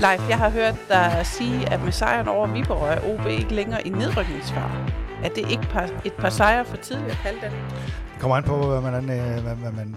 Leif, 0.00 0.28
jeg 0.28 0.38
har 0.38 0.50
hørt 0.50 0.74
dig 0.88 1.20
sige, 1.24 1.72
at 1.72 1.82
med 1.84 1.92
sejren 1.92 2.28
over 2.28 2.46
Viborg 2.46 2.88
er 2.88 3.14
OB 3.14 3.26
ikke 3.26 3.54
længere 3.54 3.86
i 3.86 3.90
nedrykningsfar. 3.90 4.90
Er 5.24 5.28
det 5.28 5.50
ikke 5.50 5.62
par, 5.62 6.02
et 6.04 6.12
par 6.12 6.30
sejre 6.30 6.64
for 6.64 6.76
tidligt 6.76 7.10
at 7.10 7.16
kalde 7.16 7.40
det? 7.40 7.50
Det 8.12 8.20
kommer 8.20 8.36
an 8.36 8.44
på, 8.44 8.66
hvad 8.66 8.80
man, 8.80 9.10
øh, 9.10 9.42
hvad, 9.42 9.54
hvad 9.54 9.72
man 9.72 9.96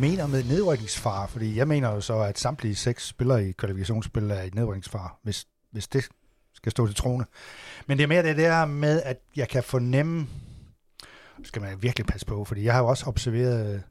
mener 0.00 0.26
med 0.26 0.44
nedrykningsfar, 0.44 1.26
fordi 1.26 1.56
jeg 1.56 1.68
mener 1.68 1.90
jo 1.90 2.00
så, 2.00 2.18
at 2.18 2.38
samtlige 2.38 2.74
seks 2.74 3.06
spillere 3.06 3.48
i 3.48 3.52
kvalifikationsspil 3.52 4.30
er 4.30 4.42
i 4.42 4.50
nedrykningsfar, 4.52 5.18
hvis, 5.22 5.46
hvis 5.72 5.88
det 5.88 6.08
skal 6.54 6.72
stå 6.72 6.86
til 6.86 6.96
trone. 6.96 7.24
Men 7.86 7.98
det 7.98 8.04
er 8.04 8.08
mere 8.08 8.22
det 8.22 8.36
der 8.36 8.64
med, 8.64 9.02
at 9.02 9.16
jeg 9.36 9.48
kan 9.48 9.62
fornemme, 9.62 10.26
skal 11.44 11.62
man 11.62 11.82
virkelig 11.82 12.06
passe 12.06 12.26
på, 12.26 12.44
fordi 12.44 12.64
jeg 12.64 12.72
har 12.72 12.80
jo 12.80 12.86
også 12.86 13.04
observeret, 13.06 13.82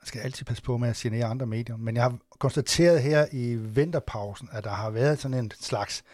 man 0.00 0.06
skal 0.06 0.20
altid 0.20 0.44
passe 0.44 0.62
på 0.62 0.76
med 0.76 0.88
at 0.88 0.96
signere 0.96 1.24
andre 1.24 1.46
medier, 1.46 1.76
men 1.76 1.94
jeg 1.94 2.02
har 2.02 2.18
konstateret 2.38 3.02
her 3.02 3.26
i 3.32 3.54
vinterpausen, 3.54 4.48
at 4.52 4.64
der 4.64 4.70
har 4.70 4.90
været 4.90 5.18
sådan 5.18 5.38
en 5.38 5.52
slags 5.60 6.04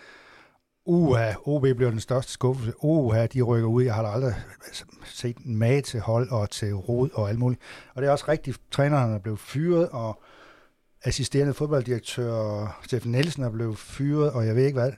Uha, 0.86 1.32
OB 1.44 1.62
bliver 1.62 1.90
den 1.90 2.00
største 2.00 2.32
skuffelse. 2.32 2.72
Uha, 2.84 3.26
de 3.26 3.42
rykker 3.42 3.68
ud. 3.68 3.82
Jeg 3.82 3.94
har 3.94 4.02
aldrig 4.02 4.34
set 5.04 5.36
en 5.36 5.56
mage 5.56 5.82
til 5.82 6.00
hold 6.00 6.30
og 6.30 6.50
til 6.50 6.74
rod 6.74 7.10
og 7.14 7.28
alt 7.28 7.38
muligt. 7.38 7.62
Og 7.94 8.02
det 8.02 8.08
er 8.08 8.12
også 8.12 8.24
rigtigt, 8.28 8.60
træneren 8.70 9.14
er 9.14 9.18
blevet 9.18 9.38
fyret, 9.38 9.88
og 9.88 10.22
assisterende 11.02 11.54
fodbolddirektør 11.54 12.80
Steffen 12.84 13.12
Nielsen 13.12 13.42
er 13.42 13.50
blevet 13.50 13.78
fyret, 13.78 14.32
og 14.32 14.46
jeg 14.46 14.56
ved 14.56 14.64
ikke 14.64 14.78
hvad. 14.78 14.92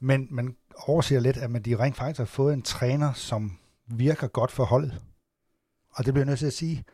Men 0.00 0.28
man 0.30 0.56
overser 0.86 1.20
lidt, 1.20 1.36
at 1.36 1.50
man 1.50 1.62
de 1.62 1.76
rent 1.76 1.96
faktisk 1.96 2.18
har 2.18 2.24
fået 2.24 2.54
en 2.54 2.62
træner, 2.62 3.12
som 3.12 3.58
virker 3.86 4.26
godt 4.26 4.52
for 4.52 4.64
holdet. 4.64 5.02
Og 5.94 6.04
det 6.04 6.14
bliver 6.14 6.24
jeg 6.24 6.30
nødt 6.30 6.38
til 6.38 6.46
at 6.46 6.52
sige. 6.52 6.84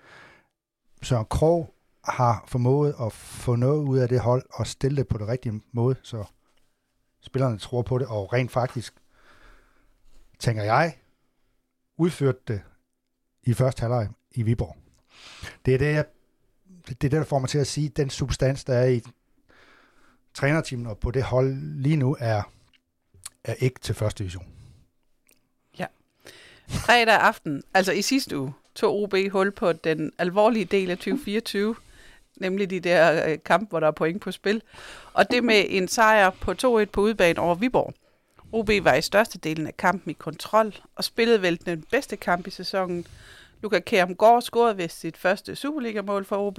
Så 1.03 1.23
Krog 1.23 1.75
har 2.05 2.45
formået 2.47 2.95
at 3.01 3.13
få 3.13 3.57
noget 3.57 3.85
ud 3.85 3.99
af 3.99 4.09
det 4.09 4.21
hold 4.21 4.45
og 4.51 4.67
stille 4.67 4.97
det 4.97 5.09
på 5.09 5.19
det 5.19 5.29
rigtige 5.29 5.63
måde, 5.73 5.97
så 6.03 6.25
spillerne 7.21 7.59
tror 7.59 7.83
på 7.83 7.99
det, 7.99 8.07
og 8.07 8.33
rent 8.33 8.51
faktisk, 8.51 8.95
tænker 10.39 10.63
jeg, 10.63 10.99
udførte 11.97 12.39
det 12.49 12.61
i 13.43 13.55
første 13.55 13.81
halvleg 13.81 14.09
i 14.31 14.43
Viborg. 14.43 14.77
Det 15.67 15.75
er 15.75 15.79
det, 15.79 15.93
jeg, 15.93 16.05
det, 16.89 16.91
er 16.91 16.95
det, 16.95 17.13
der 17.13 17.25
får 17.25 17.39
mig 17.39 17.49
til 17.49 17.59
at 17.59 17.67
sige, 17.67 17.87
at 17.87 17.97
den 17.97 18.11
substans, 18.11 18.65
der 18.65 18.75
er 18.75 18.87
i 18.87 19.03
trænerteamet 20.35 20.87
og 20.87 20.99
på 20.99 21.11
det 21.11 21.23
hold 21.23 21.55
lige 21.83 21.97
nu, 21.97 22.17
er, 22.21 22.43
er 23.45 23.55
ikke 23.55 23.81
til 23.81 23.95
første 23.95 24.25
division. 24.25 24.47
Ja. 25.79 25.87
Fredag 26.69 27.15
aften, 27.15 27.63
altså 27.75 27.93
i 27.93 28.03
sidste 28.03 28.39
uge, 28.39 28.53
tog 28.79 29.03
OB 29.03 29.15
hul 29.33 29.51
på 29.51 29.73
den 29.73 30.13
alvorlige 30.19 30.65
del 30.65 30.91
af 30.91 30.97
2024, 30.97 31.75
nemlig 32.37 32.71
de 32.71 32.81
der 32.81 33.27
øh, 33.29 33.39
kampe, 33.45 33.67
hvor 33.71 33.81
der 33.81 33.87
er 33.87 33.91
point 33.91 34.23
på 34.23 34.33
spil. 34.33 34.63
Og 35.13 35.31
det 35.31 35.45
med 35.45 35.65
en 35.69 35.89
sejr 35.89 36.31
på 36.31 36.51
2-1 36.51 36.85
på 36.85 37.01
udebane 37.01 37.41
over 37.41 37.55
Viborg. 37.55 37.95
OB 38.53 38.71
var 38.83 38.95
i 38.95 39.03
størstedelen 39.03 39.67
af 39.67 39.77
kampen 39.77 40.11
i 40.11 40.13
kontrol 40.19 40.75
og 40.97 41.05
spillede 41.05 41.43
vel 41.43 41.67
den 41.67 41.85
bedste 41.91 42.17
kamp 42.17 42.47
i 42.47 42.51
sæsonen. 42.51 43.07
Luka 43.63 43.79
Kjærmgaard 43.79 44.43
scorede 44.43 44.79
ved 44.79 44.89
sit 44.89 45.17
første 45.17 45.57
Superliga-mål 45.57 46.25
for 46.25 46.37
OB, 46.47 46.59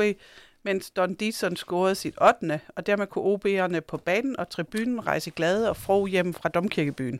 mens 0.63 0.91
Don 0.91 1.13
Dietzson 1.13 1.55
scorede 1.55 1.95
sit 1.95 2.15
8. 2.41 2.59
og 2.75 2.85
dermed 2.85 3.07
kunne 3.07 3.33
OB'erne 3.35 3.79
på 3.79 3.97
banen 3.97 4.39
og 4.39 4.49
tribunen 4.49 5.07
rejse 5.07 5.31
glade 5.31 5.69
og 5.69 5.77
fro 5.77 6.05
hjem 6.05 6.33
fra 6.33 6.49
Domkirkebyen. 6.49 7.19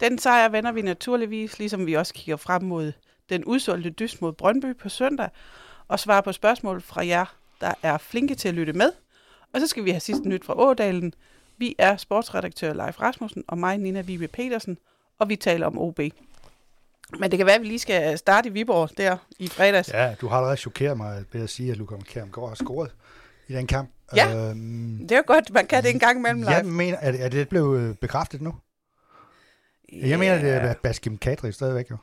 Den 0.00 0.18
sejr 0.18 0.48
vender 0.48 0.72
vi 0.72 0.82
naturligvis, 0.82 1.58
ligesom 1.58 1.86
vi 1.86 1.94
også 1.94 2.14
kigger 2.14 2.36
frem 2.36 2.62
mod 2.62 2.92
den 3.28 3.44
udsolgte 3.44 3.90
dyst 3.90 4.22
mod 4.22 4.32
Brøndby 4.32 4.76
på 4.76 4.88
søndag, 4.88 5.28
og 5.88 6.00
svarer 6.00 6.20
på 6.20 6.32
spørgsmål 6.32 6.80
fra 6.82 7.06
jer, 7.06 7.36
der 7.60 7.72
er 7.82 7.98
flinke 7.98 8.34
til 8.34 8.48
at 8.48 8.54
lytte 8.54 8.72
med. 8.72 8.92
Og 9.52 9.60
så 9.60 9.66
skal 9.66 9.84
vi 9.84 9.90
have 9.90 10.00
sidste 10.00 10.28
nyt 10.28 10.44
fra 10.44 10.58
Ådalen. 10.58 11.14
Vi 11.58 11.74
er 11.78 11.96
sportsredaktør 11.96 12.72
Leif 12.72 13.00
Rasmussen 13.00 13.44
og 13.48 13.58
mig, 13.58 13.78
Nina 13.78 14.00
Vibe 14.00 14.28
Petersen, 14.28 14.78
og 15.18 15.28
vi 15.28 15.36
taler 15.36 15.66
om 15.66 15.78
OB. 15.78 16.00
Men 17.18 17.30
det 17.30 17.36
kan 17.38 17.46
være, 17.46 17.54
at 17.54 17.60
vi 17.60 17.66
lige 17.66 17.78
skal 17.78 18.18
starte 18.18 18.48
i 18.48 18.52
Viborg 18.52 18.90
der 18.96 19.16
i 19.38 19.48
fredags. 19.48 19.88
Ja, 19.92 20.14
du 20.20 20.28
har 20.28 20.36
allerede 20.36 20.56
chokeret 20.56 20.96
mig 20.96 21.24
ved 21.32 21.42
at 21.42 21.50
sige, 21.50 21.70
at 21.70 21.76
Lukas 21.76 22.02
Kjærmgaard 22.04 22.48
har 22.48 22.54
scoret 22.54 22.90
i 23.48 23.52
den 23.52 23.66
kamp. 23.66 23.90
Ja, 24.16 24.50
øhm, 24.50 24.98
det 24.98 25.12
er 25.12 25.16
jo 25.16 25.22
godt, 25.26 25.52
man 25.52 25.66
kan 25.66 25.82
det 25.82 25.90
en 25.90 25.98
gang 25.98 26.18
imellem. 26.18 26.44
Jeg 26.44 26.64
mener, 26.64 26.98
er 26.98 27.12
det, 27.12 27.24
er 27.24 27.28
det 27.28 27.48
blevet 27.48 27.80
øh, 27.80 27.94
bekræftet 27.94 28.42
nu? 28.42 28.54
Yeah. 29.94 30.10
Jeg 30.10 30.18
mener, 30.18 30.38
det 30.38 30.50
er 30.50 30.74
Baskim 30.82 31.18
Kadri 31.18 31.52
stadigvæk 31.52 31.90
jo. 31.90 31.96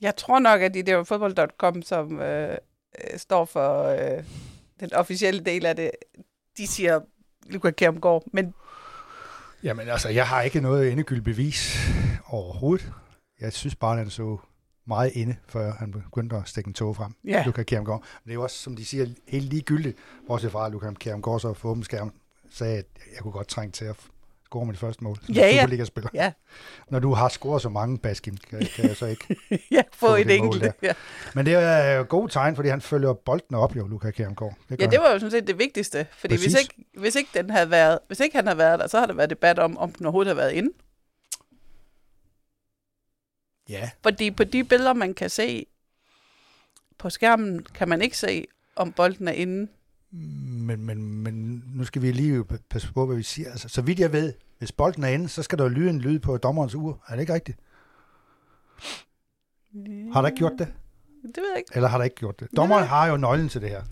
Jeg 0.00 0.16
tror 0.16 0.38
nok, 0.38 0.60
at 0.60 0.74
det 0.74 0.88
er 0.88 1.04
fodbold.com, 1.04 1.82
som 1.82 2.20
øh, 2.20 2.50
øh, 2.50 3.18
står 3.18 3.44
for 3.44 3.82
øh, 3.84 4.24
den 4.80 4.94
officielle 4.94 5.40
del 5.40 5.66
af 5.66 5.76
det, 5.76 5.90
de 6.56 6.66
siger 6.66 7.00
Lukas 7.46 7.74
Kjærmgaard, 7.76 8.24
men... 8.32 8.54
Jamen 9.62 9.88
altså, 9.88 10.08
jeg 10.08 10.28
har 10.28 10.42
ikke 10.42 10.60
noget 10.60 10.92
endegyldigt 10.92 11.24
bevis 11.24 11.78
overhovedet. 12.26 12.92
Jeg 13.40 13.52
synes 13.52 13.76
bare, 13.76 13.92
at 13.92 13.98
han 13.98 14.10
så 14.10 14.38
meget 14.86 15.12
inde, 15.14 15.36
før 15.48 15.72
han 15.72 15.90
begyndte 15.92 16.36
at 16.36 16.48
stikke 16.48 16.68
en 16.68 16.74
tog 16.74 16.96
frem. 16.96 17.12
Ja. 17.24 17.42
Lukas 17.46 17.64
Kjærmgaard. 17.64 18.00
Men 18.00 18.24
det 18.24 18.30
er 18.30 18.34
jo 18.34 18.42
også, 18.42 18.58
som 18.58 18.76
de 18.76 18.84
siger, 18.84 19.06
helt 19.28 19.44
ligegyldigt, 19.44 19.98
bortset 20.26 20.52
fra, 20.52 20.66
at 20.66 20.72
Lukas 20.72 20.94
Kjærmgaard 20.98 21.40
så 21.40 21.54
for 21.54 21.68
åben 21.68 21.84
skærm 21.84 22.12
sagde, 22.50 22.78
at 22.78 22.86
jeg 23.14 23.22
kunne 23.22 23.32
godt 23.32 23.48
trænge 23.48 23.72
til 23.72 23.84
at 23.84 23.96
score 24.48 24.70
det 24.70 24.78
første 24.78 25.04
mål 25.04 25.16
som 25.22 25.34
ja, 25.34 25.60
Superliga-spiller. 25.60 26.10
Ja. 26.14 26.32
Når 26.90 26.98
du 26.98 27.12
har 27.12 27.28
scoret 27.28 27.62
så 27.62 27.68
mange, 27.68 27.98
Baskin, 27.98 28.36
kan, 28.50 28.66
kan 28.76 28.88
jeg 28.88 28.96
så 28.96 29.06
ikke 29.06 29.36
ja, 29.76 29.82
få, 29.92 30.14
et 30.14 30.30
enkelt. 30.30 30.74
Ja. 30.82 30.92
Men 31.34 31.46
det 31.46 31.54
er 31.54 31.92
jo 31.92 32.06
god 32.08 32.28
tegn, 32.28 32.56
fordi 32.56 32.68
han 32.68 32.80
følger 32.80 33.12
bolden 33.12 33.56
op, 33.56 33.76
jo, 33.76 33.86
Lukas 33.86 34.14
Kjærmgaard. 34.14 34.54
Det 34.68 34.80
ja, 34.80 34.86
det 34.86 35.00
var 35.00 35.10
jo 35.12 35.18
sådan 35.18 35.30
set 35.30 35.46
det 35.46 35.58
vigtigste. 35.58 36.06
Fordi 36.12 36.34
hvis 36.34 36.54
ikke, 36.54 36.74
hvis, 36.98 37.14
ikke 37.14 37.30
den 37.34 37.50
havde 37.50 37.70
været, 37.70 37.98
hvis 38.06 38.20
ikke 38.20 38.36
han 38.36 38.46
havde 38.46 38.58
været 38.58 38.80
der, 38.80 38.86
så 38.86 38.98
har 38.98 39.06
der 39.06 39.14
været 39.14 39.30
debat 39.30 39.58
om, 39.58 39.78
om 39.78 39.92
den 39.92 40.06
overhovedet 40.06 40.30
har 40.30 40.42
været 40.42 40.52
inde. 40.52 40.72
Ja. 43.68 43.90
Fordi 44.02 44.30
på 44.30 44.44
de 44.44 44.64
billeder, 44.64 44.92
man 44.92 45.14
kan 45.14 45.30
se 45.30 45.66
på 46.98 47.10
skærmen, 47.10 47.62
kan 47.74 47.88
man 47.88 48.02
ikke 48.02 48.18
se, 48.18 48.44
om 48.76 48.92
bolden 48.92 49.28
er 49.28 49.32
inde. 49.32 49.68
Men, 50.68 50.86
men, 50.86 51.22
men 51.22 51.62
nu 51.66 51.84
skal 51.84 52.02
vi 52.02 52.12
lige 52.12 52.44
passe 52.70 52.92
på, 52.92 53.06
hvad 53.06 53.16
vi 53.16 53.22
siger. 53.22 53.50
Altså, 53.50 53.68
så 53.68 53.82
vidt 53.82 53.98
jeg 53.98 54.12
ved, 54.12 54.32
hvis 54.58 54.72
bolden 54.72 55.04
er 55.04 55.08
inde, 55.08 55.28
så 55.28 55.42
skal 55.42 55.58
der 55.58 55.68
lyde 55.68 55.90
en 55.90 56.00
lyd 56.00 56.18
på 56.18 56.36
dommerens 56.36 56.74
ur. 56.74 57.04
Er 57.08 57.12
det 57.12 57.20
ikke 57.20 57.34
rigtigt? 57.34 57.58
Ja. 59.74 60.12
Har 60.12 60.20
der 60.20 60.28
ikke 60.28 60.38
gjort 60.38 60.52
det? 60.58 60.68
Det 61.22 61.36
ved 61.36 61.48
jeg 61.50 61.58
ikke. 61.58 61.70
Eller 61.74 61.88
har 61.88 61.98
der 61.98 62.04
ikke 62.04 62.16
gjort 62.16 62.40
det? 62.40 62.48
Dommeren 62.56 62.86
har 62.86 63.06
jo 63.06 63.16
nøglen 63.16 63.48
til 63.48 63.60
det 63.60 63.70
her. 63.70 63.82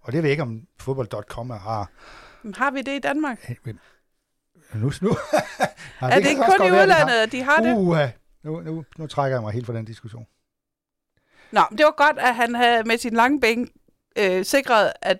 Og 0.00 0.12
det 0.12 0.22
ved 0.22 0.28
jeg 0.28 0.30
ikke, 0.30 0.42
om 0.42 0.66
fodbold.com 0.80 1.50
har. 1.50 1.90
Har 2.54 2.70
vi 2.70 2.82
det 2.82 2.96
i 2.96 2.98
Danmark? 2.98 3.50
Nu, 4.74 4.92
nu. 5.00 5.08
ja, 6.00 6.06
er 6.06 6.14
det, 6.14 6.24
det 6.24 6.30
ikke 6.30 6.42
kun 6.58 6.66
i 6.66 6.70
udlandet, 6.70 7.14
at 7.14 7.32
de 7.32 7.42
har 7.42 7.62
det? 7.62 7.74
Uh, 7.74 7.96
nu, 8.42 8.60
nu, 8.60 8.84
nu 8.98 9.06
trækker 9.06 9.36
jeg 9.36 9.42
mig 9.42 9.52
helt 9.52 9.66
fra 9.66 9.72
den 9.72 9.84
diskussion. 9.84 10.26
Nå, 11.52 11.60
det 11.70 11.84
var 11.84 11.94
godt, 11.96 12.18
at 12.18 12.34
han 12.34 12.54
havde 12.54 12.82
med 12.84 12.98
sin 12.98 13.12
lange 13.12 13.40
bænk 13.40 13.70
øh, 14.18 14.44
sikret, 14.44 14.92
at 15.02 15.18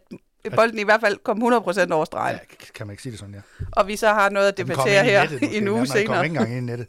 bolden 0.51 0.79
i 0.79 0.83
hvert 0.83 1.01
fald 1.01 1.19
kom 1.23 1.43
100% 1.43 1.93
over 1.93 2.05
stregen. 2.05 2.39
Ja, 2.61 2.67
kan 2.75 2.87
man 2.87 2.95
ikke 2.95 3.03
sige 3.03 3.11
det 3.11 3.19
sådan, 3.21 3.34
ja. 3.34 3.41
Og 3.73 3.87
vi 3.87 3.97
så 3.97 4.09
har 4.09 4.29
noget 4.31 4.49
at 4.49 4.57
debattere 4.57 5.05
her 5.05 5.45
i 5.53 5.57
en 5.57 5.69
uge 5.69 5.87
senere. 5.87 6.17
Den 6.17 6.25
ikke 6.25 6.39
engang 6.39 6.57
ind 6.57 6.71
i 6.71 6.73
nettet. 6.73 6.89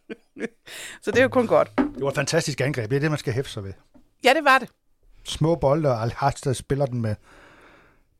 så 1.02 1.10
det 1.10 1.18
er 1.18 1.22
jo 1.22 1.28
kun 1.28 1.46
godt. 1.46 1.72
Det 1.78 2.02
var 2.02 2.08
et 2.08 2.14
fantastisk 2.14 2.60
angreb. 2.60 2.90
Det 2.90 2.96
er 2.96 3.00
det, 3.00 3.10
man 3.10 3.18
skal 3.18 3.32
hæfte 3.32 3.52
sig 3.52 3.64
ved. 3.64 3.72
Ja, 4.24 4.34
det 4.34 4.44
var 4.44 4.58
det. 4.58 4.68
Små 5.24 5.54
bolde, 5.54 5.88
og 5.88 6.02
al 6.02 6.14
der 6.44 6.52
spiller 6.52 6.86
den 6.86 7.00
med 7.00 7.14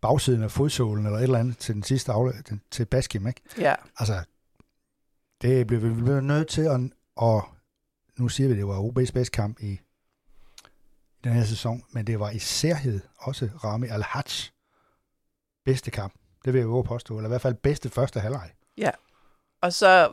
bagsiden 0.01 0.43
af 0.43 0.51
fodsålen 0.51 1.07
eller 1.07 1.19
et 1.19 1.23
eller 1.23 1.39
andet 1.39 1.59
til 1.59 1.75
den 1.75 1.83
sidste 1.83 2.13
afløb, 2.13 2.35
til 2.71 2.85
Baskim, 2.85 3.27
ikke? 3.27 3.41
Ja. 3.59 3.75
Altså, 3.99 4.23
det 5.43 5.67
blev 5.67 5.83
vi 5.83 5.89
nødt 6.23 6.49
til 6.49 6.63
at, 6.63 6.81
og 7.17 7.45
nu 8.17 8.29
siger 8.29 8.49
vi, 8.49 8.53
at 8.53 8.59
det 8.59 8.67
var 8.67 8.81
OB's 8.81 9.13
bedste 9.13 9.33
kamp 9.33 9.61
i 9.61 9.81
den 11.27 11.37
her 11.37 11.45
sæson, 11.45 11.83
men 11.91 12.07
det 12.07 12.21
var 12.21 12.31
i 12.31 12.39
særhed 12.39 13.01
også 13.19 13.49
Rami 13.65 13.87
Al-Haj 13.87 14.23
bedste 15.65 15.91
kamp. 15.91 16.13
Det 16.45 16.53
vil 16.53 16.59
jeg 16.59 16.67
jo 16.67 16.83
påstå, 16.83 17.17
eller 17.17 17.29
i 17.29 17.31
hvert 17.31 17.41
fald 17.41 17.55
bedste 17.55 17.91
første 17.91 18.21
halvleg. 18.21 18.51
Ja, 18.79 18.91
og 19.61 19.73
så 19.73 20.11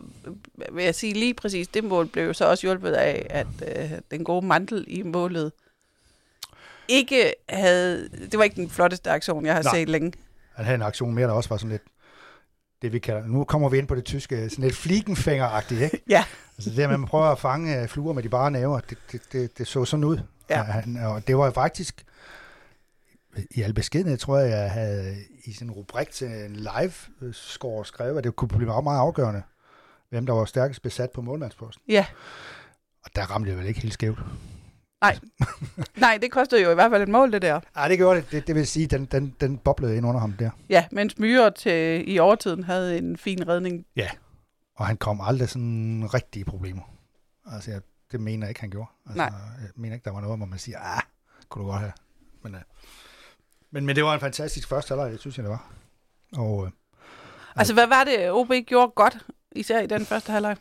vil 0.72 0.84
jeg 0.84 0.96
sige 0.96 1.14
lige 1.14 1.34
præcis, 1.34 1.68
det 1.68 1.84
mål 1.84 2.08
blev 2.08 2.26
jo 2.26 2.34
så 2.34 2.46
også 2.46 2.68
hjulpet 2.68 2.92
af, 2.92 3.28
at 3.30 3.48
øh, 3.68 3.92
den 4.12 4.24
gode 4.24 4.46
mantel 4.46 4.86
i 4.88 5.02
målet 5.02 5.52
ikke 6.88 7.34
havde, 7.50 8.10
det 8.10 8.38
var 8.38 8.44
ikke 8.44 8.56
den 8.56 8.70
flotteste 8.70 9.10
aktion, 9.10 9.46
jeg 9.46 9.56
har 9.56 9.64
Nej. 9.64 9.76
set 9.76 9.90
længe. 9.90 10.14
Han 10.56 10.66
havde 10.66 10.76
en 10.76 10.82
aktion 10.82 11.14
mere, 11.14 11.28
der 11.28 11.34
også 11.34 11.50
var 11.50 11.58
sådan 11.58 11.72
lidt, 11.72 11.84
det 12.82 12.94
vi 12.94 13.00
kalder, 13.00 13.28
nu 13.28 13.44
kommer 13.44 13.70
vi 13.70 13.78
ind 13.78 13.88
på 13.88 13.96
det 13.96 14.06
tyske, 14.06 14.50
sådan 14.50 14.64
lidt 14.64 14.76
fliegenfænger 14.76 15.72
ikke? 15.72 16.02
ja. 16.10 16.26
Altså 16.58 16.70
det, 16.70 16.84
at 16.84 16.90
man 16.90 17.06
prøver 17.06 17.26
at 17.26 17.40
fange 17.40 17.82
øh, 17.82 17.88
fluer 17.88 18.14
med 18.14 18.24
de 18.24 18.30
bare 18.30 18.52
næver, 18.52 18.80
det, 18.80 18.98
det, 19.12 19.22
det, 19.32 19.58
det 19.58 19.68
så 19.68 19.86
sådan 19.86 20.04
ud. 20.04 20.20
Ja. 20.50 20.64
Han, 20.64 20.98
og 20.98 21.28
det 21.28 21.38
var 21.38 21.52
faktisk, 21.52 22.06
i 23.52 23.62
al 23.62 23.74
beskedenhed, 23.74 24.18
tror 24.18 24.38
jeg, 24.38 24.50
jeg 24.50 24.72
havde 24.72 25.16
i 25.46 25.54
sin 25.54 25.72
rubrik 25.72 26.10
til 26.10 26.28
en 26.28 26.56
live-score 26.56 27.86
skrevet, 27.86 28.18
at 28.18 28.24
det 28.24 28.36
kunne 28.36 28.48
blive 28.48 28.66
meget, 28.66 28.84
meget 28.84 29.00
afgørende, 29.00 29.42
hvem 30.10 30.26
der 30.26 30.34
var 30.34 30.46
stærkest 30.46 30.82
besat 30.82 31.12
på 31.12 31.22
målmandsposten. 31.22 31.84
Ja. 31.88 32.06
Og 33.06 33.16
der 33.16 33.22
ramte 33.22 33.50
det 33.50 33.60
vel 33.60 33.68
ikke 33.68 33.80
helt 33.80 33.94
skævt. 33.94 34.20
Nej. 35.02 35.20
Nej, 35.98 36.18
det 36.22 36.32
kostede 36.32 36.64
jo 36.64 36.72
i 36.72 36.74
hvert 36.74 36.92
fald 36.92 37.02
et 37.04 37.10
mål, 37.10 37.32
det 37.32 37.42
der. 37.42 37.60
Ja, 37.78 37.90
det 37.90 37.98
gjorde 37.98 38.22
det. 38.22 38.32
Det, 38.32 38.48
det 38.48 38.56
vil 38.56 38.68
sige, 38.68 38.88
den, 38.88 39.06
den, 39.06 39.36
den 39.42 39.58
boblede 39.58 39.98
ind 39.98 40.06
under 40.06 40.20
ham 40.20 40.34
der. 40.34 40.50
Ja, 40.70 40.86
mens 40.92 41.20
Myre 41.20 41.52
til, 41.52 42.04
i 42.14 42.20
overtiden 42.20 42.64
havde 42.64 42.98
en 42.98 43.18
fin 43.18 43.48
redning. 43.48 43.86
Ja, 43.96 44.10
og 44.76 44.88
han 44.88 44.98
kom 44.98 45.22
aldrig 45.22 45.50
sådan 45.50 46.10
rigtige 46.14 46.46
problemer. 46.46 46.82
Altså, 47.52 47.72
jeg, 47.72 47.82
det 48.14 48.22
mener 48.22 48.46
jeg 48.46 48.50
ikke, 48.52 48.62
han 48.62 48.70
gjorde. 48.70 48.90
Altså, 49.06 49.18
Nej. 49.18 49.32
Jeg 49.62 49.70
mener 49.76 49.96
ikke, 49.96 50.06
der 50.06 50.12
var 50.12 50.22
noget, 50.22 50.40
hvor 50.40 50.46
man 50.46 50.60
siger, 50.60 50.80
ah, 50.80 51.02
kunne 51.50 51.66
du 51.66 51.70
godt 51.70 51.80
have. 51.80 51.94
Men, 52.44 52.56
uh, 52.56 52.62
men, 53.72 53.86
men 53.86 53.96
det 53.96 54.04
var 54.04 54.14
en 54.14 54.20
fantastisk 54.20 54.68
første 54.68 54.92
halvleg, 54.92 55.12
det 55.12 55.20
synes 55.20 55.38
jeg, 55.38 55.44
det 55.44 55.52
var. 55.52 55.72
Og 56.36 56.58
uh, 56.58 56.70
Altså, 57.56 57.74
hvad 57.74 57.88
var 57.88 58.04
det, 58.04 58.32
OB 58.32 58.52
gjorde 58.68 58.92
godt, 58.96 59.18
især 59.52 59.82
i 59.82 59.88
den 59.88 60.06
første 60.06 60.32
halvleg? 60.32 60.58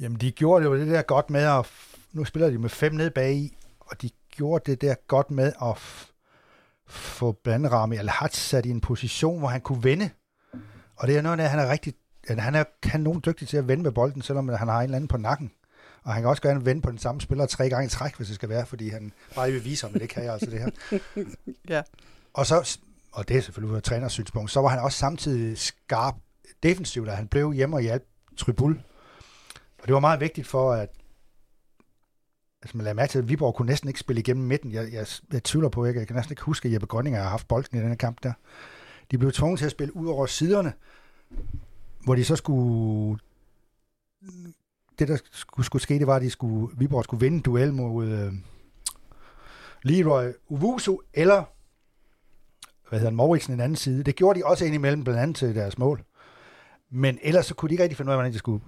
jamen, 0.00 0.20
de 0.20 0.32
gjorde 0.32 0.64
det 0.64 0.70
jo 0.70 0.76
det 0.76 0.86
der 0.86 1.02
godt 1.02 1.30
med 1.30 1.42
at... 1.42 1.66
Nu 2.12 2.24
spiller 2.24 2.50
de 2.50 2.58
med 2.58 2.68
fem 2.68 2.92
ned 2.92 3.10
bag 3.10 3.34
i, 3.34 3.56
og 3.80 4.02
de 4.02 4.10
gjorde 4.30 4.70
det 4.70 4.80
der 4.80 4.94
godt 5.08 5.30
med 5.30 5.52
at 5.62 5.78
få 6.86 7.32
blandt 7.32 7.72
Rami 7.72 7.96
al 7.96 8.10
sat 8.30 8.66
i 8.66 8.70
en 8.70 8.80
position, 8.80 9.38
hvor 9.38 9.48
han 9.48 9.60
kunne 9.60 9.84
vende. 9.84 10.10
Og 10.96 11.08
det 11.08 11.16
er 11.16 11.22
noget 11.22 11.40
af, 11.40 11.50
han 11.50 11.58
er 11.58 11.70
rigtig... 11.70 11.94
at 12.28 12.40
Han 12.40 12.54
er 12.54 12.64
kanon 12.82 13.22
dygtig 13.26 13.48
til 13.48 13.56
at 13.56 13.68
vende 13.68 13.82
med 13.82 13.92
bolden, 13.92 14.22
selvom 14.22 14.48
han 14.48 14.68
har 14.68 14.78
en 14.78 14.84
eller 14.84 14.96
anden 14.96 15.08
på 15.08 15.16
nakken. 15.16 15.52
Og 16.04 16.12
han 16.12 16.22
kan 16.22 16.28
også 16.30 16.42
gerne 16.42 16.64
vende 16.64 16.82
på 16.82 16.90
den 16.90 16.98
samme 16.98 17.20
spiller 17.20 17.46
tre 17.46 17.68
gange 17.68 17.86
i 17.86 17.88
træk, 17.88 18.16
hvis 18.16 18.26
det 18.26 18.34
skal 18.34 18.48
være, 18.48 18.66
fordi 18.66 18.88
han 18.88 19.12
bare 19.34 19.50
vil 19.50 19.64
vise 19.64 19.86
ham, 19.86 19.94
at 19.94 20.00
det 20.00 20.08
kan 20.08 20.24
jeg 20.24 20.32
altså 20.32 20.50
det 20.50 20.60
her. 20.60 20.70
Ja. 21.68 21.82
Og 22.32 22.46
så, 22.46 22.78
og 23.12 23.28
det 23.28 23.36
er 23.36 23.40
selvfølgelig 23.40 23.72
ud 23.72 23.76
af 23.76 23.82
træners 23.82 24.12
synspunkt, 24.12 24.50
så 24.50 24.60
var 24.60 24.68
han 24.68 24.78
også 24.78 24.98
samtidig 24.98 25.58
skarp 25.58 26.14
defensivt, 26.62 27.08
at 27.08 27.16
han 27.16 27.28
blev 27.28 27.52
hjemme 27.52 27.76
og 27.76 27.82
hjalp 27.82 28.04
Tribul. 28.36 28.82
Og 29.78 29.86
det 29.86 29.94
var 29.94 30.00
meget 30.00 30.20
vigtigt 30.20 30.46
for, 30.46 30.72
at 30.72 30.90
altså 32.62 32.76
man 32.76 32.84
lader 32.84 32.94
mærke 32.94 33.10
til, 33.10 33.18
at 33.18 33.28
Viborg 33.28 33.54
kunne 33.54 33.66
næsten 33.66 33.88
ikke 33.88 34.00
spille 34.00 34.20
igennem 34.20 34.46
midten. 34.46 34.72
Jeg, 34.72 34.92
jeg, 34.92 35.06
jeg 35.32 35.42
tvivler 35.42 35.68
på, 35.68 35.84
ikke. 35.84 36.00
jeg 36.00 36.06
kan 36.06 36.16
næsten 36.16 36.32
ikke 36.32 36.42
huske, 36.42 36.68
at 36.68 36.72
Jeppe 36.72 36.86
Grønninger 36.86 37.22
har 37.22 37.28
haft 37.28 37.48
bolden 37.48 37.78
i 37.78 37.82
denne 37.82 37.96
kamp 37.96 38.22
der. 38.22 38.32
De 39.10 39.18
blev 39.18 39.32
tvunget 39.32 39.58
til 39.58 39.66
at 39.66 39.70
spille 39.70 39.96
ud 39.96 40.06
over 40.06 40.26
siderne, 40.26 40.72
hvor 42.04 42.14
de 42.14 42.24
så 42.24 42.36
skulle... 42.36 43.18
Det, 44.98 45.08
der 45.08 45.18
skulle, 45.32 45.66
skulle 45.66 45.82
ske, 45.82 45.98
det 45.98 46.06
var, 46.06 46.16
at 46.16 46.22
de 46.22 46.30
skulle, 46.30 46.76
Viborg 46.78 47.04
skulle 47.04 47.20
vinde 47.20 47.36
en 47.36 47.42
duel 47.42 47.72
mod 47.72 48.06
øh, 48.06 48.32
Leroy 49.82 50.32
Uvusu, 50.48 50.98
eller 51.14 51.44
hvad 52.88 52.98
hedder 52.98 53.10
han, 53.10 53.16
Mauritsen 53.16 53.54
en 53.54 53.60
anden 53.60 53.76
side. 53.76 54.04
Det 54.04 54.16
gjorde 54.16 54.38
de 54.38 54.46
også 54.46 54.64
indimellem, 54.64 55.04
blandt 55.04 55.20
andet 55.20 55.36
til 55.36 55.54
deres 55.54 55.78
mål. 55.78 56.02
Men 56.90 57.18
ellers 57.22 57.46
så 57.46 57.54
kunne 57.54 57.68
de 57.68 57.74
ikke 57.74 57.82
rigtig 57.82 57.96
finde 57.96 58.08
ud 58.08 58.12
af, 58.12 58.16
hvordan 58.16 58.32
de 58.32 58.38
skulle 58.38 58.64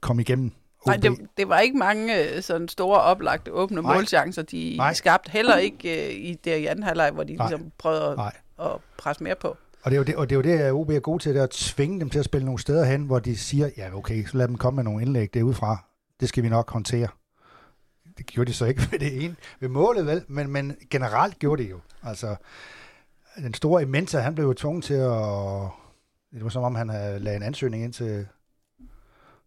komme 0.00 0.22
igennem 0.22 0.52
OB. 0.80 0.86
Nej, 0.86 0.96
det, 0.96 1.18
det 1.36 1.48
var 1.48 1.58
ikke 1.58 1.78
mange 1.78 2.36
øh, 2.36 2.42
sådan 2.42 2.68
store 2.68 3.00
oplagte 3.00 3.52
åbne 3.52 3.82
Nej. 3.82 3.94
målchancer, 3.94 4.42
de 4.42 4.74
Nej. 4.76 4.92
skabte. 4.92 5.30
Heller 5.30 5.56
ikke 5.56 6.06
øh, 6.06 6.14
i 6.14 6.34
der 6.44 6.54
i 6.54 6.66
anden 6.66 6.82
halvleg, 6.82 7.10
hvor 7.10 7.24
de 7.24 7.36
Nej. 7.36 7.48
ligesom 7.48 7.72
prøvede 7.78 8.20
at, 8.20 8.32
at 8.66 8.76
presse 8.98 9.24
mere 9.24 9.34
på. 9.34 9.56
Og 9.84 9.90
det 9.90 9.96
er 9.96 9.98
jo 9.98 10.04
det, 10.04 10.16
og 10.16 10.30
det, 10.30 10.34
er 10.34 10.36
jo 10.36 10.42
det 10.42 10.58
at 10.64 10.72
OB 10.72 10.90
er 10.90 11.00
gode 11.00 11.22
til, 11.22 11.34
det 11.34 11.38
er 11.40 11.44
at 11.44 11.50
tvinge 11.50 12.00
dem 12.00 12.10
til 12.10 12.18
at 12.18 12.24
spille 12.24 12.44
nogle 12.44 12.60
steder 12.60 12.84
hen, 12.84 13.04
hvor 13.04 13.18
de 13.18 13.36
siger, 13.36 13.70
ja 13.76 13.96
okay, 13.96 14.24
så 14.26 14.36
lad 14.36 14.48
dem 14.48 14.56
komme 14.58 14.76
med 14.76 14.84
nogle 14.84 15.02
indlæg 15.02 15.34
derudfra. 15.34 15.84
Det 16.20 16.28
skal 16.28 16.42
vi 16.42 16.48
nok 16.48 16.70
håndtere. 16.70 17.08
Det 18.18 18.26
gjorde 18.26 18.48
de 18.48 18.54
så 18.54 18.64
ikke 18.64 18.82
ved 18.90 18.98
det 18.98 19.24
ene, 19.24 19.36
ved 19.60 19.68
målet 19.68 20.06
vel, 20.06 20.24
men, 20.28 20.50
men 20.50 20.76
generelt 20.90 21.38
gjorde 21.38 21.62
det 21.62 21.70
jo. 21.70 21.80
Altså, 22.02 22.36
den 23.36 23.54
store 23.54 23.82
Imenta, 23.82 24.18
han 24.18 24.34
blev 24.34 24.46
jo 24.46 24.52
tvunget 24.52 24.84
til 24.84 24.94
at... 24.94 25.68
Det 26.34 26.42
var 26.44 26.48
som 26.48 26.62
om, 26.62 26.74
han 26.74 26.88
havde 26.88 27.18
lavet 27.18 27.36
en 27.36 27.42
ansøgning 27.42 27.84
ind 27.84 27.92
til, 27.92 28.26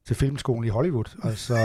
til 0.07 0.15
filmskolen 0.15 0.63
i 0.63 0.69
Hollywood. 0.69 1.17
Altså, 1.23 1.55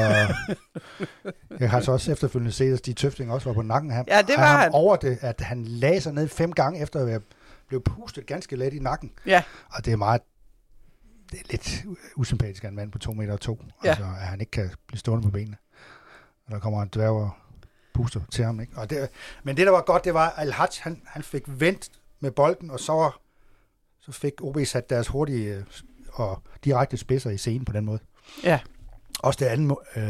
jeg 1.61 1.71
har 1.71 1.81
så 1.81 1.93
også 1.93 2.13
efterfølgende 2.13 2.53
set, 2.53 2.73
at 2.73 2.79
Stig 2.79 2.97
Tøfting 2.97 3.33
også 3.33 3.49
var 3.49 3.55
på 3.55 3.63
nakken. 3.63 3.91
Han, 3.91 4.05
Ja, 4.09 4.23
det 4.23 4.35
var 4.37 4.57
han. 4.57 4.71
over 4.73 4.97
det, 4.97 5.19
at 5.21 5.41
han 5.41 5.65
lagde 5.65 6.01
sig 6.01 6.13
ned 6.13 6.29
fem 6.29 6.53
gange 6.53 6.81
efter 6.81 7.01
at 7.01 7.07
være 7.07 7.21
blev 7.73 7.83
pustet 7.83 8.27
ganske 8.27 8.57
let 8.57 8.75
i 8.75 8.79
nakken. 8.79 9.13
Ja. 9.27 9.43
Og 9.71 9.85
det 9.85 9.93
er 9.93 9.97
meget 9.97 10.21
det 11.33 11.41
er 11.41 11.45
lidt 11.51 11.85
usympatisk 12.17 12.65
af 12.65 12.69
en 12.69 12.75
mand 12.77 12.93
på 12.93 12.99
2 12.99 13.13
meter 13.13 13.33
og 13.33 13.41
to. 13.41 13.65
Ja. 13.85 13.89
Altså, 13.89 14.05
at 14.05 14.11
han 14.27 14.41
ikke 14.41 14.51
kan 14.51 14.71
blive 14.87 14.99
stående 14.99 15.25
på 15.25 15.31
benene. 15.31 15.57
Og 16.47 16.53
der 16.53 16.59
kommer 16.59 16.83
en 16.83 16.89
dværg 16.95 17.11
og 17.11 17.31
puster 17.95 18.21
til 18.31 18.45
ham. 18.45 18.61
Ikke? 18.61 18.73
Og 18.77 18.91
det, 18.91 19.09
men 19.43 19.57
det, 19.57 19.67
der 19.67 19.73
var 19.73 19.81
godt, 19.81 20.05
det 20.05 20.15
var, 20.15 20.29
at 20.31 20.35
al 20.39 20.53
han, 20.53 21.03
han 21.07 21.23
fik 21.23 21.43
vendt 21.47 21.89
med 22.21 22.31
bolden, 22.31 22.71
og 22.71 22.81
så, 22.81 22.93
var- 22.93 23.21
så 24.01 24.13
fik 24.13 24.33
OB 24.43 24.59
sat 24.67 24.91
deres 24.91 25.09
hurtige 25.09 25.55
øh, 25.57 25.65
og 26.13 26.43
direkte 26.65 26.97
spidser 26.97 27.31
i 27.31 27.37
scenen 27.39 27.65
på 27.65 27.73
den 27.73 27.85
måde. 27.85 27.99
Ja. 28.45 28.61
Også 29.19 29.39
det 29.41 29.47
andet, 29.47 29.67
må- 29.67 29.83
øh, 29.97 30.03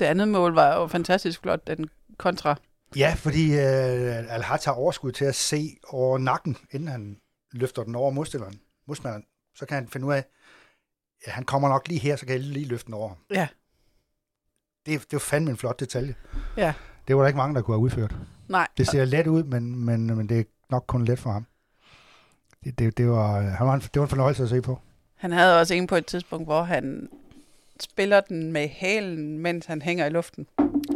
Det 0.00 0.06
andet 0.06 0.28
mål 0.28 0.54
var 0.54 0.74
jo 0.80 0.86
fantastisk 0.86 1.40
flot, 1.42 1.66
den 1.66 1.88
kontra. 2.18 2.56
Ja, 2.96 3.14
fordi 3.16 3.52
øh, 3.52 4.34
al 4.34 4.42
har 4.42 4.72
overskud 4.72 5.12
til 5.12 5.24
at 5.24 5.34
se 5.34 5.76
over 5.88 6.18
nakken, 6.18 6.56
inden 6.70 6.88
han 6.88 7.16
løfter 7.52 7.84
den 7.84 7.94
over 7.94 8.10
modstilleren. 8.10 8.60
modstilleren. 8.86 9.24
Så 9.54 9.66
kan 9.66 9.74
han 9.74 9.88
finde 9.88 10.06
ud 10.06 10.12
af, 10.12 10.24
ja, 11.26 11.32
han 11.32 11.44
kommer 11.44 11.68
nok 11.68 11.88
lige 11.88 12.00
her, 12.00 12.16
så 12.16 12.26
kan 12.26 12.34
jeg 12.34 12.40
lige 12.44 12.66
løfte 12.66 12.86
den 12.86 12.94
over. 12.94 13.14
Ja. 13.30 13.48
Det, 14.86 15.00
det 15.00 15.12
var 15.12 15.18
fandme 15.18 15.50
en 15.50 15.56
flot 15.56 15.80
detalje. 15.80 16.14
Ja. 16.56 16.72
Det 17.08 17.16
var 17.16 17.22
der 17.22 17.26
ikke 17.28 17.36
mange, 17.36 17.54
der 17.54 17.62
kunne 17.62 17.74
have 17.74 17.82
udført. 17.82 18.14
Nej, 18.48 18.68
Det 18.76 18.86
ser 18.86 19.04
let 19.04 19.26
ud, 19.26 19.42
men, 19.42 19.78
men, 19.84 20.16
men 20.16 20.28
det 20.28 20.40
er 20.40 20.44
nok 20.70 20.84
kun 20.86 21.04
let 21.04 21.18
for 21.18 21.30
ham. 21.30 21.46
Det, 22.64 22.78
det, 22.78 22.98
det, 22.98 23.08
var, 23.08 23.40
han 23.40 23.66
var 23.66 23.74
en, 23.74 23.80
det 23.80 23.96
var 23.96 24.02
en 24.02 24.08
fornøjelse 24.08 24.42
at 24.42 24.48
se 24.48 24.62
på. 24.62 24.78
han 25.14 25.32
havde 25.32 25.60
også 25.60 25.74
en 25.74 25.86
på 25.86 25.96
et 25.96 26.06
tidspunkt, 26.06 26.46
hvor 26.46 26.62
han 26.62 27.08
spiller 27.80 28.20
den 28.20 28.52
med 28.52 28.68
halen, 28.68 29.38
mens 29.38 29.66
han 29.66 29.82
hænger 29.82 30.06
i 30.06 30.10
luften. 30.10 30.46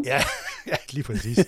Ja, 0.05 0.23
ja 0.71 0.77
lige 0.91 1.05
præcis. 1.05 1.39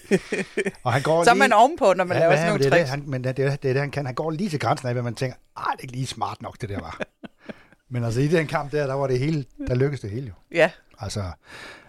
Og 0.83 0.93
han 0.93 1.03
går 1.03 1.25
Så 1.25 1.31
er 1.31 1.35
lige, 1.35 1.39
man 1.39 1.53
ovenpå, 1.53 1.93
når 1.93 2.05
man 2.05 2.17
Ja, 2.17 2.21
laver 2.23 2.37
sådan 2.37 2.47
nogle 2.49 2.65
det 2.65 2.73
det, 2.73 2.79
tricks. 2.79 2.91
han, 2.91 3.03
men 3.07 3.25
det 3.25 3.37
det 3.37 3.45
er 3.47 3.57
det, 3.63 3.77
han 3.77 3.91
kan. 3.91 4.07
Han 4.07 4.15
går 4.15 4.31
lige 4.31 4.51
til 4.51 4.59
grænsen 4.61 4.89
af, 4.89 4.95
hvad 4.95 5.03
man 5.03 5.15
tænker, 5.15 5.37
ah, 5.57 5.65
det 5.73 5.79
er 5.79 5.83
ikke 5.83 5.95
lige 5.95 6.07
smart 6.07 6.43
nok, 6.43 6.61
det 6.61 6.69
der 6.69 6.81
var. 6.81 7.01
men 7.93 8.05
altså 8.05 8.21
i 8.21 8.29
den 8.29 8.47
kamp 8.47 8.73
der, 8.73 8.87
der 8.87 8.95
var 8.95 9.07
det 9.07 9.19
hele, 9.19 9.45
der 9.67 9.75
lykkedes 9.75 10.01
det 10.01 10.11
hele 10.11 10.27
jo. 10.27 10.33
Ja, 10.53 10.71
Altså, 10.99 11.31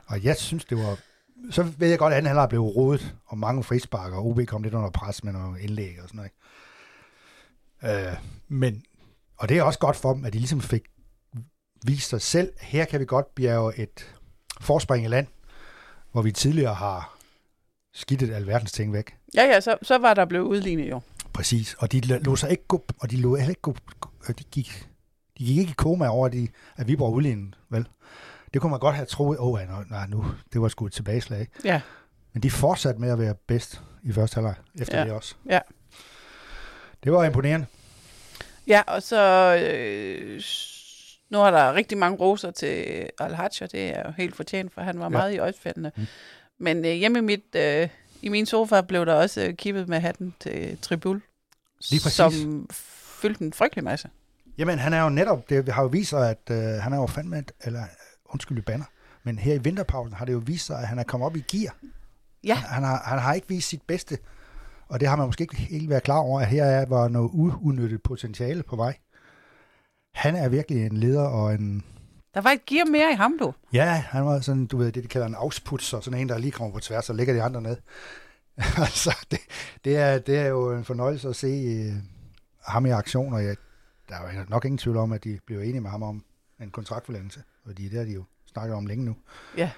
og 0.08 0.24
jeg 0.24 0.36
synes, 0.38 0.66
det 0.66 0.78
var... 0.78 0.98
Så 1.52 1.64
ved 1.64 1.88
jeg 1.90 2.00
godt, 2.00 2.14
at 2.14 2.18
anden 2.18 2.28
halvleg 2.28 2.50
blev 2.50 2.62
rodet, 2.62 3.16
og 3.26 3.38
mange 3.38 3.64
frisparker, 3.64 4.18
og 4.18 4.26
OB 4.28 4.40
kom 4.48 4.64
lidt 4.64 4.74
under 4.74 4.90
pres 4.90 5.24
med 5.24 5.34
nogle 5.34 5.62
indlæg 5.62 5.96
og 6.04 6.10
sådan 6.10 6.30
noget. 7.82 8.08
Øh, 8.12 8.18
men, 8.48 8.84
og 9.38 9.50
det 9.50 9.58
er 9.58 9.64
også 9.64 9.80
godt 9.80 9.96
for 9.96 10.14
dem, 10.14 10.26
at 10.26 10.34
de 10.34 10.38
ligesom 10.38 10.62
fik 10.62 10.82
vist 11.86 12.10
sig 12.10 12.22
selv, 12.22 12.54
her 12.60 12.86
kan 12.86 13.00
vi 13.00 13.06
godt 13.06 13.36
bjerge 13.36 13.78
et 13.78 14.14
forspring 14.62 15.06
i 15.06 15.08
land, 15.08 15.28
hvor 16.12 16.22
vi 16.22 16.32
tidligere 16.32 16.74
har 16.74 17.18
skidtet 17.94 18.34
alverdens 18.34 18.72
ting 18.72 18.94
væk. 18.94 19.16
ja, 19.36 19.44
ja 19.44 19.62
så, 19.62 19.78
så 19.82 19.98
var 19.98 20.14
der 20.14 20.26
blevet 20.26 20.46
udlignet 20.46 20.90
jo. 20.90 21.02
Præcis, 21.34 21.74
og 21.80 21.92
de 21.92 22.00
lå 22.02 22.36
sig 22.36 22.52
ikke 22.52 22.64
gå, 22.68 22.86
og 23.00 23.12
de 23.12 23.18
lå 23.18 23.36
heller 23.36 23.50
ikke 23.50 23.62
gå, 23.62 23.76
og 24.28 24.40
de 24.40 24.44
gik, 24.44 24.90
de 25.38 25.46
gik 25.46 25.58
ikke 25.58 25.70
i 25.72 25.74
koma 25.78 26.08
over, 26.08 26.26
at, 26.26 26.34
de, 26.34 26.48
at 26.78 26.88
Viborg 26.88 27.14
udlignede, 27.14 27.52
vel? 27.70 27.88
Det 28.54 28.62
kunne 28.62 28.70
man 28.70 28.80
godt 28.80 28.96
have 28.96 29.06
troet, 29.06 29.40
åh, 29.40 29.48
oh, 29.48 29.60
nej, 29.60 29.84
nej, 29.90 30.08
nu, 30.08 30.26
det 30.54 30.62
var 30.62 30.68
sgu 30.68 30.86
et 30.86 30.94
tilbageslag. 30.94 31.48
Ja, 31.64 31.82
Men 32.34 32.44
de 32.44 32.52
fortsatte 32.52 33.02
med 33.02 33.10
at 33.12 33.20
være 33.20 33.36
bedst 33.48 33.82
i 34.04 34.12
første 34.12 34.36
halvleg, 34.36 34.56
efter 34.82 34.98
Ja. 35.00 35.04
det 35.06 35.14
også. 35.14 35.36
Ja. 35.50 35.60
Det 37.04 37.12
var 37.12 37.24
imponerende. 37.24 37.66
ja 38.68 38.82
og 38.88 39.04
så... 39.04 39.56
Øh, 39.72 40.42
nu 41.32 41.42
er 41.42 41.52
der 41.52 41.74
rigtig 41.74 41.98
mange 41.98 42.18
roser 42.18 42.52
til 42.52 43.10
al 43.20 43.34
og 43.62 43.72
det 43.72 43.98
er 43.98 44.04
jo 44.06 44.12
helt 44.18 44.36
fortjent, 44.36 44.74
for 44.74 44.82
han 44.82 45.00
var 45.00 45.06
Ja. 45.06 45.10
meget 45.10 45.34
i 45.34 45.38
øjefaldene. 45.38 45.92
Mm. 45.98 46.06
Men 46.60 46.78
øh, 46.86 46.92
hjemme 46.92 47.18
i, 47.20 47.22
mit, 47.22 47.56
øh, 47.56 47.90
i 48.22 48.30
min 48.30 48.46
sofa 48.46 48.82
blev 48.82 49.06
der 49.06 49.14
også 49.14 49.42
øh, 49.42 49.54
kippet 49.54 49.88
med 49.90 50.00
hatten 50.00 50.36
til 50.40 50.78
Tribul, 50.82 51.22
som 51.82 52.68
fyldte 53.22 53.42
en 53.46 53.54
frygtelig 53.54 53.84
masse. 53.84 54.10
Jamen, 54.58 54.80
han 54.80 54.94
er 54.94 55.04
jo 55.04 55.10
netop, 55.10 55.50
det 55.50 55.70
har 55.70 55.82
jo 55.82 55.88
vist 55.88 56.10
sig, 56.10 56.30
at 56.30 56.40
øh, 56.52 56.58
han 56.58 56.94
er 56.94 56.98
jo 56.98 57.08
fandme, 57.08 57.40
et- 57.40 57.52
eller 57.64 57.84
undskyld, 58.26 58.62
banner, 58.62 58.86
men 59.24 59.40
her 59.40 59.54
i 59.54 59.58
vinterpausen 59.58 60.14
har 60.14 60.26
det 60.26 60.34
jo 60.34 60.42
vist 60.46 60.66
sig, 60.66 60.80
at 60.80 60.88
han 60.88 61.00
er 61.00 61.04
kommet 61.04 61.26
op 61.26 61.36
i 61.36 61.44
gear. 61.52 61.76
Ja. 62.44 62.54
Han, 62.56 62.70
han, 62.70 62.84
har, 62.84 63.02
han 63.06 63.20
har 63.20 63.34
ikke 63.34 63.48
vist 63.48 63.70
sit 63.70 63.82
bedste, 63.88 64.18
og 64.88 65.00
det 65.00 65.08
har 65.08 65.16
man 65.16 65.26
måske 65.26 65.42
ikke 65.42 65.56
helt 65.56 65.90
været 65.90 66.04
klar 66.04 66.18
over, 66.18 66.42
at 66.42 66.48
her 66.48 66.64
er, 66.66 66.86
var 66.86 67.08
noget 67.08 67.30
uudnyttet 67.34 68.04
potentiale 68.04 68.64
på 68.64 68.76
vej. 68.76 68.98
Han 70.14 70.36
er 70.36 70.50
virkelig 70.50 70.86
en 70.86 70.98
leder 70.98 71.28
og 71.28 71.54
en... 71.54 71.84
Der 72.34 72.42
var 72.42 72.50
et 72.50 72.66
gear 72.66 72.86
mere 72.86 73.12
i 73.12 73.16
ham, 73.16 73.38
du. 73.40 73.54
Ja, 73.74 74.04
han 74.10 74.26
var 74.26 74.40
sådan, 74.40 74.66
du 74.66 74.78
ved, 74.78 74.92
det 74.92 75.04
de 75.04 75.08
kalder 75.08 75.28
en 75.28 75.36
afsputser, 75.36 76.00
sådan 76.00 76.20
en, 76.20 76.30
der 76.30 76.38
lige 76.38 76.52
kommer 76.52 76.74
på 76.74 76.80
tværs 76.80 77.10
og 77.10 77.16
lægger 77.16 77.34
de 77.34 77.42
andre 77.42 77.62
ned. 77.62 77.78
altså, 78.78 79.26
det, 79.32 79.40
det, 79.86 79.98
er, 79.98 80.20
det 80.20 80.38
er 80.38 80.48
jo 80.48 80.72
en 80.72 80.86
fornøjelse 80.86 81.30
at 81.30 81.36
se 81.36 81.48
øh, 81.48 81.94
ham 82.68 82.86
i 82.86 82.90
aktion, 82.90 83.34
og 83.34 83.44
jeg, 83.44 83.56
der 84.10 84.16
er 84.16 84.34
jo 84.34 84.46
nok 84.50 84.66
ingen 84.66 84.78
tvivl 84.78 84.98
om, 84.98 85.12
at 85.12 85.24
de 85.24 85.40
bliver 85.46 85.62
enige 85.62 85.82
med 85.82 85.90
ham 85.90 86.04
om 86.04 86.24
en 86.62 86.72
kontraktforlængelse, 86.72 87.44
fordi 87.66 87.90
det 87.90 87.98
har 87.98 88.06
de 88.06 88.12
jo 88.12 88.24
snakket 88.54 88.76
om 88.76 88.86
længe 88.86 89.06
nu. 89.06 89.16
Ja. 89.58 89.72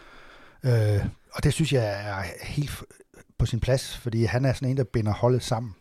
Øh, 0.63 1.05
og 1.33 1.43
det 1.43 1.53
synes 1.53 1.73
jeg 1.73 2.07
er 2.09 2.23
helt 2.41 2.83
på 3.37 3.45
sin 3.45 3.59
plads, 3.59 3.97
fordi 3.97 4.23
han 4.23 4.45
er 4.45 4.53
sådan 4.53 4.69
en, 4.69 4.77
der 4.77 4.83
binder 4.83 5.13
holdet 5.13 5.43
sammen. 5.43 5.75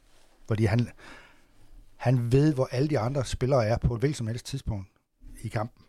Fordi 0.48 0.64
han, 0.64 0.88
han 2.02 2.32
ved, 2.32 2.54
hvor 2.54 2.68
alle 2.70 2.88
de 2.88 2.98
andre 2.98 3.24
spillere 3.24 3.66
er 3.66 3.76
på 3.76 3.94
et 3.94 4.00
hvilket 4.00 4.16
som 4.16 4.26
helst 4.26 4.46
tidspunkt 4.46 4.88
i 5.42 5.48
kampen. 5.48 5.84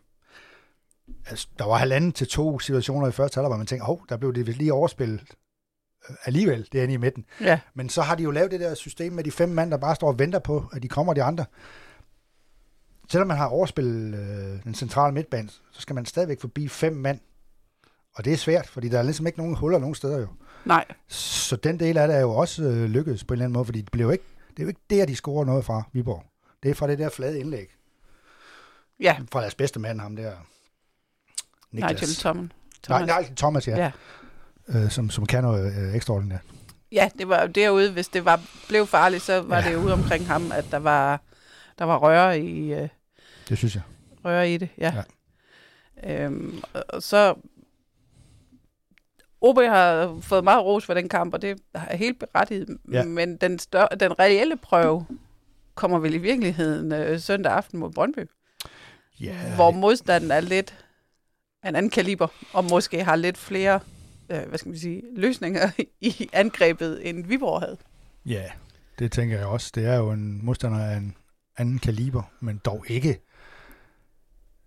Altså, 1.26 1.48
der 1.58 1.64
var 1.64 1.76
halvanden 1.76 2.12
til 2.12 2.26
to 2.26 2.58
situationer 2.58 3.08
i 3.08 3.12
første 3.12 3.36
halvleg, 3.36 3.48
hvor 3.48 3.56
man 3.56 3.66
tænker, 3.66 3.84
hov, 3.84 4.06
der 4.08 4.16
blev 4.16 4.34
det 4.34 4.56
lige 4.56 4.72
overspillet 4.72 5.20
øh, 6.10 6.16
alligevel, 6.24 6.68
det 6.72 6.82
er 6.82 6.88
i 6.88 6.96
midten. 6.96 7.24
Ja, 7.40 7.60
Men 7.74 7.88
så 7.88 8.02
har 8.02 8.14
de 8.14 8.22
jo 8.22 8.30
lavet 8.30 8.50
det 8.50 8.60
der 8.60 8.74
system 8.74 9.12
med 9.12 9.24
de 9.24 9.30
fem 9.30 9.48
mand, 9.48 9.70
der 9.70 9.76
bare 9.76 9.94
står 9.94 10.08
og 10.08 10.18
venter 10.18 10.38
på, 10.38 10.64
at 10.72 10.82
de 10.82 10.88
kommer 10.88 11.14
de 11.14 11.22
andre. 11.22 11.44
Selvom 13.10 13.28
man 13.28 13.36
har 13.36 13.46
overspillet 13.46 14.14
øh, 14.14 14.64
den 14.64 14.74
centrale 14.74 15.14
midtbane, 15.14 15.48
så 15.48 15.80
skal 15.80 15.94
man 15.94 16.06
stadigvæk 16.06 16.40
forbi 16.40 16.68
fem 16.68 16.92
mand. 16.92 17.20
Og 18.14 18.24
det 18.24 18.32
er 18.32 18.36
svært, 18.36 18.66
fordi 18.66 18.88
der 18.88 18.98
er 18.98 19.02
ligesom 19.02 19.26
ikke 19.26 19.38
nogen 19.38 19.56
huller 19.56 19.78
nogen 19.78 19.94
steder 19.94 20.18
jo. 20.18 20.26
nej. 20.64 20.84
Så 21.08 21.56
den 21.56 21.80
del 21.80 21.98
af 21.98 22.08
det 22.08 22.16
er 22.16 22.20
jo 22.20 22.30
også 22.30 22.62
øh, 22.62 22.84
lykkedes 22.84 23.24
på 23.24 23.34
en 23.34 23.36
eller 23.36 23.44
anden 23.44 23.52
måde, 23.52 23.64
fordi 23.64 23.80
det, 23.80 24.00
jo 24.00 24.10
ikke, 24.10 24.24
det 24.56 24.58
er 24.58 24.62
jo 24.64 24.68
ikke 24.68 24.80
der, 24.90 25.06
de 25.06 25.16
scorer 25.16 25.44
noget 25.44 25.64
fra, 25.64 25.82
Viborg. 25.92 26.24
Det 26.62 26.70
er 26.70 26.74
fra 26.74 26.86
det 26.86 26.98
der 26.98 27.08
flade 27.08 27.40
indlæg. 27.40 27.66
Ja, 29.00 29.16
Fra 29.32 29.40
deres 29.40 29.54
bedste 29.54 29.80
mand, 29.80 30.00
ham 30.00 30.16
der. 30.16 30.32
nej 31.72 31.92
Niklas. 31.92 32.08
til 32.08 32.16
Tommen. 32.22 32.52
Nej, 32.88 33.06
nej, 33.06 33.32
Thomas, 33.36 33.68
ja. 33.68 33.76
Ja. 33.76 33.90
Øh, 34.78 34.90
som, 34.90 35.10
som 35.10 35.26
kan 35.26 35.42
noget 35.44 35.76
øh, 35.88 35.94
ekstraordinært. 35.94 36.40
Ja, 36.92 37.08
det 37.18 37.28
var 37.28 37.46
derude, 37.46 37.92
hvis 37.92 38.08
det 38.08 38.24
var, 38.24 38.40
blev 38.68 38.86
farligt, 38.86 39.22
så 39.22 39.40
var 39.42 39.58
Ja. 39.62 39.70
det 39.70 39.76
ude 39.76 39.92
omkring 39.92 40.26
ham, 40.26 40.52
at 40.52 40.64
der 40.70 40.76
var, 40.78 41.20
der 41.78 41.84
var 41.84 41.96
røre 41.98 42.40
i, 42.40 42.72
øh, 42.74 42.88
Det 43.48 43.58
synes 43.58 43.74
jeg. 43.74 43.82
røre 44.24 44.50
i 44.50 44.56
det. 44.56 44.68
Ja. 44.78 44.94
ja. 46.02 46.24
Øhm, 46.24 46.62
og 46.88 47.02
så 47.02 47.34
OB 49.44 49.58
har 49.58 50.18
fået 50.20 50.44
meget 50.44 50.64
ros 50.64 50.84
for 50.86 50.94
den 50.94 51.08
kamp, 51.08 51.34
og 51.34 51.42
det 51.42 51.60
er 51.74 51.96
helt 51.96 52.18
berettiget. 52.18 52.78
Ja. 52.92 53.04
Men 53.04 53.36
den, 53.36 53.58
stør- 53.58 53.96
den 54.00 54.18
reelle 54.18 54.56
prøve 54.56 55.06
kommer 55.74 55.98
vel 55.98 56.14
i 56.14 56.18
virkeligheden 56.18 56.92
øh, 56.92 57.20
søndag 57.20 57.52
aften 57.52 57.78
mod 57.78 57.90
Brøndby, 57.92 58.30
Ja, 59.20 59.54
hvor 59.54 59.70
modstanden 59.70 60.30
er 60.30 60.40
lidt 60.40 60.84
af 61.62 61.68
en 61.68 61.76
anden 61.76 61.90
kaliber, 61.90 62.26
og 62.52 62.64
måske 62.64 63.04
har 63.04 63.16
lidt 63.16 63.38
flere 63.38 63.80
øh, 64.30 64.48
hvad 64.48 64.58
skal 64.58 64.68
man 64.68 64.78
sige, 64.78 65.02
løsninger 65.16 65.70
i 66.00 66.28
angrebet, 66.32 67.08
end 67.08 67.26
Viborg 67.26 67.60
havde. 67.60 67.76
Ja, 68.26 68.44
det 68.98 69.12
tænker 69.12 69.36
jeg 69.38 69.46
også. 69.46 69.72
Det 69.74 69.86
er 69.86 69.96
jo 69.96 70.10
en 70.10 70.44
modstander 70.46 70.78
af 70.86 70.96
en 70.96 71.16
anden 71.56 71.78
kaliber, 71.78 72.22
men 72.40 72.60
dog 72.64 72.84
ikke. 72.88 73.08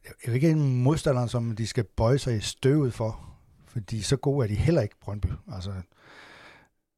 Det 0.03 0.13
er 0.23 0.27
jo 0.27 0.33
ikke 0.33 0.49
en 0.49 0.81
modstander, 0.83 1.27
som 1.27 1.55
de 1.55 1.67
skal 1.67 1.83
bøje 1.83 2.17
sig 2.17 2.35
i 2.37 2.39
støvet 2.39 2.93
for, 2.93 3.36
fordi 3.77 4.01
så 4.01 4.15
gode 4.17 4.43
er 4.43 4.47
de 4.47 4.55
heller 4.55 4.81
ikke, 4.81 4.95
Brøndby. 5.01 5.27
Altså, 5.53 5.71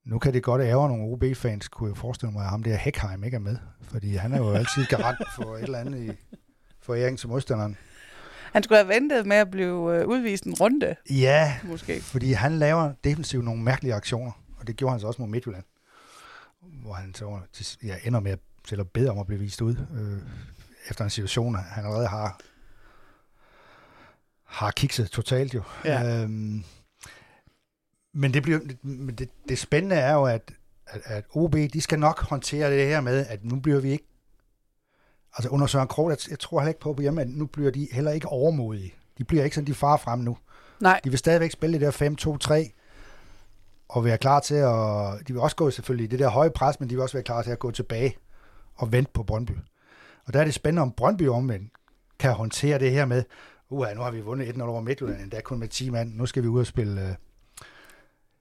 nu 0.05 0.19
kan 0.19 0.33
det 0.33 0.43
godt 0.43 0.61
ære 0.61 0.89
nogle 0.89 1.03
OB-fans, 1.03 1.67
kunne 1.67 1.89
jeg 1.89 1.97
forestille 1.97 2.31
mig, 2.31 2.43
at 2.43 2.49
ham 2.49 2.63
der 2.63 2.75
Heckheim 2.75 3.23
ikke 3.23 3.35
er 3.35 3.39
med, 3.39 3.57
fordi 3.81 4.15
han 4.15 4.33
er 4.33 4.37
jo 4.37 4.51
altid 4.51 4.85
garant 4.85 5.17
for 5.35 5.55
et 5.55 5.63
eller 5.63 5.79
andet 5.79 5.99
i 6.03 6.11
foræring 6.81 7.19
til 7.19 7.29
modstanderen. 7.29 7.77
Han 8.53 8.63
skulle 8.63 8.77
have 8.77 8.87
ventet 8.87 9.25
med 9.25 9.37
at 9.37 9.51
blive 9.51 9.95
øh, 9.99 10.07
udvist 10.07 10.43
en 10.43 10.53
runde, 10.53 10.95
Ja, 11.09 11.59
måske. 11.63 12.01
fordi 12.01 12.31
han 12.31 12.59
laver 12.59 12.93
defensivt 13.03 13.45
nogle 13.45 13.61
mærkelige 13.63 13.93
aktioner, 13.93 14.31
og 14.59 14.67
det 14.67 14.75
gjorde 14.75 14.91
han 14.91 14.99
så 14.99 15.07
også 15.07 15.21
mod 15.21 15.29
Midtjylland, 15.29 15.63
hvor 16.61 16.93
han 16.93 17.13
så 17.13 17.39
ja, 17.83 17.95
ender 18.05 18.19
med 18.19 18.31
at 18.31 18.39
selv 18.67 18.81
at 18.81 18.89
bede 18.89 19.09
om 19.09 19.19
at 19.19 19.27
blive 19.27 19.39
vist 19.39 19.61
ud, 19.61 19.75
øh, 19.75 20.21
efter 20.89 21.03
en 21.03 21.09
situation, 21.09 21.55
han 21.55 21.85
allerede 21.85 22.07
har 22.07 22.39
har 24.49 24.71
kikset 24.71 25.11
totalt 25.11 25.53
jo. 25.53 25.63
Ja. 25.85 26.21
Øhm, 26.23 26.63
men 28.13 28.33
det, 28.33 28.43
bliver, 28.43 28.59
men 28.81 29.15
det, 29.15 29.29
det 29.49 29.59
spændende 29.59 29.95
er 29.95 30.13
jo, 30.13 30.25
at, 30.25 30.51
at, 30.87 31.01
at 31.05 31.25
OB, 31.33 31.53
de 31.53 31.81
skal 31.81 31.99
nok 31.99 32.19
håndtere 32.19 32.71
det 32.71 32.87
her 32.87 33.01
med, 33.01 33.25
at 33.25 33.45
nu 33.45 33.59
bliver 33.59 33.79
vi 33.79 33.91
ikke, 33.91 34.07
altså 35.37 35.49
under 35.49 35.67
Søren 35.67 35.87
Krog, 35.87 36.09
jeg, 36.09 36.17
jeg 36.29 36.39
tror 36.39 36.59
heller 36.59 36.69
ikke 36.69 36.79
på 36.79 36.93
på 36.93 37.01
hjemme, 37.01 37.21
at 37.21 37.29
nu 37.29 37.45
bliver 37.45 37.71
de 37.71 37.87
heller 37.91 38.11
ikke 38.11 38.27
overmodige. 38.27 38.93
De 39.17 39.23
bliver 39.23 39.43
ikke 39.43 39.55
sådan, 39.55 39.67
de 39.67 39.73
far 39.73 39.97
frem 39.97 40.19
nu. 40.19 40.37
Nej, 40.79 41.01
De 41.03 41.09
vil 41.09 41.19
stadigvæk 41.19 41.51
spille 41.51 41.79
det 41.79 41.99
der 41.99 42.67
5-2-3, 42.67 42.75
og 43.89 44.05
være 44.05 44.17
klar 44.17 44.39
til 44.39 44.55
at... 44.55 45.27
De 45.27 45.33
vil 45.33 45.41
også 45.41 45.55
gå 45.55 45.71
selvfølgelig 45.71 46.11
det 46.11 46.19
der 46.19 46.29
høje 46.29 46.49
pres, 46.49 46.79
men 46.79 46.89
de 46.89 46.95
vil 46.95 47.01
også 47.01 47.17
være 47.17 47.23
klar 47.23 47.41
til 47.41 47.51
at 47.51 47.59
gå 47.59 47.71
tilbage 47.71 48.17
og 48.75 48.91
vente 48.91 49.11
på 49.13 49.23
Brøndby. 49.23 49.51
Og 50.25 50.33
der 50.33 50.39
er 50.39 50.43
det 50.43 50.53
spændende, 50.53 50.81
om 50.81 50.91
Brøndby 50.91 51.27
omvendt 51.27 51.73
kan 52.19 52.33
håndtere 52.33 52.79
det 52.79 52.91
her 52.91 53.05
med, 53.05 53.23
uha, 53.69 53.93
nu 53.93 54.01
har 54.01 54.11
vi 54.11 54.21
vundet 54.21 54.47
1-0 54.47 54.61
over 54.61 54.81
Midtjylland, 54.81 55.21
endda 55.21 55.41
kun 55.41 55.59
med 55.59 55.67
10 55.67 55.89
mand, 55.89 56.13
nu 56.13 56.25
skal 56.25 56.43
vi 56.43 56.47
ud 56.47 56.59
og 56.59 56.65
spille 56.65 57.09
øh, 57.09 57.15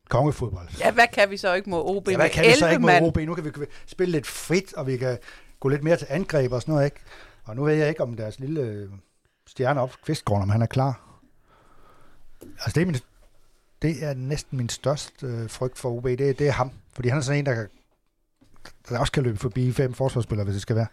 kongefodbold. 0.09 0.69
ja, 0.81 0.91
hvad 0.91 1.07
kan 1.13 1.31
vi 1.31 1.37
så 1.37 1.55
ikke 1.55 1.71
mod 1.71 1.83
OB 1.85 2.09
Ja, 2.09 2.17
hvad 2.17 2.31
kan 2.31 2.45
vi 2.45 2.53
så 2.53 2.67
11 2.67 2.73
ikke 2.73 3.01
mod? 3.01 3.09
OB? 3.09 3.17
Nu 3.17 3.35
kan 3.35 3.45
vi 3.45 3.51
spille 3.87 4.13
lidt 4.13 4.27
frit, 4.27 4.75
og 4.75 4.87
vi 4.87 4.97
kan 4.97 5.19
gå 5.61 5.69
lidt 5.69 5.83
mere 5.83 5.97
til 5.97 6.07
angreb 6.11 6.53
og 6.53 6.63
sådan 6.63 6.73
noget, 6.73 6.85
ikke? 6.85 7.01
Og 7.45 7.57
nu 7.57 7.65
ved 7.65 7.75
jeg 7.75 7.89
ikke, 7.89 8.03
om 8.03 8.17
deres 8.17 8.39
lille 8.39 8.61
øh, 8.61 8.91
stjerne 9.47 9.81
op, 9.81 9.93
Kvistgården, 10.05 10.43
om 10.43 10.49
han 10.49 10.63
er 10.63 10.67
klar. 10.67 11.21
Altså, 12.43 12.71
det 12.75 12.83
er, 12.83 12.87
min, 12.87 12.97
det 13.83 14.05
er 14.05 14.15
næsten 14.15 14.59
min 14.59 14.69
største 14.69 15.27
øh, 15.27 15.51
frygt 15.51 15.79
for 15.79 15.91
OB, 15.91 16.05
det, 16.05 16.39
det 16.39 16.49
er 16.49 16.53
ham. 16.53 16.71
Fordi 16.93 17.09
han 17.09 17.19
er 17.19 17.23
sådan 17.23 17.39
en, 17.39 17.47
der, 17.47 17.55
kan, 17.55 17.69
der 18.89 18.99
også 18.99 19.13
kan 19.13 19.23
løbe 19.23 19.39
forbi 19.39 19.73
fem 19.73 19.95
forsvarsspillere, 19.95 20.45
hvis 20.45 20.55
det 20.55 20.63
skal 20.63 20.77
være. 20.77 20.87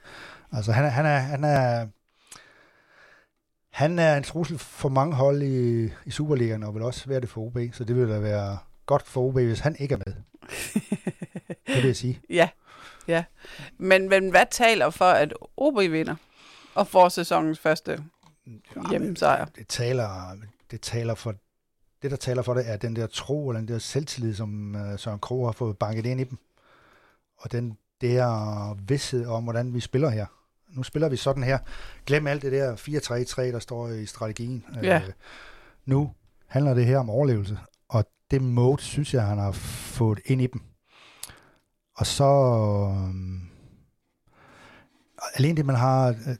Altså, 0.51 0.72
han 0.72 0.86
er, 0.86 0.89
han 0.89 1.06
er, 1.06 1.18
han 1.18 1.44
er, 1.44 1.88
han 3.75 4.00
er 4.00 4.17
en 4.17 4.24
trussel 4.24 4.58
for 4.58 4.89
mange 4.89 5.15
hold 5.15 5.41
i, 5.41 5.89
i 6.05 6.12
Superligaen, 6.12 6.63
og 6.63 6.75
vil 6.75 6.84
også 6.84 7.08
være 7.08 7.22
det 7.22 7.29
for 7.29 7.41
OB, 7.41 7.58
så 7.74 7.84
det 7.84 7.96
vil 7.96 8.10
da 8.10 8.20
være 8.20 8.58
godt 8.86 9.08
for 9.08 9.22
OB, 9.22 9.34
hvis 9.34 9.60
han 9.60 9.75
ikke 9.79 9.94
er 9.94 10.00
med. 10.05 10.13
Det 11.67 11.75
vil 11.75 11.86
jeg 11.86 11.96
sige. 11.96 12.22
Ja, 12.29 12.50
ja. 13.08 13.24
Men, 13.77 14.10
men 14.10 14.29
hvad 14.29 14.46
taler 14.51 14.89
for, 14.89 15.05
at 15.05 15.34
OB 15.58 15.77
vinder 15.77 16.15
og 16.75 16.88
får 16.88 17.10
sæsonens 17.10 17.60
første 17.60 18.03
hjemmesejr? 18.89 19.46
Det 19.46 19.67
taler, 19.67 20.38
det 20.72 20.82
taler 20.82 21.15
for 21.15 21.36
det, 22.01 22.12
der 22.12 22.17
taler 22.17 22.41
for 22.41 22.53
det, 22.53 22.70
er 22.70 22.77
den 22.77 22.96
der 22.96 23.08
tro, 23.08 23.50
eller 23.50 23.60
den 23.60 23.67
der 23.67 23.79
selvtillid, 23.79 24.34
som 24.36 24.75
uh, 24.75 25.00
Søren 25.00 25.20
Kroh 25.20 25.48
har 25.48 25.51
fået 25.51 25.77
banket 25.77 26.05
ind 26.05 26.22
i 26.22 26.24
dem. 26.24 26.38
Og 27.38 27.51
den 27.51 27.77
der 28.01 28.74
vidshed 28.88 29.25
om, 29.25 29.44
hvordan 29.44 29.74
vi 29.74 29.79
spiller 29.79 30.10
her. 30.10 30.25
Nu 30.75 30.84
spiller 30.84 31.10
vi 31.10 31.15
sådan 31.15 31.44
her. 31.44 31.58
Glem 32.05 32.27
alt 32.27 32.41
det 32.41 32.51
der 32.51 32.75
4-3-3, 32.75 33.41
der 33.41 33.60
står 33.60 33.88
i 33.88 34.05
strategien. 34.05 34.65
Ja. 34.84 34.98
Øh, 34.98 35.12
nu 35.86 36.12
handler 36.48 36.74
det 36.74 36.86
her 36.86 36.98
om 36.98 37.10
overlevelse. 37.10 37.60
Og 37.89 38.05
det 38.32 38.41
mode, 38.41 38.82
synes 38.82 39.13
jeg, 39.13 39.25
han 39.25 39.38
har 39.38 39.51
fået 39.51 40.20
ind 40.25 40.41
i 40.41 40.48
dem. 40.48 40.62
Og 41.98 42.05
så... 42.05 42.25
øhm, 42.96 43.41
alene 45.36 45.58
det, 45.58 45.65
man 45.65 45.75
har 45.75 46.08
øh, 46.08 46.36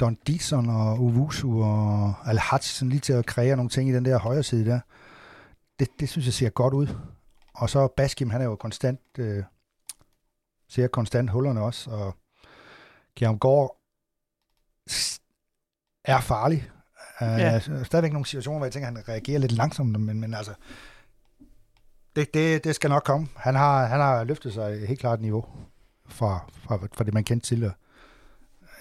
Don 0.00 0.18
Dixon 0.26 0.68
og 0.68 1.00
Uvusu 1.00 1.62
og 1.62 2.14
al 2.24 2.40
sådan 2.60 2.88
lige 2.88 3.00
til 3.00 3.12
at 3.12 3.26
kreere 3.26 3.56
nogle 3.56 3.70
ting 3.70 3.88
i 3.88 3.92
den 3.92 4.04
der 4.04 4.18
højre 4.18 4.42
side 4.42 4.64
der. 4.70 4.80
Det, 5.78 5.88
det 6.00 6.08
synes 6.08 6.26
jeg 6.26 6.34
ser 6.34 6.50
godt 6.50 6.74
ud. 6.74 6.86
Og 7.54 7.70
så 7.70 7.88
Baskim, 7.96 8.30
han 8.30 8.40
er 8.40 8.44
jo 8.44 8.56
konstant, 8.56 9.00
øh, 9.18 9.44
ser 10.68 10.86
konstant 10.86 11.30
hullerne 11.30 11.62
også, 11.62 11.90
og 11.90 12.16
S- 14.90 15.20
er 16.04 16.20
farlig. 16.20 16.70
Uh, 17.20 17.26
Ja. 17.26 17.60
Stadigvæk 17.84 18.12
nogle 18.12 18.26
situationer, 18.26 18.58
hvor 18.58 18.66
jeg 18.66 18.72
tænker, 18.72 18.88
at 18.88 18.94
han 18.96 19.08
reagerer 19.08 19.38
lidt 19.38 19.52
langsomt, 19.52 20.00
men, 20.00 20.20
men 20.20 20.34
altså, 20.34 20.54
det, 22.16 22.34
det, 22.34 22.64
det 22.64 22.74
skal 22.74 22.90
nok 22.90 23.02
komme. 23.04 23.28
Han 23.36 23.54
har, 23.54 23.86
han 23.86 24.00
har 24.00 24.24
løftet 24.24 24.52
sig 24.54 24.86
helt 24.88 25.00
klart 25.00 25.20
niveau 25.20 25.44
fra, 26.08 26.50
fra, 26.62 26.78
fra 26.94 27.04
det, 27.04 27.14
man 27.14 27.24
kendte 27.24 27.46
tidligere. 27.46 27.72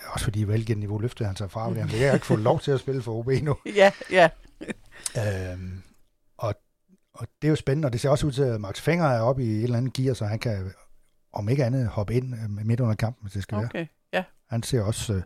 Også 0.08 0.24
fordi 0.24 0.44
velgennem 0.44 0.80
niveau 0.80 0.98
løftede 0.98 1.28
han 1.28 1.36
sig 1.36 1.52
fra, 1.52 1.68
fordi 1.68 1.80
han 1.80 1.90
har 1.90 2.14
ikke 2.14 2.26
fået 2.26 2.40
lov 2.40 2.60
til 2.60 2.72
at 2.72 2.80
spille 2.80 3.02
for 3.02 3.14
OB 3.14 3.28
nu. 3.42 3.56
Ja, 3.76 3.92
ja. 4.12 4.30
Øhm, 5.54 5.84
og, 6.38 6.56
og 7.14 7.28
det 7.42 7.48
er 7.48 7.50
jo 7.50 7.56
spændende, 7.56 7.86
og 7.86 7.94
det 7.94 8.02
ser 8.02 8.10
også 8.10 8.28
ud 8.28 8.32
til, 8.32 8.42
at 8.44 8.62
Max 8.62 8.82
Fenger 8.82 9.06
er 9.06 9.22
oppe 9.22 9.44
i 9.44 9.50
et 9.58 9.64
eller 9.64 9.78
andet 9.78 9.94
gear, 9.94 10.14
så 10.14 10.26
han 10.26 10.40
kan, 10.40 10.72
om 11.34 11.50
ikke 11.50 11.66
andet, 11.66 11.88
hoppe 11.88 12.14
ind 12.14 12.36
øh, 12.36 12.66
midt 12.66 12.80
under 12.80 12.96
kampen, 12.96 13.24
hvis 13.24 13.34
det 13.34 13.44
skal 13.44 13.58
være. 13.58 13.88
Ja. 14.14 14.24
Han 14.50 14.64
ser 14.64 14.82
også... 14.82 15.14
Øh, 15.14 15.22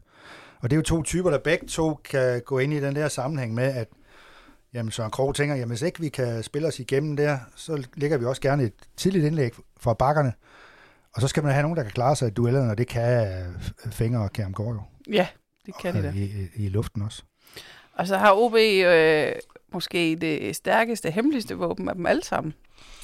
og 0.59 0.69
det 0.69 0.75
er 0.75 0.77
jo 0.77 0.83
to 0.83 1.03
typer, 1.03 1.29
der 1.29 1.37
begge 1.37 1.67
to 1.67 1.95
kan 1.95 2.41
gå 2.41 2.59
ind 2.59 2.73
i 2.73 2.79
den 2.79 2.95
der 2.95 3.07
sammenhæng 3.07 3.53
med, 3.53 3.63
at 3.63 3.87
jamen, 4.73 4.91
Søren 4.91 5.11
Krog 5.11 5.35
tænker, 5.35 5.55
jamen 5.55 5.69
hvis 5.69 5.81
ikke 5.81 5.99
vi 5.99 6.09
kan 6.09 6.43
spille 6.43 6.67
os 6.67 6.79
igennem 6.79 7.15
der, 7.15 7.39
så 7.55 7.87
ligger 7.95 8.17
vi 8.17 8.25
også 8.25 8.41
gerne 8.41 8.63
et 8.63 8.73
tidligt 8.97 9.25
indlæg 9.25 9.53
fra 9.79 9.93
bakkerne. 9.93 10.33
Og 11.13 11.21
så 11.21 11.27
skal 11.27 11.43
man 11.43 11.51
have 11.51 11.61
nogen, 11.61 11.77
der 11.77 11.83
kan 11.83 11.91
klare 11.91 12.15
sig 12.15 12.27
i 12.27 12.31
duellerne, 12.31 12.71
og 12.71 12.77
det 12.77 12.87
kan 12.87 13.27
øh, 13.27 13.91
Fenger 13.91 14.19
og 14.19 14.33
Kjærm 14.33 14.55
jo. 14.59 14.81
Ja, 15.11 15.27
det 15.65 15.73
kan 15.81 15.95
de 15.95 16.01
da. 16.01 16.07
Øh, 16.07 16.17
I, 16.17 16.49
i, 16.55 16.65
I 16.65 16.69
luften 16.69 17.01
også. 17.01 17.23
Og 17.93 18.07
så 18.07 18.17
har 18.17 18.33
OB 18.33 18.55
øh, 18.55 19.31
måske 19.73 20.17
det 20.21 20.55
stærkeste, 20.55 21.11
hemmeligste 21.11 21.55
våben 21.55 21.89
af 21.89 21.95
dem 21.95 22.05
alle 22.05 22.23
sammen. 22.23 22.53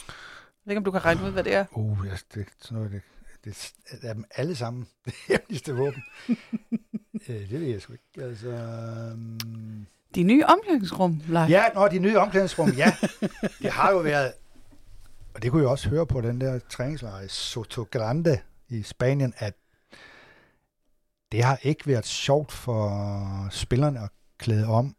Jeg 0.10 0.66
ved 0.66 0.72
ikke, 0.72 0.78
om 0.78 0.84
du 0.84 0.92
kan 0.92 1.06
regne 1.06 1.24
ud, 1.24 1.32
hvad 1.32 1.44
det 1.44 1.54
er. 1.54 1.66
Uh, 1.72 1.98
ja, 2.06 2.12
det, 2.34 2.48
sådan 2.62 2.78
noget, 2.78 2.92
det, 2.92 3.02
det 3.46 3.74
er 4.02 4.14
dem 4.14 4.26
alle 4.36 4.56
sammen 4.56 4.88
det 5.06 5.14
hemmeligste 5.28 5.76
våben. 5.76 6.04
øh, 7.30 7.50
det 7.50 7.52
ved 7.52 7.68
jeg 7.68 7.82
sgu 7.82 7.94
ikke. 7.94 8.28
Altså, 8.28 8.50
um... 9.14 9.88
De 10.16 10.24
nye 10.24 10.44
omklædningsrum, 10.46 11.22
Leif. 11.28 11.50
Ja, 11.50 11.64
når 11.74 11.88
de 11.88 12.00
nye 12.00 12.18
omklædningsrum, 12.18 12.70
ja. 12.70 12.96
Det 13.62 13.72
har 13.72 13.92
jo 13.92 13.98
været, 13.98 14.34
og 15.34 15.42
det 15.42 15.52
kunne 15.52 15.62
jeg 15.62 15.70
også 15.70 15.90
høre 15.90 16.06
på 16.06 16.22
den 16.22 16.42
der 16.42 16.60
træningslejr 16.60 17.22
i 17.22 17.28
Soto 17.28 17.88
Grande 17.92 18.40
i 18.70 18.84
Spanien, 18.84 19.34
at 19.38 19.54
det 21.32 21.44
har 21.44 21.60
ikke 21.64 21.88
været 21.88 22.06
sjovt 22.06 22.52
for 22.52 23.48
spillerne 23.52 24.00
at 24.00 24.10
klæde 24.38 24.68
om 24.68 24.96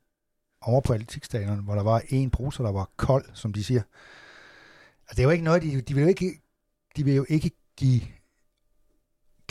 over 0.62 0.80
på 0.80 0.92
atletikstadion, 0.92 1.64
hvor 1.64 1.74
der 1.74 1.82
var 1.82 2.02
en 2.08 2.30
bruser, 2.30 2.64
der 2.64 2.72
var 2.72 2.90
kold, 2.96 3.24
som 3.34 3.52
de 3.52 3.64
siger. 3.64 3.82
Altså, 5.02 5.16
det 5.16 5.18
er 5.18 5.24
jo 5.24 5.30
ikke 5.30 5.44
noget, 5.44 5.62
de, 5.62 5.80
de 5.80 5.94
vil 5.94 6.02
jo 6.02 6.08
ikke, 6.08 6.40
de 6.96 7.04
vil 7.04 7.14
jo 7.14 7.26
ikke 7.28 7.50
give 7.76 8.00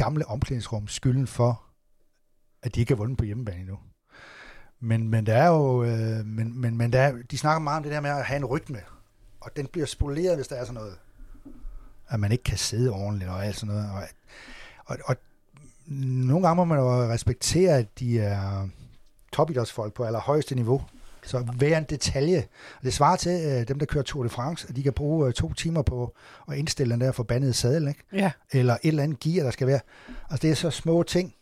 gamle 0.03 0.25
omklædningsrum 0.25 0.87
skylden 0.87 1.27
for, 1.27 1.63
at 2.63 2.75
de 2.75 2.79
ikke 2.79 2.91
har 2.91 2.97
vundet 2.97 3.17
på 3.17 3.25
hjemmebane 3.25 3.59
endnu. 3.59 3.79
Men, 4.79 5.09
men 5.09 5.25
der 5.25 5.35
er 5.35 5.47
jo, 5.47 5.83
øh, 5.83 6.25
men, 6.25 6.61
men, 6.61 6.77
men 6.77 6.93
der 6.93 6.99
er, 7.01 7.13
de 7.31 7.37
snakker 7.37 7.59
meget 7.59 7.77
om 7.77 7.83
det 7.83 7.91
der 7.91 8.01
med 8.01 8.09
at 8.09 8.25
have 8.25 8.37
en 8.37 8.45
rytme, 8.45 8.79
og 9.39 9.51
den 9.55 9.67
bliver 9.67 9.85
spoleret, 9.87 10.35
hvis 10.35 10.47
der 10.47 10.55
er 10.55 10.65
sådan 10.65 10.73
noget, 10.73 10.97
at 12.07 12.19
man 12.19 12.31
ikke 12.31 12.43
kan 12.43 12.57
sidde 12.57 12.91
ordentligt 12.91 13.31
og 13.31 13.45
alt 13.45 13.55
sådan 13.55 13.75
noget. 13.75 13.91
Og, 13.91 14.03
og, 14.85 14.97
og 15.05 15.15
nogle 15.85 16.47
gange 16.47 16.55
må 16.55 16.65
man 16.65 16.77
jo 16.79 16.89
respektere, 16.89 17.77
at 17.77 17.99
de 17.99 18.19
er 18.19 18.67
topidrætsfolk 19.33 19.93
på 19.93 20.03
allerhøjeste 20.03 20.55
niveau. 20.55 20.81
Så 21.23 21.39
hver 21.39 21.77
en 21.77 21.83
detalje. 21.89 22.45
Det 22.83 22.93
svarer 22.93 23.15
til 23.15 23.45
øh, 23.45 23.67
dem, 23.67 23.79
der 23.79 23.85
kører 23.85 24.03
Tour 24.03 24.23
de 24.23 24.29
France, 24.29 24.65
at 24.69 24.75
de 24.75 24.83
kan 24.83 24.93
bruge 24.93 25.27
øh, 25.27 25.33
to 25.33 25.53
timer 25.53 25.81
på 25.81 26.15
at 26.51 26.57
indstille 26.57 26.93
den 26.93 27.01
der 27.01 27.11
forbandede 27.11 27.53
sadel, 27.53 27.87
ikke? 27.87 28.03
Ja. 28.13 28.31
eller 28.51 28.73
et 28.73 28.79
eller 28.83 29.03
andet 29.03 29.19
gear, 29.19 29.43
der 29.43 29.51
skal 29.51 29.67
være. 29.67 29.79
Altså, 30.29 30.41
det 30.41 30.51
er 30.51 30.55
så 30.55 30.69
små 30.69 31.03
ting. 31.03 31.35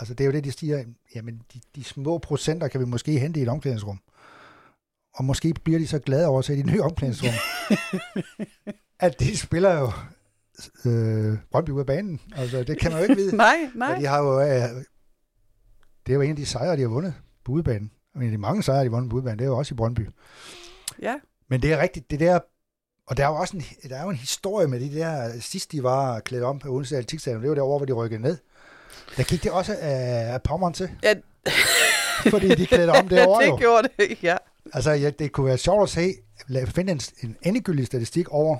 Altså, 0.00 0.14
det 0.14 0.24
er 0.24 0.26
jo 0.26 0.32
det, 0.32 0.44
de 0.44 0.52
siger, 0.52 0.84
jamen, 1.14 1.40
de, 1.54 1.60
de 1.76 1.84
små 1.84 2.18
procenter 2.18 2.68
kan 2.68 2.80
vi 2.80 2.84
måske 2.86 3.18
hente 3.18 3.40
i 3.40 3.42
et 3.42 3.48
omklædningsrum. 3.48 4.00
Og 5.14 5.24
måske 5.24 5.54
bliver 5.64 5.78
de 5.78 5.86
så 5.86 5.98
glade 5.98 6.26
over 6.26 6.38
at 6.38 6.44
se 6.44 6.56
de 6.56 6.62
nye 6.62 6.82
omklædningsrum. 6.82 7.34
at 9.00 9.20
de 9.20 9.36
spiller 9.36 9.78
jo 9.78 9.92
øh, 10.90 11.38
Brøndby 11.50 11.70
ud 11.70 11.80
af 11.80 11.86
banen. 11.86 12.20
Altså, 12.36 12.64
det 12.64 12.78
kan 12.78 12.92
man 12.92 13.00
jo 13.00 13.02
ikke 13.02 13.16
vide. 13.16 13.36
nej, 13.46 13.56
Og 13.72 13.78
nej. 13.78 13.98
de 13.98 14.06
har 14.06 14.18
jo, 14.18 14.40
øh, 14.40 14.46
det 16.06 16.12
er 16.12 16.14
jo 16.14 16.20
en 16.20 16.30
af 16.30 16.36
de 16.36 16.46
sejre, 16.46 16.76
de 16.76 16.80
har 16.80 16.88
vundet 16.88 17.14
på 17.44 17.52
udebanen. 17.52 17.90
En 18.16 18.22
af 18.22 18.30
de 18.30 18.38
mange 18.38 18.62
sejre, 18.62 18.84
de 18.84 18.90
vundet 18.90 19.10
på 19.10 19.16
udebanen, 19.16 19.38
det 19.38 19.44
er 19.44 19.48
jo 19.48 19.58
også 19.58 19.74
i 19.74 19.76
Brøndby. 19.76 20.08
Ja. 21.02 21.14
Men 21.50 21.62
det 21.62 21.72
er 21.72 21.78
rigtigt, 21.82 22.10
det 22.10 22.20
der, 22.20 22.40
og 23.06 23.16
der 23.16 23.24
er 23.24 23.28
jo 23.28 23.34
også 23.34 23.56
en, 23.56 23.90
der 23.90 23.96
er 23.96 24.02
jo 24.02 24.10
en 24.10 24.16
historie 24.16 24.68
med 24.68 24.80
de 24.80 24.94
der, 24.94 25.40
sidst 25.40 25.72
de 25.72 25.82
var 25.82 26.20
klædt 26.20 26.42
om 26.44 26.58
på 26.58 26.68
Odense 26.68 26.96
Atletikstadion, 26.96 27.42
det 27.42 27.48
var 27.48 27.54
derovre, 27.54 27.78
hvor 27.78 27.86
de 27.86 27.92
rykkede 27.92 28.22
ned. 28.22 28.38
Der 29.16 29.22
gik 29.22 29.42
det 29.42 29.50
også 29.52 29.76
af, 29.80 30.32
af 30.32 30.42
pommeren 30.42 30.74
til, 30.74 30.90
Ja, 31.02 31.14
fordi 32.30 32.48
de 32.54 32.66
klædte 32.66 32.90
om 32.90 33.08
derovre 33.18 33.44
jo. 33.44 33.52
det 33.52 33.60
gjorde 33.60 33.88
det, 33.98 34.22
ja. 34.22 34.36
Altså, 34.72 34.90
ja, 34.90 35.10
det 35.10 35.32
kunne 35.32 35.46
være 35.46 35.58
sjovt 35.58 35.82
at 35.82 35.88
se, 35.88 36.14
lad 36.46 36.66
finde 36.66 36.92
en, 36.92 37.00
en 37.22 37.36
endegyldig 37.42 37.86
statistik 37.86 38.28
over, 38.28 38.56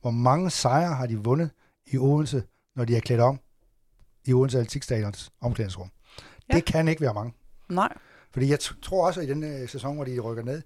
hvor 0.00 0.10
mange 0.10 0.50
sejre 0.50 0.94
har 0.94 1.06
de 1.06 1.16
vundet 1.16 1.50
i 1.86 1.98
Odense, 1.98 2.42
når 2.76 2.84
de 2.84 2.96
er 2.96 3.00
klædt 3.00 3.20
om 3.20 3.40
i 4.24 4.32
Odense 4.32 4.58
Atletikstadions 4.58 5.30
omklædningsrum. 5.40 5.90
Ja. 6.48 6.54
Det 6.54 6.64
kan 6.64 6.88
ikke 6.88 7.00
være 7.00 7.14
mange. 7.14 7.32
Nej. 7.68 7.92
Fordi 8.32 8.50
jeg 8.50 8.58
tror 8.82 9.06
også, 9.06 9.20
at 9.20 9.26
i 9.26 9.30
den 9.30 9.44
øh, 9.62 9.68
sæson, 9.68 9.94
hvor 9.94 10.04
de 10.04 10.20
rykker 10.20 10.44
ned, 10.44 10.62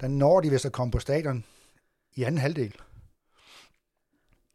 der 0.00 0.08
når 0.08 0.40
de 0.40 0.50
vist 0.50 0.66
at 0.66 0.72
komme 0.72 0.90
på 0.90 0.98
stadion 0.98 1.44
i 2.14 2.22
anden 2.22 2.38
halvdel. 2.38 2.74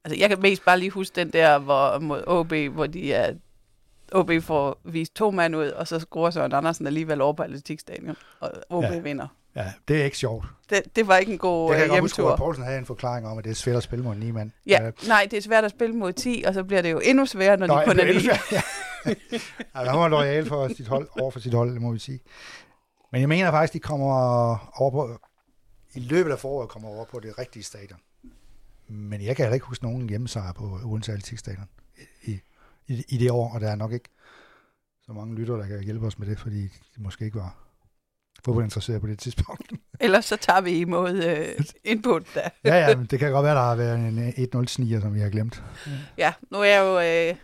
Altså, 0.05 0.19
jeg 0.19 0.29
kan 0.29 0.41
mest 0.41 0.65
bare 0.65 0.79
lige 0.79 0.91
huske 0.91 1.15
den 1.15 1.29
der 1.33 1.59
hvor, 1.59 1.99
mod 1.99 2.23
OB, 2.27 2.53
hvor 2.53 2.87
de 2.87 3.13
er... 3.13 3.33
OB 4.11 4.31
får 4.41 4.81
vist 4.83 5.15
to 5.15 5.31
mand 5.31 5.55
ud, 5.55 5.67
og 5.67 5.87
så 5.87 5.99
scorer 5.99 6.31
Søren 6.31 6.53
Andersen 6.53 6.87
alligevel 6.87 7.21
over 7.21 7.33
på 7.33 7.43
Atletikstadion, 7.43 8.15
og 8.39 8.51
OB 8.69 8.83
ja. 8.83 8.99
Vinder. 8.99 9.27
Ja, 9.55 9.73
det 9.87 9.99
er 10.01 10.03
ikke 10.05 10.17
sjovt. 10.17 10.45
Det, 10.69 10.81
det 10.95 11.07
var 11.07 11.17
ikke 11.17 11.31
en 11.31 11.37
god 11.37 11.69
Det 11.69 11.75
kan 11.75 11.75
øh, 11.75 11.81
jeg 11.81 11.89
godt 11.89 12.01
huske, 12.01 12.15
hjemtur. 12.17 12.31
at 12.33 12.37
Poulsen 12.39 12.63
havde 12.63 12.77
en 12.77 12.85
forklaring 12.85 13.27
om, 13.27 13.37
at 13.37 13.43
det 13.43 13.49
er 13.49 13.55
svært 13.55 13.75
at 13.75 13.83
spille 13.83 14.03
mod 14.05 14.13
en 14.13 14.19
9 14.19 14.31
mand. 14.31 14.51
Ja, 14.65 14.85
Øh, 14.87 14.93
nej, 15.07 15.27
det 15.31 15.37
er 15.37 15.41
svært 15.41 15.63
at 15.63 15.71
spille 15.71 15.95
mod 15.95 16.13
10, 16.13 16.43
og 16.47 16.53
så 16.53 16.63
bliver 16.63 16.81
det 16.81 16.91
jo 16.91 16.99
endnu 17.03 17.25
sværere, 17.25 17.57
når 17.57 17.67
Nå, 17.67 17.79
de 17.79 17.85
kun 17.85 17.99
er 17.99 18.03
endnu 18.03 18.13
9. 18.13 18.19
sværere, 18.19 18.39
Ja. 18.51 18.61
Ja, 19.75 19.89
han 19.89 19.99
var 19.99 20.07
lojal 20.07 20.45
for 20.45 20.67
sit 20.67 20.87
hold, 20.87 21.09
over 21.21 21.31
for 21.31 21.39
sit 21.39 21.53
hold, 21.53 21.73
det 21.73 21.81
må 21.81 21.91
vi 21.91 21.99
sige. 21.99 22.19
Men 23.11 23.21
jeg 23.21 23.29
mener 23.29 23.51
faktisk, 23.51 23.73
de 23.73 23.79
kommer 23.79 24.11
over 24.81 24.91
på, 24.91 25.19
i 25.93 25.99
løbet 25.99 26.31
af 26.31 26.39
foråret 26.39 26.69
kommer 26.69 26.89
over 26.89 27.05
på 27.05 27.19
det 27.19 27.37
rigtige 27.37 27.63
stadion. 27.63 27.99
Men 28.87 29.21
jeg 29.21 29.35
kan 29.35 29.45
heller 29.45 29.53
ikke 29.53 29.65
huske 29.65 29.83
nogen 29.83 30.09
hjemmesejr 30.09 30.53
på 30.53 30.79
Odense 30.85 31.11
Atletikstadion 31.11 31.67
i, 32.23 32.39
i, 32.87 33.03
i 33.09 33.17
det 33.17 33.31
år, 33.31 33.53
og 33.53 33.61
der 33.61 33.71
er 33.71 33.75
nok 33.75 33.91
ikke 33.91 34.09
så 35.05 35.13
mange 35.13 35.35
lyttere, 35.35 35.57
der 35.57 35.67
kan 35.67 35.83
hjælpe 35.83 36.05
os 36.05 36.19
med 36.19 36.27
det, 36.27 36.39
fordi 36.39 36.63
de 36.63 37.01
måske 37.01 37.25
ikke 37.25 37.37
var 37.37 37.67
fodboldinteresserede 38.45 39.01
på 39.01 39.07
det 39.07 39.19
tidspunkt. 39.19 39.71
Ellers 39.99 40.25
så 40.25 40.37
tager 40.37 40.61
vi 40.61 40.71
imod 40.71 41.23
øh, 41.23 41.65
input 41.83 42.23
da. 42.35 42.49
ja, 42.63 42.75
ja, 42.75 42.95
men 42.95 43.05
det 43.05 43.19
kan 43.19 43.31
godt 43.31 43.43
være, 43.43 43.55
der 43.55 43.61
har 43.61 43.75
været 43.75 43.99
en 43.99 44.33
1-0-sniger, 44.55 45.01
som 45.01 45.13
vi 45.13 45.19
har 45.19 45.29
glemt. 45.29 45.63
Ja, 46.17 46.33
nu 46.51 46.57
er 46.57 46.63
jeg 46.63 46.79
jo 46.79 46.99
øh, 46.99 47.35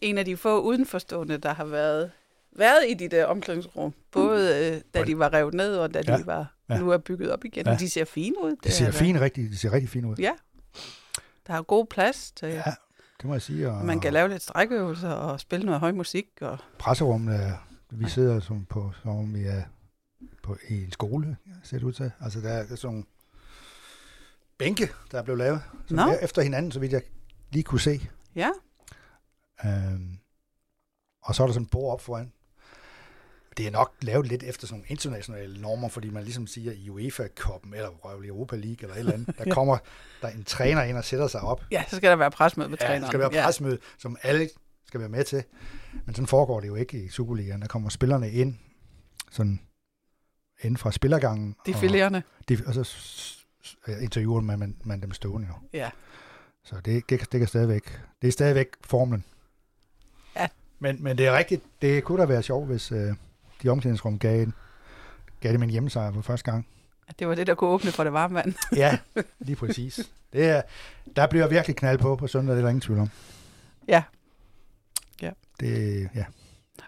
en 0.00 0.18
af 0.18 0.24
de 0.24 0.36
få 0.36 0.60
udenforstående, 0.60 1.38
der 1.38 1.54
har 1.54 1.64
været, 1.64 2.10
været 2.52 2.84
i 2.88 2.94
de 2.94 3.08
der 3.08 3.26
omklædningsrum. 3.26 3.94
Både 4.12 4.72
øh, 4.74 4.80
da 4.94 5.00
Og- 5.00 5.06
de 5.06 5.18
var 5.18 5.32
revet 5.32 5.54
ned, 5.54 5.76
og 5.76 5.94
da 5.94 6.02
de 6.02 6.12
Ja, 6.12 6.24
var 6.24 6.54
ja. 6.68 6.78
nu 6.78 6.90
er 6.90 6.98
bygget 6.98 7.32
op 7.32 7.44
igen. 7.44 7.66
Ja. 7.66 7.72
Ja. 7.72 7.78
De 7.78 7.90
ser 7.90 8.04
fine 8.04 8.34
ud. 8.44 8.56
Det 8.64 8.72
ser 8.72 8.86
er- 8.86 8.90
fint, 8.90 9.20
rigtig, 9.20 9.50
det 9.50 9.58
ser 9.58 9.72
rigtig 9.72 9.90
fint 9.90 10.06
ud. 10.06 10.16
Ja. 10.18 10.32
Der 11.46 11.54
er 11.54 11.62
god 11.62 11.86
plads 11.86 12.32
til, 12.32 12.48
ja. 12.48 12.62
Det 13.18 13.24
må 13.24 13.34
jeg 13.34 13.42
sige. 13.42 13.70
Og 13.70 13.84
man 13.84 14.00
kan 14.00 14.12
lave 14.12 14.28
lidt 14.28 14.42
strækøvelser 14.42 15.10
og 15.10 15.40
spille 15.40 15.66
noget 15.66 15.80
høj 15.80 15.92
musik. 15.92 16.26
Og, 16.40 16.58
presserummet, 16.78 17.34
er- 17.36 17.56
vi 17.90 18.08
sidder 18.08 18.40
som 18.40 18.64
på, 18.64 18.92
som 19.02 19.10
om 19.10 19.34
vi 19.34 19.42
er 19.44 19.62
på, 20.42 20.56
i 20.68 20.84
en 20.84 20.92
skole, 20.92 21.36
ser 21.62 21.78
det 21.78 21.84
ud 21.84 21.92
til. 21.92 22.12
Altså, 22.20 22.40
der 22.40 22.48
er 22.48 22.64
sådan 22.66 22.78
nogle 22.84 23.04
bænke, 24.58 24.88
der 25.10 25.18
er 25.18 25.22
blevet 25.22 25.38
lavet, 25.38 25.62
som 25.86 25.98
er 25.98 26.18
efter 26.22 26.42
hinanden, 26.42 26.72
så 26.72 26.80
vidt 26.80 26.92
jeg 26.92 27.02
lige 27.52 27.62
kunne 27.62 27.80
se. 27.80 28.00
ja, 28.36 28.48
Øhm, 29.64 30.18
og 31.22 31.34
så 31.34 31.42
er 31.42 31.46
der 31.46 31.54
sådan 31.54 31.64
en 31.64 31.68
bord 31.68 31.92
op 31.92 32.00
foran. 32.00 32.32
Det 33.56 33.66
er 33.66 33.70
nok 33.70 33.94
lavet 34.02 34.26
lidt 34.26 34.42
efter 34.42 34.66
sådan 34.66 34.78
nogle 34.78 34.86
internationale 34.88 35.60
normer, 35.60 35.88
fordi 35.88 36.10
man 36.10 36.24
ligesom 36.24 36.46
siger 36.46 36.72
i 36.72 36.90
UEFA-koppen, 36.90 37.74
eller 37.74 37.88
røvlig 37.88 38.28
Europa 38.28 38.56
League, 38.56 38.76
eller 38.80 38.94
et 38.94 38.98
eller 38.98 39.12
andet, 39.12 39.38
der 39.38 39.54
kommer 39.54 39.78
der 40.22 40.28
en 40.28 40.44
træner 40.44 40.82
ind 40.82 40.96
og 40.96 41.04
sætter 41.04 41.26
sig 41.26 41.40
op. 41.40 41.64
ja, 41.70 41.84
så 41.88 41.96
skal 41.96 42.10
der 42.10 42.16
være 42.16 42.30
presmøde 42.30 42.68
med 42.68 42.78
Ja, 42.80 42.86
træneren. 42.86 43.02
der 43.02 43.08
skal 43.08 43.20
være 43.20 43.30
presmøde, 43.44 43.78
som 43.98 44.16
alle 44.22 44.48
skal 44.86 45.00
være 45.00 45.08
med 45.08 45.24
til. 45.24 45.44
Men 46.06 46.14
sådan 46.14 46.26
foregår 46.26 46.60
det 46.60 46.68
jo 46.68 46.74
ikke 46.74 47.04
i 47.04 47.08
Superligaen. 47.08 47.60
Der 47.60 47.66
kommer 47.68 47.88
spillerne 47.88 48.30
ind, 48.30 48.58
sådan 49.30 49.60
inden 50.62 50.76
fra 50.76 50.92
spillergangen. 50.92 51.56
Ja, 51.66 51.72
de 51.72 51.76
og, 51.76 51.80
filerende. 51.80 52.22
de, 52.48 52.58
og 52.66 52.74
så 52.74 52.88
interviewer 54.00 54.40
man, 54.40 54.58
man, 54.58 54.76
man 54.84 55.02
dem 55.02 55.12
stående 55.12 55.48
jo. 55.48 55.54
Ja. 55.78 55.90
Så 56.64 56.76
det, 56.84 57.10
det, 57.10 57.32
det, 57.32 57.40
kan 57.40 57.46
stadigvæk, 57.48 58.00
det 58.22 58.28
er 58.28 58.32
stadigvæk 58.32 58.68
formlen. 58.84 59.24
Men, 60.78 61.02
men 61.02 61.18
det 61.18 61.26
er 61.26 61.36
rigtigt, 61.36 61.62
det 61.82 62.04
kunne 62.04 62.20
da 62.20 62.26
være 62.26 62.42
sjovt, 62.42 62.66
hvis 62.66 62.92
øh, 62.92 63.12
de 63.62 63.68
omklædningsrum 63.68 64.18
gav, 64.18 64.46
gav 65.40 65.52
dem 65.52 65.62
en 65.62 65.70
hjemmesejr 65.70 66.12
for 66.12 66.20
første 66.20 66.50
gang. 66.50 66.66
Det 67.18 67.28
var 67.28 67.34
det, 67.34 67.46
der 67.46 67.54
kunne 67.54 67.70
åbne 67.70 67.92
for 67.92 68.04
det 68.04 68.12
varme 68.12 68.34
vand. 68.34 68.54
Ja, 68.76 68.98
lige 69.38 69.56
præcis. 69.56 70.10
Det 70.32 70.48
er, 70.48 70.62
der 71.16 71.26
bliver 71.26 71.46
virkelig 71.48 71.76
knald 71.76 71.98
på 71.98 72.16
på 72.16 72.26
søndag, 72.26 72.54
det 72.54 72.60
er 72.60 72.62
der 72.62 72.70
ingen 72.70 72.80
tvivl 72.80 73.00
om. 73.00 73.10
Ja. 73.88 74.02
Ja. 75.22 75.30
Det, 75.60 76.08
ja. 76.14 76.24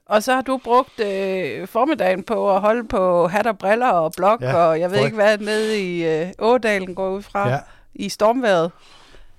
Og 0.07 0.22
så 0.22 0.35
har 0.35 0.42
du 0.42 0.61
brugt 0.64 1.01
øh, 1.01 1.68
formiddagen 1.68 2.22
på 2.22 2.55
at 2.55 2.61
holde 2.61 2.88
på 2.88 3.27
hat 3.29 3.46
og 3.46 3.59
briller 3.59 3.88
og 3.88 4.12
blok, 4.16 4.42
Ja, 4.42 4.55
og 4.55 4.81
jeg 4.81 4.90
ved 4.90 5.05
ikke 5.05 5.14
hvad, 5.14 5.38
nede 5.38 5.81
i 5.81 6.05
øh, 6.05 6.33
Ådalen 6.38 6.94
går 6.94 7.11
ud 7.11 7.22
fra, 7.22 7.49
ja. 7.49 7.59
i 7.94 8.09
stormværet. 8.09 8.72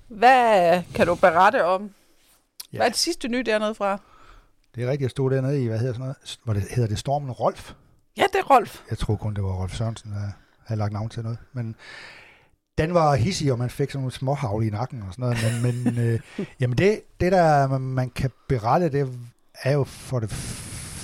Hvad 0.08 0.82
kan 0.94 1.06
du 1.06 1.14
berette 1.14 1.64
om? 1.64 1.90
Ja. 2.72 2.76
Hvad 2.76 2.86
er 2.86 2.90
det 2.90 2.98
sidste 2.98 3.28
nye 3.28 3.42
dernede 3.42 3.74
fra? 3.74 3.98
Det 4.74 4.82
er 4.84 4.86
rigtigt, 4.86 5.02
jeg 5.02 5.10
stod 5.10 5.30
dernede 5.30 5.62
i, 5.62 5.66
hvad 5.66 5.78
hedder 5.78 5.92
sådan 5.92 6.00
noget, 6.06 6.38
hvor 6.44 6.52
det 6.54 6.62
hedder 6.62 6.88
det 6.88 6.98
Stormen 6.98 7.30
Rolf. 7.30 7.72
Ja, 8.16 8.22
det 8.32 8.38
er 8.38 8.44
Rolf. 8.54 8.82
Jeg 8.90 8.98
tror 8.98 9.16
kun, 9.16 9.34
det 9.34 9.44
var 9.44 9.52
Rolf 9.52 9.74
Sørensen, 9.74 10.12
der 10.12 10.30
havde 10.66 10.78
lagt 10.78 10.92
navn 10.92 11.08
til 11.08 11.22
noget. 11.22 11.38
Men 11.52 11.74
den 12.78 12.94
var 12.94 13.14
hissig, 13.14 13.52
og 13.52 13.58
man 13.58 13.70
fik 13.70 13.90
sådan 13.90 14.00
nogle 14.02 14.12
småhavle 14.12 14.66
i 14.66 14.70
nakken 14.70 15.02
og 15.02 15.14
sådan 15.14 15.22
noget. 15.22 15.62
Men, 15.62 15.84
men 15.84 15.98
øh, 16.04 16.20
jamen 16.60 16.78
det, 16.78 17.02
det, 17.20 17.32
der 17.32 17.78
man- 17.78 18.10
kan 18.10 18.30
berette, 18.48 18.88
det 18.88 19.18
er 19.62 19.72
jo 19.72 19.84
for 19.84 20.20
det 20.20 20.30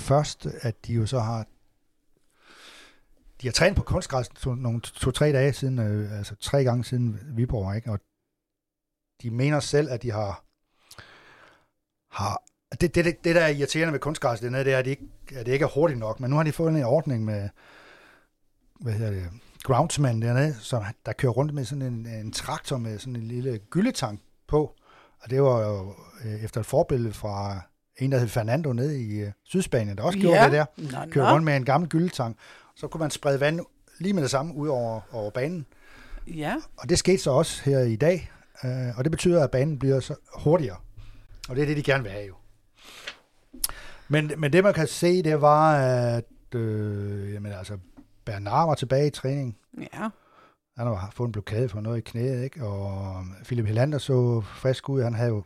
første, 0.07 0.51
at 0.61 0.87
de 0.87 0.93
jo 0.93 1.05
så 1.05 1.19
har 1.19 1.45
de 3.41 3.47
har 3.47 3.51
trænet 3.51 3.75
på 3.77 3.83
kunstgræs 3.83 4.29
to, 4.29 4.55
nogle 4.55 4.81
to-tre 4.81 5.31
dage 5.31 5.53
siden, 5.53 5.79
øh, 5.79 6.17
altså 6.17 6.35
tre 6.35 6.63
gange 6.63 6.83
siden 6.83 7.19
Viborg, 7.35 7.75
ikke? 7.75 7.91
Og 7.91 7.99
de 9.21 9.31
mener 9.31 9.59
selv, 9.59 9.89
at 9.91 10.03
de 10.03 10.11
har, 10.11 10.43
har 12.11 12.41
det, 12.71 12.95
det, 12.95 13.05
det, 13.05 13.23
det, 13.23 13.35
der 13.35 13.41
er 13.41 13.47
irriterende 13.47 13.93
ved 13.93 13.99
kunstgræs 13.99 14.39
dernede, 14.39 14.63
det 14.63 14.73
er, 14.73 14.77
at 14.77 14.85
det, 14.85 14.91
ikke, 14.91 15.03
at 15.35 15.45
det 15.45 15.51
ikke 15.53 15.63
er 15.63 15.69
hurtigt 15.69 15.99
nok. 15.99 16.19
Men 16.19 16.29
nu 16.29 16.35
har 16.35 16.43
de 16.43 16.51
fået 16.51 16.69
en 16.73 16.83
ordning 16.83 17.25
med, 17.25 17.49
hvad 18.79 18.93
hedder 18.93 19.11
det, 19.11 19.29
groundsman 19.63 20.21
dernede, 20.21 20.55
som 20.59 20.83
der 21.05 21.13
kører 21.13 21.31
rundt 21.31 21.53
med 21.53 21.65
sådan 21.65 21.81
en, 21.81 22.07
en 22.07 22.31
traktor 22.31 22.77
med 22.77 22.99
sådan 22.99 23.15
en 23.15 23.21
lille 23.27 23.57
gyldetank 23.69 24.19
på. 24.47 24.73
Og 25.21 25.29
det 25.29 25.41
var 25.41 25.67
jo 25.67 25.93
øh, 26.25 26.43
efter 26.43 26.59
et 26.59 26.65
forbillede 26.65 27.13
fra 27.13 27.61
en, 27.97 28.11
der 28.11 28.17
hed 28.17 28.27
Fernando 28.27 28.73
nede 28.73 29.01
i 29.01 29.19
øh, 29.19 29.31
Sydspanien, 29.43 29.97
der 29.97 30.03
også 30.03 30.19
gjorde 30.19 30.43
det 30.43 30.51
der. 30.51 30.65
Nå, 30.77 31.11
Kørte 31.11 31.27
nå. 31.27 31.33
rundt 31.33 31.45
med 31.45 31.55
en 31.55 31.65
gammel 31.65 31.89
gyldetank. 31.89 32.37
Så 32.75 32.87
kunne 32.87 32.99
man 32.99 33.11
sprede 33.11 33.39
vand 33.39 33.59
lige 33.99 34.13
med 34.13 34.21
det 34.23 34.31
samme 34.31 34.55
ud 34.55 34.67
over, 34.67 35.01
over 35.11 35.31
banen. 35.31 35.65
Ja, 36.27 36.55
Og 36.77 36.89
det 36.89 36.99
skete 36.99 37.17
så 37.17 37.31
også 37.31 37.61
her 37.63 37.79
i 37.79 37.95
dag. 37.95 38.31
Øh, 38.63 38.97
og 38.97 39.03
det 39.03 39.11
betyder, 39.11 39.43
at 39.43 39.51
banen 39.51 39.79
bliver 39.79 39.99
så 39.99 40.15
hurtigere. 40.35 40.77
Og 41.49 41.55
det 41.55 41.61
er 41.61 41.65
det, 41.65 41.77
de 41.77 41.83
gerne 41.83 42.03
vil 42.03 42.11
have 42.11 42.25
jo. 42.25 42.35
Men, 44.07 44.31
men 44.37 44.53
det 44.53 44.63
man 44.63 44.73
kan 44.73 44.87
se, 44.87 45.23
det 45.23 45.41
var, 45.41 45.75
at 45.77 46.55
øh, 46.55 47.33
jamen, 47.33 47.51
altså, 47.51 47.77
Bernard 48.25 48.67
var 48.67 48.75
tilbage 48.75 49.07
i 49.07 49.09
træning. 49.09 49.57
ja. 49.93 50.09
Han 50.77 50.87
har 50.87 51.11
fået 51.13 51.27
en 51.27 51.31
blokade 51.31 51.69
for 51.69 51.81
noget 51.81 51.97
i 51.97 52.01
knæet, 52.01 52.43
ikke? 52.43 52.65
Og 52.65 53.23
Philip 53.43 53.65
Helander 53.65 53.97
så 53.97 54.41
frisk 54.41 54.89
ud. 54.89 55.03
Han 55.03 55.13
havde 55.13 55.29
jo 55.29 55.43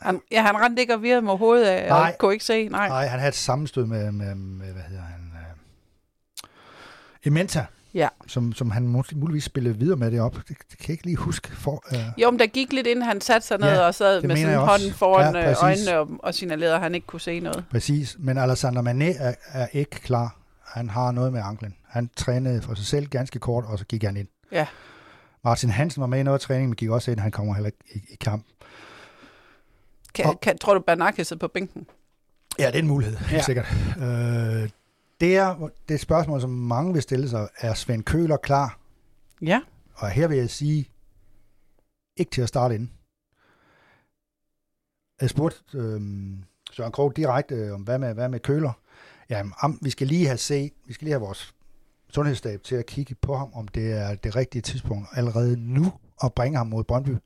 Han, 0.00 0.20
ja, 0.30 0.42
han 0.42 0.56
rendte 0.56 0.80
ikke 0.82 0.94
og 0.94 1.02
virrede 1.02 1.22
med 1.22 1.36
hovedet 1.36 1.66
af, 1.66 1.88
Nej. 1.88 2.10
og 2.12 2.18
kunne 2.18 2.32
ikke 2.32 2.44
se. 2.44 2.68
Nej. 2.68 2.88
Nej, 2.88 3.06
han 3.06 3.18
havde 3.18 3.28
et 3.28 3.34
sammenstød 3.34 3.86
med, 3.86 4.12
med, 4.12 4.34
med 4.34 4.72
hvad 4.72 4.82
hedder 4.82 5.02
han, 5.02 5.32
øh, 5.34 6.48
Ementa, 7.24 7.66
Ja. 7.94 8.08
som, 8.26 8.52
som 8.52 8.70
han 8.70 8.86
mul- 8.96 9.14
muligvis 9.16 9.44
spillede 9.44 9.78
videre 9.78 9.96
med 9.96 10.10
det 10.10 10.20
op. 10.20 10.34
Det, 10.34 10.48
det 10.48 10.56
kan 10.78 10.88
jeg 10.88 10.90
ikke 10.90 11.04
lige 11.04 11.16
huske. 11.16 11.48
For, 11.56 11.84
øh, 11.94 11.98
Jo, 12.22 12.30
men 12.30 12.38
der 12.40 12.46
gik 12.46 12.72
lidt 12.72 12.86
inden 12.86 13.04
han 13.04 13.20
satte 13.20 13.46
sig 13.46 13.58
ned 13.58 13.68
Ja, 13.68 13.80
og 13.80 13.94
sad 13.94 14.22
med 14.22 14.36
sådan 14.36 14.58
også. 14.58 14.70
hånden 14.70 14.92
foran 14.98 15.34
Ja, 15.34 15.42
præcis. 15.54 15.86
øjnene 15.88 15.98
og, 15.98 16.08
og 16.26 16.34
signalerede, 16.34 16.74
at 16.74 16.80
han 16.80 16.94
ikke 16.94 17.06
kunne 17.06 17.20
se 17.20 17.40
noget. 17.40 17.64
Præcis, 17.70 18.16
men 18.18 18.38
Alexander 18.38 18.82
Mané 18.82 19.22
er, 19.22 19.34
er 19.52 19.66
ikke 19.72 19.90
klar. 19.90 20.36
Han 20.66 20.90
har 20.90 21.12
noget 21.12 21.32
med 21.32 21.40
anklen. 21.44 21.74
Han 21.88 22.10
trænede 22.16 22.62
for 22.62 22.74
sig 22.74 22.86
selv 22.86 23.06
ganske 23.06 23.38
kort, 23.38 23.64
og 23.64 23.78
så 23.78 23.84
gik 23.84 24.02
han 24.02 24.16
ind. 24.16 24.28
Ja. 24.52 24.66
Martin 25.44 25.70
Hansen 25.70 26.00
var 26.00 26.06
med 26.06 26.20
i 26.20 26.22
noget 26.22 26.40
træning, 26.40 26.68
men 26.68 26.76
gik 26.76 26.90
også 26.90 27.10
ind. 27.10 27.20
Han 27.20 27.30
kommer 27.30 27.54
heller 27.54 27.66
ikke 27.68 27.78
i, 27.94 28.12
i 28.12 28.16
kamp. 28.20 28.44
Kan, 30.14 30.24
Og- 30.26 30.40
kan, 30.40 30.58
tror 30.58 30.74
du, 30.74 30.80
Bernanke 30.80 31.24
sidder 31.24 31.40
på 31.40 31.48
bænken? 31.48 31.86
Ja, 32.58 32.66
det 32.66 32.74
er 32.74 32.78
en 32.78 32.86
mulighed, 32.86 33.16
helt 33.16 33.32
Ja. 33.32 33.42
sikkert. 33.42 33.66
Øh, 33.98 34.68
det 35.20 35.36
er 35.36 35.68
det 35.88 36.00
spørgsmål, 36.00 36.40
som 36.40 36.50
mange 36.50 36.92
vil 36.92 37.02
stille 37.02 37.28
sig. 37.28 37.48
Er 37.58 37.74
Svend 37.74 38.02
Køler 38.02 38.36
klar? 38.36 38.78
Ja. 39.42 39.60
Og 39.94 40.10
her 40.10 40.28
vil 40.28 40.38
jeg 40.38 40.50
sige, 40.50 40.88
ikke 42.16 42.30
til 42.30 42.42
at 42.42 42.48
starte 42.48 42.74
inden. 42.74 42.92
Jeg 45.20 45.30
spurgte 45.30 45.78
øh, 45.78 46.00
Søren 46.72 46.92
Krog 46.92 47.16
direkte 47.16 47.54
øh, 47.54 47.74
om, 47.74 47.82
hvad 47.82 47.98
med, 47.98 48.14
hvad 48.14 48.28
med 48.28 48.40
Køler? 48.40 48.72
Jamen, 49.30 49.78
vi 49.82 49.90
skal 49.90 50.06
lige 50.06 50.26
have 50.26 50.38
set, 50.38 50.72
vi 50.86 50.92
skal 50.92 51.04
lige 51.04 51.12
have 51.12 51.20
vores 51.20 51.54
sundhedsstab 52.08 52.62
til 52.62 52.74
at 52.74 52.86
kigge 52.86 53.14
på 53.14 53.36
ham, 53.36 53.50
om 53.54 53.68
det 53.68 53.92
er 53.92 54.14
det 54.14 54.36
rigtige 54.36 54.62
tidspunkt 54.62 55.08
allerede 55.12 55.56
nu 55.56 55.92
at 56.24 56.32
bringe 56.32 56.58
ham 56.58 56.66
mod 56.66 56.84
Brøndby, 56.84 57.16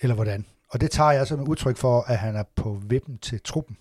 eller 0.00 0.14
hvordan. 0.14 0.46
Og 0.68 0.80
det 0.80 0.90
tager 0.90 1.12
jeg 1.12 1.26
som 1.26 1.40
et 1.40 1.48
udtryk 1.48 1.76
for, 1.76 2.00
at 2.00 2.18
han 2.18 2.36
er 2.36 2.44
på 2.56 2.80
vippen 2.82 3.18
til 3.18 3.40
truppen. 3.40 3.76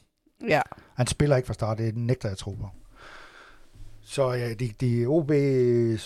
Ja. 0.47 0.61
Han 0.95 1.07
spiller 1.07 1.35
ikke 1.35 1.47
fra 1.47 1.53
start, 1.53 1.77
det 1.77 1.97
nægter 1.97 2.29
jeg 2.29 2.37
tro 2.37 2.51
på. 2.51 2.69
Så 4.13 4.31
ja, 4.31 4.53
de, 4.53 4.67
de 4.81 5.05
OB's, 5.05 6.05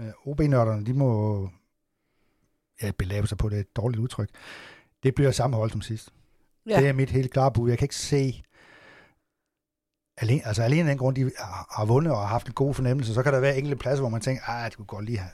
øh, 0.00 0.12
OB-nørderne, 0.24 0.86
de 0.86 0.94
må 0.94 1.50
ja, 2.82 2.90
belave 2.98 3.26
sig 3.26 3.38
på 3.38 3.48
det, 3.48 3.58
et 3.58 3.76
dårligt 3.76 4.00
udtryk. 4.00 4.28
Det 5.02 5.14
bliver 5.14 5.30
samme 5.30 5.56
hold 5.56 5.70
som 5.70 5.80
sidst. 5.80 6.12
Ja. 6.66 6.80
Det 6.80 6.88
er 6.88 6.92
mit 6.92 7.10
helt 7.10 7.32
klare 7.32 7.52
bud. 7.52 7.68
Jeg 7.68 7.78
kan 7.78 7.84
ikke 7.84 7.96
se, 7.96 8.42
alene, 10.16 10.46
altså 10.46 10.62
alene 10.62 10.80
af 10.80 10.86
den 10.86 10.98
grund, 10.98 11.16
de 11.16 11.22
har, 11.38 11.74
har 11.76 11.84
vundet 11.84 12.12
og 12.12 12.18
har 12.18 12.26
haft 12.26 12.46
en 12.46 12.52
god 12.52 12.74
fornemmelse, 12.74 13.14
så 13.14 13.22
kan 13.22 13.32
der 13.32 13.40
være 13.40 13.56
enkelte 13.56 13.76
pladser, 13.76 14.02
hvor 14.02 14.10
man 14.10 14.20
tænker, 14.20 14.42
ah, 14.48 14.70
det 14.70 14.76
kunne 14.76 14.86
godt 14.86 15.04
lige 15.04 15.18
have. 15.18 15.32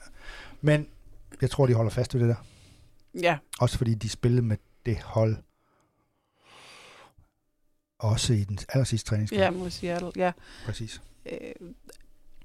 Men 0.61 0.89
jeg 1.41 1.51
tror, 1.51 1.67
de 1.67 1.75
holder 1.75 1.91
fast 1.91 2.15
ved 2.15 2.21
det 2.21 2.29
der. 2.29 2.45
Ja. 3.23 3.39
Også 3.61 3.79
fordi 3.79 3.95
de 3.95 4.09
spillede 4.09 4.43
med 4.43 4.57
det 4.87 4.99
hold, 4.99 5.37
også 7.99 8.33
i 8.33 8.45
den 8.45 8.59
aller 8.69 8.85
sidste 8.85 9.09
træningskamp. 9.09 9.41
Ja, 9.41 9.51
mod 9.51 9.71
Seattle. 9.71 10.13
Ja. 10.17 10.33
Præcis. 10.65 11.01
Øh, 11.33 11.69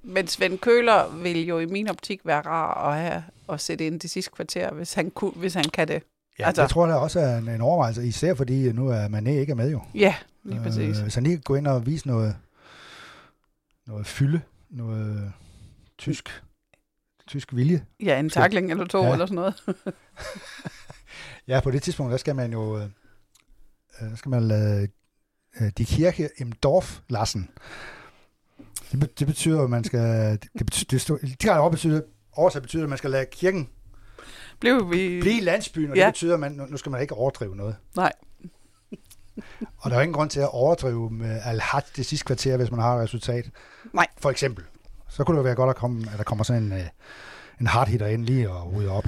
men 0.04 0.28
Svend 0.28 0.60
Køler 0.60 1.22
vil 1.24 1.46
jo 1.46 1.60
i 1.60 1.66
min 1.66 1.90
optik 1.90 2.22
være 2.24 2.42
rar 2.42 2.90
at 2.92 2.98
have 3.02 3.24
at 3.50 3.62
sætte 3.62 3.88
ind 3.88 4.00
det 4.00 4.10
sidste 4.10 4.32
kvarter, 4.32 4.74
hvis 4.74 4.94
han, 4.94 5.12
kunne, 5.12 5.32
hvis 5.32 5.54
han 5.54 5.64
kan 5.74 5.88
det. 5.88 6.04
Ja, 6.40 6.46
Altså- 6.48 6.62
jeg 6.62 6.70
tror, 6.70 6.86
der 6.86 6.96
også 6.96 7.20
er 7.20 7.38
en, 7.38 7.50
en 7.50 7.62
overvejelse, 7.62 8.08
især 8.08 8.34
fordi 8.34 8.72
nu 8.72 8.88
er 8.90 9.08
Mané 9.08 9.30
ikke 9.30 9.52
er 9.52 9.56
med 9.56 9.72
jo. 9.72 9.82
Ja, 9.96 10.16
lige 10.44 10.62
præcis. 10.64 10.98
Øh, 10.98 11.04
hvis 11.04 11.16
han 11.16 11.24
lige 11.24 11.38
går 11.38 11.56
ind 11.56 11.68
og 11.68 11.86
vise 11.86 12.08
noget, 12.08 12.36
noget 13.88 14.08
fylde, 14.08 14.42
noget 14.70 15.34
tysk, 15.98 16.44
tysk 17.28 17.56
vilje. 17.56 17.86
Ja, 18.04 18.20
en 18.20 18.30
takling 18.30 18.72
eller 18.72 18.86
to 18.86 19.04
Ja. 19.04 19.12
eller 19.12 19.26
sådan 19.26 19.36
noget. 19.36 19.62
Ja, 21.48 21.60
på 21.60 21.72
det 21.72 21.84
tidspunkt, 21.84 22.12
der 22.12 22.18
skal 22.18 22.36
man 22.36 22.52
jo, 22.52 22.78
øh, 22.78 22.84
øh, 24.02 24.18
skal 24.18 24.30
man 24.30 24.44
lade 24.44 24.88
øh, 25.62 25.72
de 25.78 25.86
kirke 25.86 26.30
im 26.38 26.52
Dorf 26.52 27.00
lassen. 27.10 27.50
Det, 28.92 29.20
det 29.20 29.28
betyder, 29.28 29.64
at 29.64 29.70
man 29.70 29.84
skal, 29.84 30.00
det 30.58 30.66
betyder, 30.66 30.88
det 30.90 31.02
står, 31.02 31.18
direkte 31.18 31.60
over 31.60 31.70
betyder, 31.70 32.02
oversat 32.34 32.62
betyder, 32.62 32.84
at 32.84 32.90
man 32.90 32.98
skal 32.98 33.10
lade 33.12 33.26
kirken 33.32 33.70
Blev 34.60 34.92
vi... 34.92 35.20
blive 35.22 35.38
i 35.38 35.40
landsbyen, 35.42 35.92
og 35.92 35.98
Ja. 35.98 36.06
det 36.06 36.14
betyder, 36.14 36.34
at 36.34 36.40
man, 36.40 36.52
nu- 36.52 36.78
skal 36.78 36.90
man 36.92 37.02
ikke 37.02 37.14
overdrive 37.16 37.56
noget. 37.56 37.76
Nej. 37.96 38.12
Og 39.78 39.92
der 39.92 39.98
er 39.98 40.02
ingen 40.02 40.14
grund 40.14 40.30
til 40.30 40.40
at 40.40 40.50
overdrive 40.52 41.10
med 41.10 41.42
al 41.46 41.62
det 41.96 42.06
sidste 42.06 42.26
kvarter, 42.26 42.58
hvis 42.58 42.72
man 42.72 42.80
har 42.80 42.96
et 42.96 43.04
resultat. 43.04 43.46
Nej. 43.94 44.08
For 44.18 44.30
eksempel. 44.30 44.64
Så 45.10 45.24
kunne 45.24 45.38
det 45.38 45.46
være 45.46 45.56
godt, 45.56 45.70
at, 45.70 45.76
komme, 45.76 46.08
at 46.12 46.18
der 46.18 46.24
kommer 46.24 46.44
sådan 46.44 46.64
en, 46.64 46.72
øh, 46.72 46.84
en 47.62 47.68
hard 47.68 47.88
hitter 47.88 48.08
ind 48.08 48.26
lige 48.26 48.50
og 48.50 48.74
rydde 48.74 48.90
op. 48.90 49.08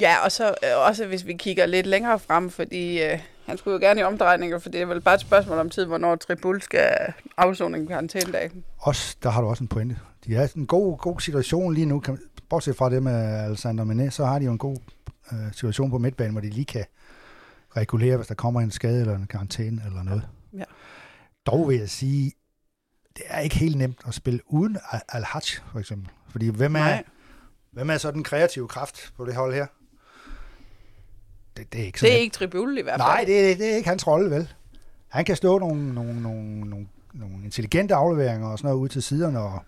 Ja, 0.00 0.16
og 0.24 0.32
så 0.32 0.48
øh, 0.48 0.86
også 0.88 1.06
hvis 1.06 1.26
vi 1.26 1.32
kigger 1.32 1.66
lidt 1.66 1.86
længere 1.86 2.18
frem, 2.18 2.50
fordi 2.50 3.02
øh, 3.02 3.18
han 3.46 3.58
skulle 3.58 3.74
jo 3.74 3.80
gerne 3.88 4.00
i 4.00 4.02
omdrejninger, 4.02 4.58
for 4.58 4.68
det 4.68 4.80
er 4.80 4.86
vel 4.86 5.00
bare 5.00 5.14
et 5.14 5.20
spørgsmål 5.20 5.58
om 5.58 5.70
tid, 5.70 5.84
hvornår 5.84 6.16
Tribul 6.16 6.62
skal 6.62 7.14
afzone 7.36 7.78
en 7.78 7.86
karantænedag. 7.86 8.50
Også, 8.78 9.16
der 9.22 9.30
har 9.30 9.40
du 9.40 9.46
også 9.48 9.64
en 9.64 9.68
pointe. 9.68 9.98
De 10.26 10.36
er 10.36 10.48
en 10.56 10.66
god, 10.66 10.98
god 10.98 11.20
situation 11.20 11.74
lige 11.74 11.86
nu. 11.86 12.00
Kan, 12.00 12.18
bortset 12.48 12.76
fra 12.76 12.90
det 12.90 13.02
med 13.02 13.12
Alexander 13.44 13.84
Mané, 13.84 14.10
så 14.10 14.24
har 14.24 14.38
de 14.38 14.44
jo 14.44 14.52
en 14.52 14.58
god 14.58 14.76
øh, 15.32 15.52
situation 15.52 15.90
på 15.90 15.98
midtbanen, 15.98 16.32
hvor 16.32 16.40
de 16.40 16.50
lige 16.50 16.64
kan 16.64 16.84
regulere, 17.76 18.16
hvis 18.16 18.26
der 18.26 18.34
kommer 18.34 18.60
en 18.60 18.70
skade 18.70 19.00
eller 19.00 19.16
en 19.16 19.26
karantæne 19.26 19.82
eller 19.86 20.02
noget. 20.02 20.28
Ja. 20.52 20.64
Dog 21.46 21.68
vil 21.68 21.78
jeg 21.78 21.90
sige, 21.90 22.32
det 23.16 23.24
er 23.28 23.40
ikke 23.40 23.56
helt 23.56 23.76
nemt 23.76 24.00
at 24.08 24.14
spille 24.14 24.40
uden 24.46 24.78
Al- 24.92 25.00
Al-Hajj, 25.08 25.42
for 25.72 25.78
eksempel. 25.78 26.10
Fordi 26.30 26.48
hvem 26.48 26.74
er, 26.76 26.80
Nej. 26.80 27.04
hvem 27.72 27.90
er 27.90 27.96
så 27.96 28.10
den 28.10 28.24
kreative 28.24 28.68
kraft 28.68 29.12
på 29.16 29.24
det 29.26 29.34
hold 29.34 29.54
her? 29.54 29.66
Det, 31.56 31.72
det 31.72 31.80
er 31.80 31.84
ikke 31.84 32.00
så 32.00 32.06
Det 32.06 32.12
er 32.14 32.18
ikke 32.18 32.34
Tribul 32.34 32.78
i 32.78 32.82
hvert 32.82 33.00
fald. 33.00 33.08
Nej, 33.08 33.24
det, 33.26 33.52
er- 33.52 33.56
det 33.56 33.72
er 33.72 33.76
ikke 33.76 33.88
hans 33.88 34.06
rolle, 34.06 34.30
vel? 34.30 34.52
Han 35.08 35.24
kan 35.24 35.36
stå 35.36 35.58
nogle, 35.58 35.94
nogle, 35.94 36.22
nogle, 36.22 36.60
nogle, 36.60 36.86
nogle 37.14 37.44
intelligente 37.44 37.94
afleveringer 37.94 38.48
og 38.48 38.58
sådan 38.58 38.68
noget 38.68 38.80
ud 38.82 38.88
til 38.88 39.02
siderne 39.02 39.38
og 39.40 39.58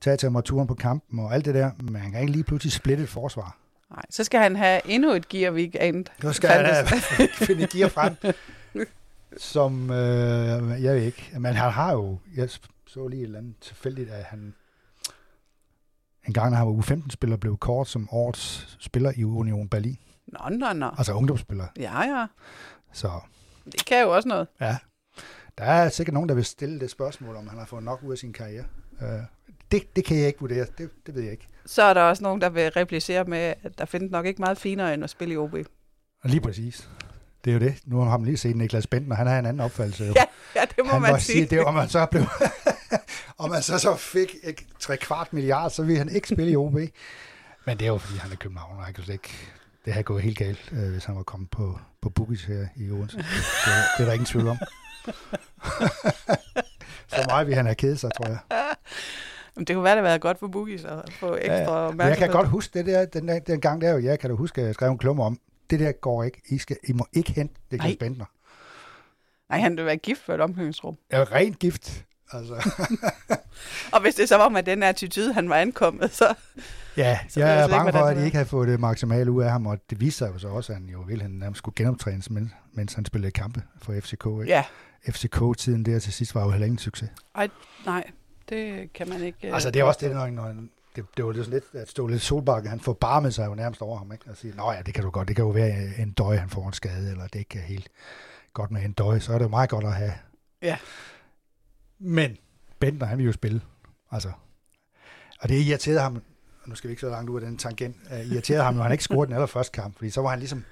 tage 0.00 0.16
temperaturen 0.16 0.66
på 0.66 0.74
kampen 0.74 1.18
og 1.18 1.34
alt 1.34 1.44
det 1.44 1.54
der, 1.54 1.70
men 1.82 1.96
han 1.96 2.10
kan 2.12 2.20
ikke 2.20 2.32
lige 2.32 2.44
pludselig 2.44 2.72
splitte 2.72 3.02
et 3.02 3.08
forsvar. 3.08 3.56
Nej, 3.90 4.02
så 4.10 4.24
skal 4.24 4.40
han 4.40 4.56
have 4.56 4.80
endnu 4.84 5.10
et 5.12 5.28
gear 5.28 5.52
weekend. 5.52 6.04
Nu 6.22 6.32
skal 6.32 6.50
han 6.50 6.66
Fandtes. 6.86 7.08
have, 7.08 7.28
finde 7.46 7.66
gear 7.66 7.88
frem, 7.88 8.14
som, 9.36 9.90
øh, 9.90 10.82
jeg 10.84 10.94
ved 10.94 11.02
ikke, 11.02 11.30
men 11.38 11.54
han 11.54 11.70
har 11.72 11.92
jo, 11.92 12.18
jeg 12.36 12.48
så 12.86 13.08
lige 13.08 13.20
et 13.20 13.24
eller 13.26 13.38
andet 13.38 13.54
tilfældigt, 13.60 14.10
at 14.10 14.24
han 14.24 14.54
en 16.30 16.34
gang, 16.34 16.50
når 16.50 16.56
han 16.56 16.66
var 16.66 16.72
U15-spiller, 16.72 17.36
blev 17.36 17.56
kort 17.58 17.88
som 17.88 18.08
årets 18.12 18.76
spiller 18.80 19.12
i 19.16 19.24
Union 19.24 19.68
Berlin. 19.68 19.98
Nå, 20.26 20.38
nå, 20.56 20.72
nå. 20.72 20.90
Altså 20.98 21.12
ungdomsspiller. 21.12 21.66
Ja, 21.78 22.02
ja. 22.02 22.26
Så 22.92 23.10
Det 23.64 23.84
kan 23.84 24.02
jo 24.02 24.14
også 24.14 24.28
noget. 24.28 24.48
Ja. 24.60 24.76
Der 25.58 25.64
er 25.64 25.88
sikkert 25.88 26.14
nogen, 26.14 26.28
der 26.28 26.34
vil 26.34 26.44
stille 26.44 26.80
det 26.80 26.90
spørgsmål, 26.90 27.36
om 27.36 27.48
han 27.48 27.58
har 27.58 27.66
fået 27.66 27.82
nok 27.82 28.02
ud 28.02 28.12
af 28.12 28.18
sin 28.18 28.32
karriere. 28.32 28.64
Uh, 29.00 29.06
det, 29.72 29.96
det 29.96 30.04
kan 30.04 30.16
jeg 30.18 30.26
ikke 30.26 30.40
vurdere. 30.40 30.66
Det, 30.78 30.90
det 31.06 31.14
ved 31.14 31.22
jeg 31.22 31.32
ikke. 31.32 31.48
Så 31.66 31.82
er 31.82 31.94
der 31.94 32.02
også 32.02 32.22
nogen, 32.22 32.40
der 32.40 32.48
vil 32.48 32.70
replicere 32.70 33.24
med, 33.24 33.54
at 33.62 33.78
der 33.78 33.84
findes 33.84 34.10
nok 34.10 34.26
ikke 34.26 34.42
meget 34.42 34.58
finere 34.58 34.94
end 34.94 35.04
at 35.04 35.10
spille 35.10 35.34
i 35.34 35.36
OB. 35.36 35.54
Lige 36.24 36.40
præcis. 36.40 36.90
Det 37.44 37.50
er 37.50 37.54
jo 37.54 37.60
det. 37.60 37.74
Nu 37.86 38.00
har 38.00 38.16
man 38.18 38.24
lige 38.26 38.36
set 38.36 38.56
Niklas 38.56 38.86
Bentner. 38.86 39.16
Han 39.16 39.26
har 39.26 39.38
en 39.38 39.46
anden 39.46 39.60
opfattelse. 39.60 40.04
Jo. 40.04 40.12
Ja, 40.16 40.24
Ja, 40.56 40.60
det 40.60 40.84
må 40.84 40.90
han 40.90 41.00
man 41.02 41.12
var 41.12 41.18
sige. 41.18 41.46
det, 41.46 41.64
om 41.64 41.74
man 41.74 41.88
så 41.88 42.06
blev, 42.06 42.22
om 43.38 43.50
man 43.50 43.62
så, 43.62 43.78
så 43.78 43.96
fik 43.96 44.34
et 44.42 44.60
tre 44.78 44.96
kvart 44.96 45.32
milliard, 45.32 45.70
så 45.70 45.82
ville 45.82 45.98
han 45.98 46.08
ikke 46.08 46.28
spille 46.28 46.52
i 46.52 46.56
OB. 46.56 46.72
Men 46.74 47.78
det 47.78 47.82
er 47.82 47.86
jo, 47.86 47.98
fordi 47.98 48.18
han 48.18 48.32
er 48.32 48.36
København, 48.36 48.76
og 48.78 48.84
han 48.84 48.94
kan 48.94 49.04
slet 49.04 49.12
ikke, 49.14 49.34
det 49.84 49.92
havde 49.92 50.04
gået 50.04 50.22
helt 50.22 50.38
galt, 50.38 50.68
øh, 50.72 50.90
hvis 50.92 51.04
han 51.04 51.16
var 51.16 51.22
kommet 51.22 51.50
på, 51.50 51.78
på 52.02 52.10
Bookies 52.10 52.44
her 52.44 52.66
i 52.76 52.90
Odense. 52.90 53.16
Det, 53.16 53.24
det, 53.24 53.72
det 53.98 54.02
er 54.02 54.04
der 54.04 54.12
ingen 54.12 54.26
tvivl 54.26 54.48
om. 54.48 54.56
For 57.14 57.30
mig 57.36 57.46
vil 57.46 57.54
han 57.54 57.64
have 57.66 57.74
kædet 57.74 58.00
sig, 58.00 58.10
tror 58.16 58.26
jeg. 58.28 58.38
Men 59.56 59.64
det 59.64 59.74
kunne 59.76 59.84
være, 59.84 59.96
det 59.96 60.04
været 60.04 60.20
godt 60.20 60.38
for 60.38 60.48
Boogies 60.48 60.84
at 60.84 61.12
få 61.12 61.36
ekstra 61.36 61.52
Ja, 61.54 61.60
ja, 61.60 61.66
Men 61.66 61.68
jeg 61.74 61.88
opmærksomhed. 61.88 62.16
kan 62.28 62.30
godt 62.36 62.48
huske 62.48 62.78
det 62.78 62.86
der, 62.86 63.04
den, 63.04 63.28
der, 63.28 63.38
den 63.38 63.60
gang 63.60 63.80
der, 63.80 63.98
jeg 63.98 64.18
kan 64.18 64.30
da 64.30 64.36
huske, 64.36 64.60
at 64.60 64.66
jeg 64.66 64.74
skrev 64.74 64.90
en 64.90 64.98
klummer 64.98 65.24
om, 65.24 65.38
det 65.70 65.80
der 65.80 65.92
går 65.92 66.22
ikke. 66.24 66.42
I, 66.48 66.58
skal, 66.58 66.76
I 66.88 66.92
må 66.92 67.06
ikke 67.12 67.32
hente 67.32 67.54
Niklas 67.70 67.88
Nej. 67.88 67.96
Bentner. 68.00 68.24
Nej, 69.50 69.60
han 69.60 69.72
ville 69.72 69.86
være 69.86 69.96
gift 69.96 70.20
for 70.20 70.34
et 70.34 70.40
omklædningsrum. 70.40 70.96
Er 71.10 71.32
rent 71.32 71.58
gift. 71.58 72.04
Altså, 72.32 72.54
Og 73.92 74.00
hvis 74.00 74.14
det 74.14 74.28
så 74.28 74.36
var 74.36 74.48
med 74.48 74.62
den 74.62 74.82
attitude, 74.82 75.32
han 75.32 75.48
var 75.48 75.56
ankommet, 75.56 76.10
så... 76.10 76.34
ja, 76.96 77.18
Så 77.28 77.40
jeg 77.40 77.62
er 77.62 77.68
bange 77.68 77.92
for, 77.92 77.98
at 77.98 78.16
det 78.16 78.20
de 78.20 78.24
ikke 78.26 78.36
havde 78.36 78.48
fået 78.48 78.68
det 78.68 78.80
maksimale 78.80 79.30
ud 79.30 79.42
af 79.42 79.50
ham, 79.50 79.66
og 79.66 79.78
det 79.90 80.00
viste 80.00 80.18
sig 80.18 80.30
jo 80.34 80.38
så 80.38 80.48
også, 80.48 80.72
at 80.72 80.78
han 80.78 80.88
jo 80.88 81.00
ville 81.00 81.22
han 81.22 81.30
nærmest 81.30 81.58
skulle 81.58 81.74
genoptrænes, 81.74 82.30
mens, 82.30 82.50
mens 82.72 82.94
han 82.94 83.04
spillede 83.04 83.30
kampe 83.32 83.62
for 83.82 83.92
FCK. 84.00 84.26
Ikke? 84.26 84.44
Ja, 84.46 84.64
FCK-tiden 85.10 85.84
der 85.84 85.98
til 85.98 86.12
sidst 86.12 86.34
var 86.34 86.44
jo 86.44 86.50
heller 86.50 86.66
ingen 86.66 86.78
succes. 86.78 87.08
nej, 87.86 88.04
det 88.48 88.92
kan 88.92 89.08
man 89.08 89.22
ikke... 89.22 89.48
øh, 89.48 89.54
Altså, 89.54 89.70
det 89.70 89.80
er 89.80 89.84
også 89.84 90.00
det, 90.06 90.14
når, 90.14 90.26
når 90.26 90.54
det, 90.96 91.04
det 91.16 91.24
var 91.24 91.32
sådan 91.32 91.50
lidt, 91.50 91.64
at 91.72 91.88
stå 91.88 92.06
lidt 92.06 92.22
solbakke, 92.22 92.68
han 92.68 92.80
får 92.80 92.92
barmet 92.92 93.34
sig 93.34 93.46
jo 93.46 93.54
nærmest 93.54 93.82
over 93.82 93.98
ham, 93.98 94.12
ikke? 94.12 94.30
Og 94.30 94.36
sige, 94.36 94.54
nå 94.56 94.72
ja, 94.72 94.82
det 94.82 94.94
kan 94.94 95.04
du 95.04 95.10
godt, 95.10 95.28
det 95.28 95.36
kan 95.36 95.44
jo 95.44 95.50
være 95.50 95.96
en 95.98 96.12
døj, 96.12 96.36
han 96.36 96.50
får 96.50 96.66
en 96.66 96.72
skade, 96.72 97.10
eller 97.10 97.26
det 97.26 97.38
ikke 97.38 97.58
er 97.58 97.62
helt 97.62 97.88
godt 98.52 98.70
med 98.70 98.82
en 98.84 98.92
døj, 98.92 99.18
så 99.18 99.32
er 99.32 99.38
det 99.38 99.44
jo 99.44 99.48
meget 99.48 99.70
godt 99.70 99.84
at 99.84 99.94
have. 99.94 100.12
Ja. 100.62 100.78
Men 101.98 102.36
Bentner, 102.78 103.06
han 103.06 103.18
vil 103.18 103.26
jo 103.26 103.32
spille, 103.32 103.60
altså. 104.10 104.32
Og 105.40 105.48
det 105.48 105.54
irriterede 105.54 106.00
ham 106.00 106.22
nu 106.66 106.74
skal 106.74 106.88
vi 106.88 106.92
ikke 106.92 107.00
så 107.00 107.10
langt 107.10 107.30
ud 107.30 107.40
af 107.40 107.46
den 107.46 107.56
tangent, 107.58 107.96
uh, 108.12 108.32
irriterede 108.32 108.62
ham, 108.62 108.74
når 108.74 108.82
han 108.82 108.92
ikke 108.92 109.04
scorede 109.04 109.26
den 109.26 109.34
allerførste 109.34 109.72
kamp, 109.72 109.96
fordi 109.96 110.10
så 110.10 110.20
var 110.20 110.30
han 110.30 110.38
ligesom, 110.38 110.64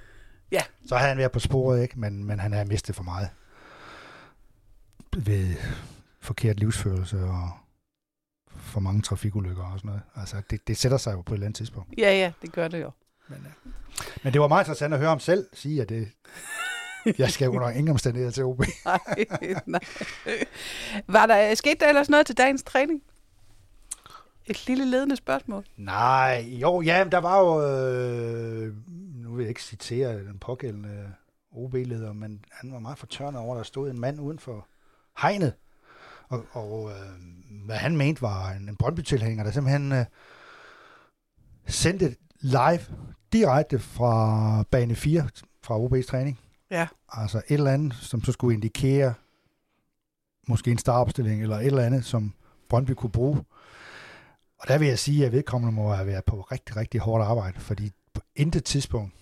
Ja. 0.53 0.63
så 0.87 0.97
havde 0.97 1.09
han 1.09 1.19
været 1.19 1.33
på 1.33 1.39
sporet, 1.39 1.83
ikke? 1.83 2.01
Men, 2.01 2.25
men 2.25 2.41
han 2.41 2.53
havde 2.53 2.69
mistet 2.69 2.97
for 2.97 3.03
meget 3.03 3.29
ved 5.17 5.55
forkert 6.21 6.57
livsførelse 6.61 7.25
og 7.25 7.51
for 8.57 8.81
mange 8.81 9.03
trafikulykker 9.03 9.65
og 9.65 9.79
sådan 9.79 9.89
noget. 9.89 10.03
Altså, 10.17 10.43
det, 10.51 10.69
det 10.69 10.77
sætter 10.77 10.99
sig 10.99 11.13
jo 11.13 11.23
på 11.23 11.35
et 11.35 11.37
eller 11.37 11.47
andet 11.47 11.57
tidspunkt. 11.57 11.95
Ja, 11.99 12.13
ja, 12.13 12.33
det 12.43 12.53
gør 12.53 12.69
det 12.69 12.83
jo. 12.83 12.91
Men, 13.29 13.39
uh, 13.39 13.73
men 14.23 14.33
det 14.33 14.41
var 14.41 14.49
meget 14.49 14.63
interessant 14.63 14.95
at 14.95 15.01
høre 15.01 15.09
ham 15.09 15.21
selv 15.21 15.47
sige, 15.53 15.83
at 15.83 15.89
det, 15.89 16.09
jeg 17.19 17.31
skal 17.31 17.49
under 17.49 17.71
ingen 17.71 17.89
omstændigheder 17.89 18.33
til 18.33 18.45
OB. 18.45 18.61
Nej, 18.85 19.01
nej. 19.67 19.81
Var 21.07 21.27
der 21.27 21.55
sket 21.55 21.81
der 21.81 21.89
ellers 21.89 22.11
noget 22.11 22.27
til 22.27 22.37
dagens 22.37 22.63
træning? 22.63 23.03
Et 24.47 24.67
lille 24.67 24.85
ledende 24.85 25.17
spørgsmål. 25.17 25.65
Nej, 25.77 26.47
jo, 26.49 26.81
ja, 26.81 27.05
der 27.13 27.19
var 27.19 27.39
jo, 27.39 27.69
øh, 27.69 28.75
nu 29.15 29.35
vil 29.35 29.43
jeg 29.43 29.49
ikke 29.49 29.63
citere 29.63 30.19
den 30.19 30.39
pågældende 30.39 31.13
OB-leder, 31.53 32.13
men 32.13 32.45
han 32.51 32.73
var 32.73 32.79
meget 32.79 32.99
fortørnet 32.99 33.41
over, 33.41 33.55
at 33.55 33.59
der 33.59 33.65
stod 33.65 33.91
en 33.91 34.01
mand 34.01 34.21
uden 34.21 34.39
for 34.39 34.69
hegnet, 35.21 35.55
og, 36.29 36.45
og 36.53 36.91
øh, 36.91 37.65
hvad 37.65 37.77
han 37.77 37.97
mente 37.97 38.23
var 38.23 38.51
en, 38.51 38.69
en 38.69 38.77
Brøndby-tilhænger, 38.77 39.45
der 39.45 39.51
simpelthen 39.51 39.93
øh, 39.93 40.05
sendte 41.67 42.17
live 42.41 42.81
direkte 43.33 43.79
fra 43.79 44.63
bane 44.63 44.95
4 44.95 45.29
fra 45.63 45.79
OB's 45.79 46.07
træning. 46.07 46.41
Ja. 46.71 46.89
Altså 47.09 47.39
et 47.39 47.55
eller 47.55 47.73
andet, 47.73 47.95
som 47.95 48.25
så 48.25 48.33
skulle 48.33 48.55
indikere 48.55 49.15
måske 50.49 50.71
en 50.71 50.79
startopstilling, 50.79 51.43
eller 51.43 51.57
et 51.57 51.67
eller 51.67 51.83
andet, 51.83 52.05
som 52.05 52.33
Brøndby 52.69 52.91
kunne 52.91 53.11
bruge. 53.11 53.45
Og 54.59 54.69
der 54.69 54.79
vil 54.79 54.89
jeg 54.89 54.99
sige, 54.99 55.27
at 55.27 55.33
vedkommende 55.33 55.75
må 55.75 55.93
have 55.93 56.07
været 56.07 56.25
på 56.25 56.41
rigtig, 56.41 56.77
rigtig 56.77 57.01
hårdt 57.01 57.25
arbejde, 57.25 57.61
fordi 57.61 57.93
på 58.15 58.21
intet 58.37 58.65
tidspunkt, 58.65 59.15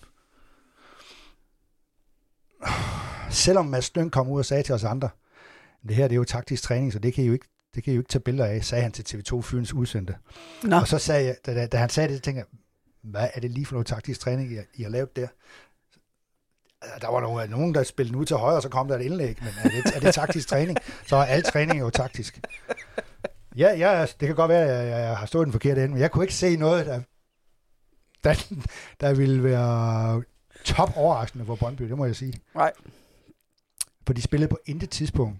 selvom 3.29 3.65
Mads 3.65 3.95
Lyng 3.95 4.11
kom 4.11 4.29
ud 4.29 4.39
og 4.39 4.45
sagde 4.45 4.63
til 4.63 4.75
os 4.75 4.83
andre, 4.83 5.09
det 5.87 5.95
her 5.95 6.07
det 6.07 6.13
er 6.15 6.17
jo 6.17 6.23
taktisk 6.23 6.63
træning, 6.63 6.93
så 6.93 6.99
det 6.99 7.13
kan 7.13 7.23
I 7.23 7.27
jo 7.27 7.33
ikke, 7.33 7.47
det 7.75 7.83
kan 7.83 7.93
I 7.93 7.95
jo 7.95 8.01
ikke 8.01 8.09
tage 8.09 8.21
billeder 8.21 8.45
af, 8.49 8.63
sagde 8.65 8.81
han 8.81 8.91
til 8.91 9.03
TV2 9.17 9.41
Fyns 9.41 9.73
udsendte. 9.73 10.15
Nå, 10.63 10.75
Og 10.79 10.87
så 10.87 10.97
sagde 10.97 11.25
jeg, 11.25 11.35
da, 11.45 11.67
da, 11.67 11.77
han 11.77 11.89
sagde 11.89 12.09
det, 12.09 12.17
så 12.17 12.21
tænkte 12.21 12.39
jeg, 12.39 12.45
hvad 13.01 13.29
er 13.33 13.39
det 13.39 13.51
lige 13.51 13.65
for 13.65 13.73
noget 13.73 13.87
taktisk 13.87 14.19
træning, 14.19 14.51
I, 14.51 14.57
I 14.73 14.83
har 14.83 14.89
lavet 14.89 15.15
der? 15.15 15.27
Altså, 16.81 16.99
Der 17.01 17.11
var 17.11 17.21
nogen, 17.21 17.49
nogen, 17.49 17.73
der 17.73 17.83
spillede 17.83 18.13
den 18.13 18.21
ud 18.21 18.25
til 18.25 18.35
højre, 18.35 18.55
og 18.55 18.61
så 18.61 18.69
kom 18.69 18.87
der 18.87 18.95
et 18.95 19.01
indlæg, 19.01 19.37
men 19.39 19.49
er 19.63 19.69
det, 19.69 19.95
er 19.95 19.99
det 19.99 20.13
taktisk 20.13 20.47
træning? 20.47 20.77
Så 21.05 21.15
er 21.15 21.23
al 21.23 21.43
træning 21.43 21.79
jo 21.79 21.89
taktisk. 21.89 22.39
Ja, 23.55 23.75
ja, 23.77 24.01
det 24.19 24.27
kan 24.27 24.35
godt 24.35 24.49
være, 24.49 24.61
at 24.61 24.87
jeg, 24.87 24.99
jeg 25.07 25.17
har 25.17 25.25
stået 25.25 25.45
den 25.45 25.51
forkerte 25.51 25.83
ende, 25.83 25.93
men 25.93 26.01
jeg 26.01 26.11
kunne 26.11 26.23
ikke 26.23 26.33
se 26.35 26.55
noget, 26.57 26.85
der, 26.85 27.01
der, 28.23 28.33
der 28.99 29.13
ville 29.13 29.43
være 29.43 30.23
top 30.65 30.89
overraskende 30.95 31.45
for 31.45 31.55
Brøndby, 31.55 31.83
det 31.83 31.97
må 31.97 32.05
jeg 32.05 32.15
sige. 32.15 32.33
nej. 32.55 32.71
For 34.07 34.13
de 34.13 34.21
spillede 34.21 34.49
på 34.49 34.59
intet 34.65 34.89
tidspunkt. 34.89 35.39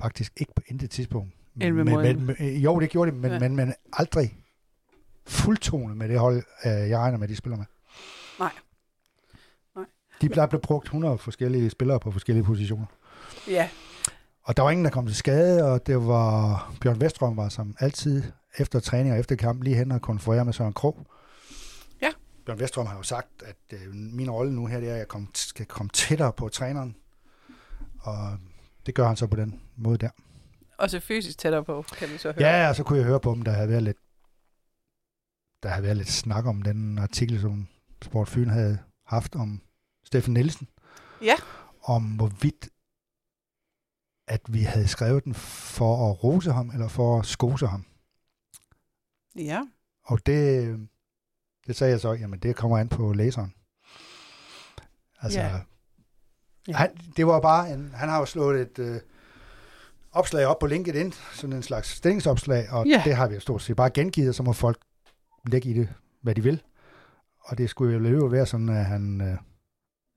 Faktisk 0.00 0.32
ikke 0.36 0.52
på 0.56 0.62
intet 0.66 0.90
tidspunkt. 0.90 1.34
Men, 1.54 1.74
men, 1.74 2.26
men, 2.26 2.36
jo, 2.56 2.80
det 2.80 2.90
gjorde 2.90 3.10
de, 3.10 3.16
men, 3.16 3.30
Ja. 3.30 3.32
ja. 3.34 3.40
men, 3.40 3.56
men 3.56 3.74
aldrig 3.92 4.36
fuldtonet 5.26 5.96
med 5.96 6.08
det 6.08 6.18
hold, 6.18 6.36
øh, 6.64 6.72
jeg 6.90 6.98
regner 6.98 7.18
med, 7.18 7.28
de 7.28 7.36
spiller 7.36 7.56
med. 7.56 7.66
Nej. 8.38 8.52
Nej. 9.76 9.84
De 10.20 10.28
der 10.28 10.46
blev 10.46 10.60
brugt 10.60 10.84
100 10.86 11.18
forskellige 11.18 11.70
spillere 11.70 12.00
på 12.00 12.10
forskellige 12.10 12.44
positioner. 12.44 12.86
Ja, 13.48 13.68
Og 14.42 14.56
der 14.56 14.62
var 14.62 14.70
ingen, 14.70 14.84
der 14.84 14.90
kom 14.90 15.06
til 15.06 15.16
skade, 15.16 15.72
og 15.72 15.86
det 15.86 16.06
var 16.06 16.72
Bjørn 16.80 17.00
Vestrøm 17.00 17.36
var 17.36 17.48
som 17.48 17.76
altid 17.78 18.22
efter 18.58 18.80
træning 18.80 19.12
og 19.14 19.20
efter 19.20 19.36
kamp 19.36 19.62
lige 19.62 19.76
hen 19.76 19.92
og 19.92 20.02
konferere 20.02 20.44
med 20.44 20.52
Søren 20.52 20.72
Krog. 20.72 21.06
Ja. 22.02 22.10
Bjørn 22.46 22.60
Vestrøm 22.60 22.86
har 22.86 22.96
jo 22.96 23.02
sagt, 23.02 23.42
at 23.46 23.56
øh, 23.72 23.94
min 23.94 24.30
rolle 24.30 24.54
nu 24.54 24.66
her, 24.66 24.80
det 24.80 24.88
er, 24.88 24.92
at 24.92 24.98
jeg 24.98 25.08
kom, 25.08 25.28
skal 25.34 25.66
komme 25.66 25.90
tættere 25.90 26.32
på 26.32 26.48
træneren. 26.48 26.96
Og 28.00 28.38
det 28.88 28.94
gør 28.94 29.06
han 29.06 29.16
så 29.16 29.26
på 29.26 29.36
den 29.36 29.60
måde 29.76 29.98
der. 29.98 30.10
og 30.78 30.90
så 30.90 31.00
fysisk 31.00 31.38
tættere 31.38 31.64
på, 31.64 31.84
kan 31.98 32.08
vi 32.08 32.18
så 32.18 32.32
høre. 32.32 32.48
Ja, 32.48 32.68
og 32.68 32.76
så 32.76 32.84
kunne 32.84 32.98
jeg 32.98 33.06
høre 33.06 33.20
på 33.20 33.34
dem, 33.34 33.42
der 33.42 33.52
havde 33.52 33.68
været 33.68 33.82
lidt, 33.82 33.96
der 35.62 35.68
havde 35.68 35.82
været 35.82 35.96
lidt 35.96 36.08
snak 36.08 36.46
om 36.46 36.62
den 36.62 36.98
artikel, 36.98 37.40
som 37.40 37.68
Sport 38.02 38.28
Fyn 38.28 38.48
havde 38.48 38.78
haft 39.06 39.34
om 39.34 39.62
Steffen 40.04 40.34
Nielsen. 40.34 40.68
Ja. 41.22 41.34
Om 41.82 42.02
hvorvidt, 42.16 42.68
at 44.26 44.40
vi 44.48 44.62
havde 44.62 44.88
skrevet 44.88 45.24
den 45.24 45.34
for 45.34 46.10
at 46.10 46.24
rose 46.24 46.52
ham, 46.52 46.70
eller 46.70 46.88
for 46.88 47.18
at 47.18 47.26
skose 47.26 47.66
ham. 47.66 47.84
Ja, 49.36 49.62
Og 50.02 50.26
det, 50.26 50.88
det 51.66 51.76
sagde 51.76 51.90
jeg 51.90 52.00
så, 52.00 52.12
jamen 52.12 52.38
det 52.38 52.56
kommer 52.56 52.78
an 52.78 52.88
på 52.88 53.12
læseren. 53.12 53.54
Altså, 55.20 55.40
Ja. 55.40 55.60
Ja. 56.68 56.72
Ja. 56.72 56.76
Han, 56.78 56.90
det 57.16 57.26
var 57.26 57.40
bare, 57.40 57.70
en, 57.72 57.90
han 57.94 58.08
har 58.08 58.18
jo 58.18 58.24
slået 58.24 58.60
et 58.60 58.78
øh, 58.78 58.96
opslag 60.12 60.46
op 60.46 60.58
på 60.58 60.66
LinkedIn, 60.66 61.12
sådan 61.34 61.56
en 61.56 61.62
slags 61.62 61.88
stillingsopslag, 61.90 62.66
og 62.70 62.86
Ja. 62.86 63.02
det 63.04 63.14
har 63.14 63.28
vi 63.28 63.34
jo 63.34 63.40
stort 63.40 63.62
set 63.62 63.76
bare 63.76 63.90
gengivet, 63.90 64.34
så 64.34 64.42
må 64.42 64.52
folk 64.52 64.78
lægge 65.46 65.68
i 65.70 65.72
det, 65.72 65.88
hvad 66.22 66.34
de 66.34 66.42
vil. 66.42 66.62
Og 67.44 67.58
det 67.58 67.70
skulle 67.70 67.92
jo 67.92 67.98
løbe 67.98 68.32
være 68.32 68.46
sådan, 68.46 68.68
at 68.68 68.84
han, 68.84 69.20
øh, 69.20 69.36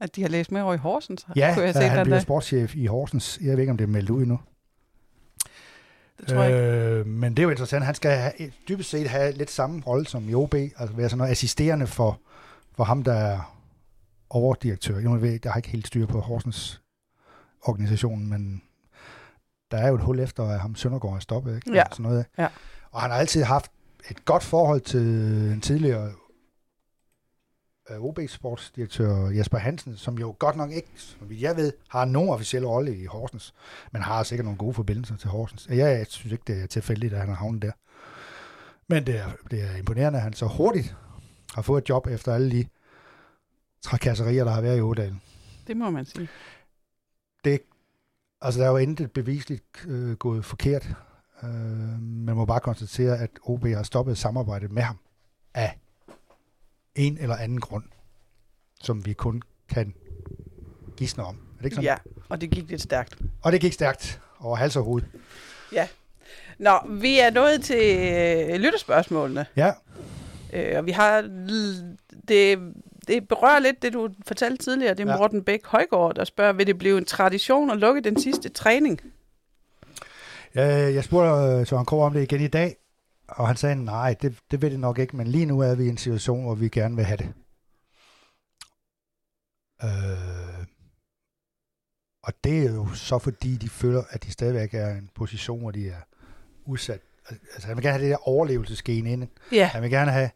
at 0.01 0.15
de 0.15 0.21
har 0.21 0.29
læst 0.29 0.51
med 0.51 0.61
over 0.61 0.73
i 0.73 0.77
Horsens. 0.77 1.27
ja, 1.35 1.53
kunne 1.53 1.65
jeg 1.65 1.73
se 1.73 1.79
at 1.79 1.89
han 1.89 2.03
bliver 2.05 2.15
dag. 2.17 2.21
sportschef 2.21 2.75
i 2.75 2.85
Horsens. 2.85 3.39
Jeg 3.41 3.51
ved 3.51 3.59
ikke, 3.59 3.71
om 3.71 3.77
det 3.77 3.83
er 3.83 3.87
meldt 3.89 4.09
ud 4.09 4.21
endnu. 4.21 4.39
Det 6.19 6.27
tror 6.29 6.43
jeg 6.43 6.51
ikke. 6.51 6.99
Øh, 6.99 7.05
men 7.07 7.31
det 7.31 7.39
er 7.39 7.43
jo 7.43 7.49
interessant. 7.49 7.85
Han 7.85 7.95
skal 7.95 8.11
have, 8.11 8.31
dybest 8.69 8.89
set 8.89 9.07
have 9.09 9.31
lidt 9.31 9.51
samme 9.51 9.81
rolle 9.87 10.07
som 10.07 10.29
i 10.29 10.33
OB, 10.33 10.53
altså 10.53 10.95
være 10.95 11.09
sådan 11.09 11.17
noget 11.17 11.31
assisterende 11.31 11.87
for, 11.87 12.19
for 12.75 12.83
ham, 12.83 13.03
der 13.03 13.13
er 13.13 13.55
overdirektør. 14.35 14.99
Jeg, 14.99 15.21
ved, 15.21 15.39
jeg 15.43 15.51
har 15.51 15.57
ikke 15.57 15.69
helt 15.69 15.87
styr 15.87 16.05
på 16.05 16.19
Horsens 16.19 16.81
organisationen, 17.61 18.29
men 18.29 18.61
der 19.71 19.77
er 19.77 19.87
jo 19.87 19.95
et 19.95 20.01
hul 20.01 20.19
efter, 20.19 20.43
at 20.43 20.59
ham 20.59 20.75
Søndergaard 20.75 21.15
er 21.15 21.19
stoppet. 21.19 21.55
Ikke? 21.55 21.73
Ja. 21.73 21.83
Sådan 21.91 22.03
noget. 22.03 22.25
Ja. 22.37 22.47
Og 22.91 23.01
han 23.01 23.11
har 23.11 23.17
altid 23.17 23.43
haft 23.43 23.71
et 24.09 24.25
godt 24.25 24.43
forhold 24.43 24.81
til 24.81 25.01
en 25.53 25.61
tidligere 25.61 26.11
øh, 27.89 28.03
OB-sportsdirektør 28.03 29.29
Jesper 29.29 29.57
Hansen, 29.57 29.97
som 29.97 30.17
jo 30.17 30.35
godt 30.39 30.55
nok 30.55 30.71
ikke, 30.71 30.89
som 30.95 31.27
jeg 31.31 31.55
ved, 31.55 31.73
har 31.89 32.05
nogen 32.05 32.29
officiel 32.29 32.67
rolle 32.67 32.97
i 32.97 33.05
Horsens, 33.05 33.53
men 33.91 34.01
har 34.01 34.23
sikkert 34.23 34.45
nogle 34.45 34.57
gode 34.57 34.73
forbindelser 34.73 35.17
til 35.17 35.29
Horsens. 35.29 35.67
Jeg, 35.69 35.77
jeg 35.77 36.05
synes 36.09 36.31
ikke, 36.31 36.43
det 36.47 36.63
er 36.63 36.67
tilfældigt, 36.67 37.13
at 37.13 37.19
han 37.19 37.29
har 37.29 37.35
havnet 37.35 37.61
der. 37.61 37.71
Men 38.87 39.05
det 39.05 39.19
er, 39.19 39.31
det 39.51 39.61
er 39.61 39.75
imponerende, 39.77 40.19
at 40.19 40.23
han 40.23 40.33
så 40.33 40.45
hurtigt 40.45 40.95
har 41.53 41.61
fået 41.61 41.81
et 41.81 41.89
job 41.89 42.07
efter 42.07 42.33
alle 42.33 42.51
de 42.51 42.65
trakasserier, 43.81 44.43
der 44.43 44.51
har 44.51 44.61
været 44.61 44.77
i 44.77 44.81
Ådalen. 44.81 45.21
Det 45.67 45.77
må 45.77 45.89
man 45.89 46.05
sige. 46.05 46.27
Altså, 48.43 48.59
der 48.59 48.65
er 48.65 48.69
jo 48.71 48.77
intet 48.77 49.11
bevisligt 49.11 49.63
øh, 49.87 50.13
gået 50.15 50.45
forkert. 50.45 50.87
Øh, 51.43 51.49
man 52.01 52.35
må 52.35 52.45
bare 52.45 52.59
konstatere, 52.59 53.17
at 53.17 53.29
OB 53.43 53.65
har 53.65 53.83
stoppet 53.83 54.17
samarbejdet 54.17 54.71
med 54.71 54.81
ham 54.81 54.97
af 55.53 55.79
en 56.95 57.17
eller 57.17 57.35
anden 57.35 57.59
grund, 57.59 57.83
som 58.81 59.05
vi 59.05 59.13
kun 59.13 59.41
kan 59.69 59.93
gisne 60.97 61.23
om. 61.23 61.35
Er 61.35 61.57
det 61.57 61.65
ikke 61.65 61.75
sådan? 61.75 61.85
Ja, 61.85 61.95
og 62.29 62.41
det 62.41 62.49
gik 62.51 62.69
lidt 62.69 62.81
stærkt. 62.81 63.17
Og 63.41 63.51
det 63.51 63.61
gik 63.61 63.73
stærkt 63.73 64.21
over 64.39 64.55
hals 64.55 64.75
og 64.75 64.83
hoved. 64.83 65.03
Nå, 66.59 66.79
vi 66.89 67.19
er 67.19 67.29
nået 67.29 67.63
til 67.63 67.97
øh, 68.53 68.59
lytterspørgsmålene. 68.59 69.45
Ja, 69.55 69.71
Øh, 70.53 70.77
og 70.77 70.85
vi 70.85 70.91
har... 70.91 71.21
l- 71.21 71.97
Det, 72.27 72.73
det 73.07 73.27
berører 73.27 73.59
lidt 73.59 73.81
det, 73.81 73.93
du 73.93 74.09
fortalte 74.27 74.63
tidligere. 74.63 74.93
Det 74.93 75.07
er 75.07 75.11
Ja. 75.11 75.17
Morten 75.17 75.43
Bæk 75.43 75.65
Højgaard, 75.65 76.15
der 76.15 76.23
spørger, 76.23 76.53
vil 76.53 76.67
det 76.67 76.77
blive 76.77 76.97
en 76.97 77.05
tradition 77.05 77.71
at 77.71 77.77
lukke 77.77 78.01
den 78.01 78.19
sidste 78.21 78.49
træning? 78.49 79.01
jeg, 80.53 80.93
jeg 80.93 81.03
spurgte 81.03 81.59
øh, 81.59 81.67
Søren 81.67 81.85
Krog 81.85 82.01
om 82.03 82.13
det 82.13 82.21
igen 82.23 82.41
i 82.41 82.47
dag, 82.47 82.75
og 83.27 83.47
han 83.47 83.55
sagde, 83.55 83.85
nej, 83.85 84.15
det, 84.21 84.37
det 84.51 84.61
vil 84.61 84.71
det 84.71 84.79
nok 84.79 84.99
ikke, 84.99 85.17
men 85.17 85.27
lige 85.27 85.45
nu 85.45 85.59
er 85.59 85.75
vi 85.75 85.83
i 85.85 85.89
en 85.89 85.97
situation, 85.97 86.43
hvor 86.43 86.55
vi 86.55 86.69
gerne 86.69 86.95
vil 86.95 87.05
have 87.05 87.17
det. 87.17 87.33
Øh, 89.83 90.65
og 92.23 92.33
det 92.43 92.65
er 92.65 92.73
jo 92.73 92.87
så 92.93 93.19
fordi, 93.19 93.55
de 93.55 93.69
føler, 93.69 94.03
at 94.09 94.23
de 94.23 94.31
stadigvæk 94.31 94.73
er 94.73 94.89
i 94.95 94.97
en 94.97 95.09
position, 95.15 95.61
hvor 95.61 95.71
de 95.71 95.87
er 95.89 96.01
udsat. 96.65 96.99
Altså, 97.29 97.67
han 97.67 97.77
vil 97.77 97.83
gerne 97.83 97.97
have 97.97 98.03
det 98.03 98.11
der 98.11 98.27
overlevelsesgen 98.27 99.07
inden. 99.07 99.29
Ja, 99.51 99.65
Han 99.65 99.81
vil 99.81 99.91
gerne 99.91 100.11
have, 100.11 100.29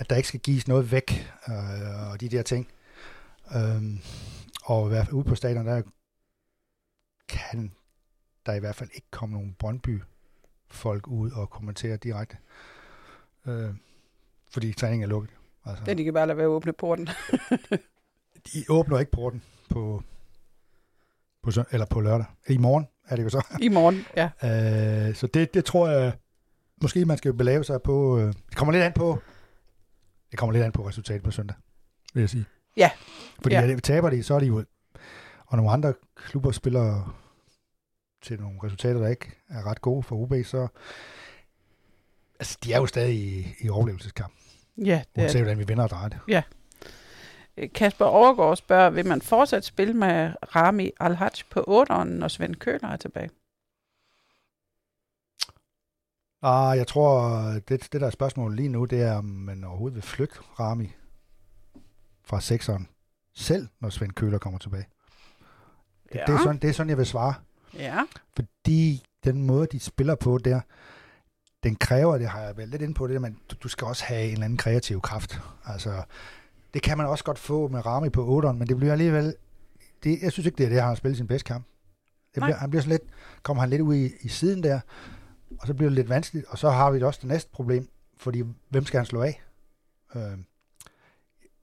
at 0.00 0.10
der 0.10 0.16
ikke 0.16 0.28
skal 0.28 0.40
gives 0.40 0.68
noget 0.68 0.92
væk, 0.92 1.32
øh, 1.48 2.10
og 2.12 2.20
de 2.20 2.28
der 2.28 2.42
ting. 2.42 2.68
Øhm, 3.56 3.98
og 4.64 4.86
i 4.86 4.88
hvert 4.88 5.06
fald 5.06 5.14
ude 5.14 5.24
på 5.24 5.34
stadion, 5.34 5.66
der 5.66 5.82
kan 7.28 7.72
der 8.46 8.52
i 8.52 8.58
hvert 8.58 8.74
fald 8.74 8.90
ikke 8.94 9.06
komme 9.10 9.32
nogen 9.32 9.56
Brøndby-folk 9.58 11.06
ud 11.06 11.30
og 11.30 11.50
kommentere 11.50 11.96
direkte. 11.96 12.36
Øh, 13.46 13.70
fordi 14.50 14.72
træningen 14.72 15.04
er 15.04 15.08
lukket. 15.08 15.30
Altså, 15.64 15.84
det 15.84 15.98
de 15.98 16.04
kan 16.04 16.14
bare 16.14 16.26
lade 16.26 16.36
være 16.36 16.46
at 16.46 16.50
åbne 16.50 16.72
porten. 16.72 17.08
de 18.52 18.64
åbner 18.68 18.98
ikke 18.98 19.12
porten 19.12 19.42
på, 19.70 20.02
på, 21.42 21.50
søn- 21.50 21.64
eller 21.70 21.86
på 21.86 22.00
lørdag. 22.00 22.26
I 22.48 22.56
morgen 22.56 22.86
er 23.08 23.16
det 23.16 23.24
jo 23.24 23.28
så. 23.28 23.46
I 23.60 23.68
morgen, 23.68 24.04
ja. 24.16 24.30
Øh, 25.08 25.14
så 25.14 25.26
det, 25.26 25.54
det 25.54 25.64
tror 25.64 25.88
jeg 25.88 26.12
måske 26.82 27.04
man 27.04 27.18
skal 27.18 27.32
belave 27.34 27.64
sig 27.64 27.82
på... 27.82 28.18
Øh, 28.18 28.26
det 28.26 28.56
kommer 28.56 28.72
lidt 28.72 28.84
an 28.84 28.92
på... 28.92 29.18
Det 30.30 30.38
kommer 30.38 30.52
lidt 30.52 30.64
an 30.64 30.72
på 30.72 30.88
resultatet 30.88 31.22
på 31.22 31.30
søndag, 31.30 31.56
vil 32.14 32.20
jeg 32.20 32.30
sige. 32.30 32.44
Ja. 32.76 32.90
Fordi 33.42 33.54
Ja. 33.54 33.60
ja. 33.60 33.66
det 33.68 33.82
taber 33.82 34.10
de, 34.10 34.22
så 34.22 34.34
er 34.34 34.40
de 34.40 34.46
jo... 34.46 34.64
Og 35.46 35.56
nogle 35.56 35.70
andre 35.72 35.94
klubber 36.16 36.50
spiller 36.50 37.16
til 38.22 38.40
nogle 38.40 38.58
resultater, 38.64 39.00
der 39.00 39.08
ikke 39.08 39.32
er 39.48 39.66
ret 39.66 39.80
gode 39.80 40.02
for 40.02 40.16
UB, 40.16 40.32
så... 40.44 40.68
Altså, 42.40 42.58
de 42.64 42.72
er 42.72 42.78
jo 42.78 42.86
stadig 42.86 43.14
i, 43.16 43.46
i 43.60 43.68
overlevelseskamp. 43.68 44.32
Ja, 44.78 45.02
det 45.16 45.22
Uanset 45.22 45.38
er. 45.38 45.42
hvordan 45.42 45.58
vi 45.58 45.64
vinder 45.66 45.84
og 45.84 45.90
drejer 45.90 46.08
det. 46.08 46.44
Kasper 47.74 48.04
Overgaard 48.04 48.56
spørger, 48.56 48.90
vil 48.90 49.06
man 49.06 49.22
fortsat 49.22 49.64
spille 49.64 49.94
med 49.94 50.30
Rami 50.56 50.90
Alhaj 51.00 51.30
på 51.50 51.84
8'eren, 51.90 52.04
når 52.04 52.28
Svend 52.28 52.54
Køler 52.54 52.88
er 52.88 52.96
tilbage? 52.96 53.30
Ah, 56.42 56.78
jeg 56.78 56.86
tror, 56.86 57.38
det, 57.68 57.68
det 57.92 58.00
der 58.00 58.06
er 58.06 58.10
spørgsmålet 58.10 58.56
lige 58.56 58.68
nu, 58.68 58.84
det 58.84 59.02
er, 59.02 59.14
om 59.14 59.24
man 59.24 59.64
overhovedet 59.64 59.94
vil 59.94 60.02
flytte 60.02 60.34
Rami 60.60 60.92
fra 62.24 62.40
sekseren 62.40 62.88
selv, 63.34 63.68
når 63.80 63.88
Svend 63.90 64.12
Køler 64.12 64.38
kommer 64.38 64.58
tilbage. 64.58 64.86
Det, 66.12 66.14
Ja. 66.14 66.24
det, 66.26 66.34
er 66.34 66.38
sådan, 66.38 66.56
det 66.58 66.70
er 66.70 66.74
sådan, 66.74 66.90
jeg 66.90 66.98
vil 66.98 67.06
svare. 67.06 67.34
Ja. 67.74 67.98
Fordi 68.36 69.02
den 69.24 69.42
måde, 69.42 69.66
de 69.72 69.80
spiller 69.80 70.14
på 70.14 70.38
der, 70.38 70.60
den 71.62 71.76
kræver, 71.76 72.18
det 72.18 72.28
har 72.28 72.40
jeg 72.40 72.56
været 72.56 72.68
lidt 72.68 72.82
inde 72.82 72.94
på, 72.94 73.06
det 73.06 73.14
der, 73.14 73.20
men 73.20 73.38
du, 73.50 73.56
du 73.62 73.68
skal 73.68 73.86
også 73.86 74.04
have 74.04 74.24
en 74.24 74.32
eller 74.32 74.44
anden 74.44 74.56
kreativ 74.58 75.00
kraft. 75.00 75.40
Altså, 75.64 76.02
det 76.74 76.82
kan 76.82 76.96
man 76.98 77.06
også 77.06 77.24
godt 77.24 77.38
få 77.38 77.68
med 77.68 77.86
Rami 77.86 78.08
på 78.08 78.40
8'eren, 78.42 78.52
men 78.52 78.68
det 78.68 78.76
bliver 78.76 78.92
alligevel, 78.92 79.34
det, 80.04 80.22
jeg 80.22 80.32
synes 80.32 80.46
ikke, 80.46 80.58
det 80.58 80.64
er 80.64 80.68
det, 80.68 80.78
han 80.80 80.88
har 80.88 80.94
spillet 80.94 81.16
sin 81.16 81.26
bedste 81.26 81.46
kamp. 81.46 81.64
Det 82.34 82.40
Nej. 82.40 82.46
bliver, 82.46 82.56
han 82.56 82.70
bliver 82.70 82.82
sådan 82.82 82.90
lidt, 82.90 83.12
kommer 83.42 83.60
han 83.60 83.70
lidt 83.70 83.82
ud 83.82 83.94
i, 83.94 84.10
i 84.20 84.28
siden 84.28 84.62
der, 84.62 84.80
og 85.60 85.66
så 85.66 85.74
bliver 85.74 85.88
det 85.90 85.94
lidt 85.96 86.08
vanskeligt, 86.08 86.46
og 86.48 86.58
så 86.58 86.70
har 86.70 86.90
vi 86.90 87.02
også 87.02 87.18
det 87.22 87.28
næste 87.28 87.50
problem, 87.52 87.88
fordi 88.16 88.42
hvem 88.68 88.84
skal 88.84 88.98
han 88.98 89.06
slå 89.06 89.22
af? 89.22 89.42
Øh, 90.14 90.22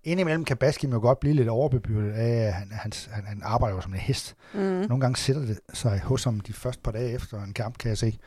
indimellem 0.04 0.46
kan 0.46 0.58
Baskim 0.58 0.92
jo 0.94 1.00
godt 1.00 1.20
blive 1.20 1.34
lidt 1.36 1.50
overbebyrdet 1.50 2.12
af, 2.12 2.48
at 2.48 2.54
han, 2.54 2.72
han, 2.72 2.92
han, 3.12 3.24
han 3.26 3.42
arbejder 3.46 3.76
jo 3.76 3.82
som 3.82 3.94
en 3.94 4.00
hest. 4.00 4.36
Mm. 4.54 4.60
Nogle 4.60 5.00
gange 5.00 5.16
sætter 5.16 5.42
det 5.42 5.60
sig 5.74 6.00
hos 6.00 6.24
ham 6.24 6.40
de 6.40 6.54
første 6.54 6.82
par 6.82 6.92
dage 6.92 7.12
efter 7.12 7.44
en 7.44 7.54
kamp, 7.54 7.78
kan 7.78 7.90
jeg 7.90 7.98
se. 7.98 8.18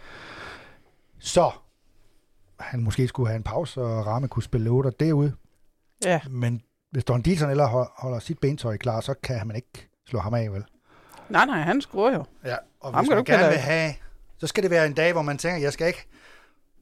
Så 1.19 1.51
han 2.61 2.83
måske 2.83 3.09
skulle 3.09 3.29
have 3.29 3.37
en 3.37 3.43
pause, 3.43 3.81
og 3.81 4.07
Ramme 4.07 4.29
kunne 4.29 4.43
spille 4.43 4.71
8 4.71 4.91
derude. 5.01 5.33
Ja. 6.05 6.21
Men 6.31 6.63
hvis 6.91 7.05
Don 7.05 7.23
Dieter 7.23 7.49
eller 7.49 7.67
hold- 7.67 7.89
holder 7.97 8.19
sit 8.19 8.39
bentøj 8.39 8.77
klar, 8.77 9.01
så 9.01 9.15
kan 9.23 9.47
man 9.47 9.57
ikke 9.57 9.89
slå 10.09 10.19
ham 10.19 10.35
af, 10.35 10.53
vel? 10.53 10.65
Nej, 11.29 11.47
nej, 11.47 11.61
han 11.61 11.81
skruer 11.81 12.13
jo. 12.15 12.25
Ja, 12.45 12.57
og 12.81 12.95
Ham 12.95 13.05
hvis 13.05 13.09
kan 13.09 13.17
man 13.17 13.25
gerne 13.25 13.49
vil 13.49 13.59
have, 13.59 13.93
så 14.41 14.47
skal 14.47 14.63
det 14.63 14.71
være 14.71 14.87
en 14.87 14.95
dag, 14.95 15.13
hvor 15.13 15.23
man 15.23 15.39
tænker, 15.39 15.61
jeg 15.61 15.73
skal 15.73 15.87
ikke 15.87 16.07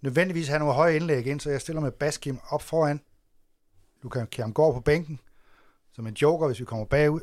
nødvendigvis 0.01 0.49
have 0.49 0.59
nogle 0.59 0.75
høje 0.75 0.97
indlæg 0.97 1.27
ind, 1.27 1.41
så 1.41 1.51
jeg 1.51 1.61
stiller 1.61 1.83
med 1.83 1.91
Baskim 1.91 2.39
op 2.49 2.63
foran. 2.63 3.01
Du 4.03 4.09
kan 4.09 4.27
kigge 4.27 4.43
ham 4.43 4.53
gå 4.53 4.73
på 4.73 4.81
bænken, 4.81 5.21
som 5.93 6.07
en 6.07 6.15
joker, 6.15 6.47
hvis 6.47 6.61
vi 6.61 6.65
kommer 6.65 6.85
bagud. 6.85 7.21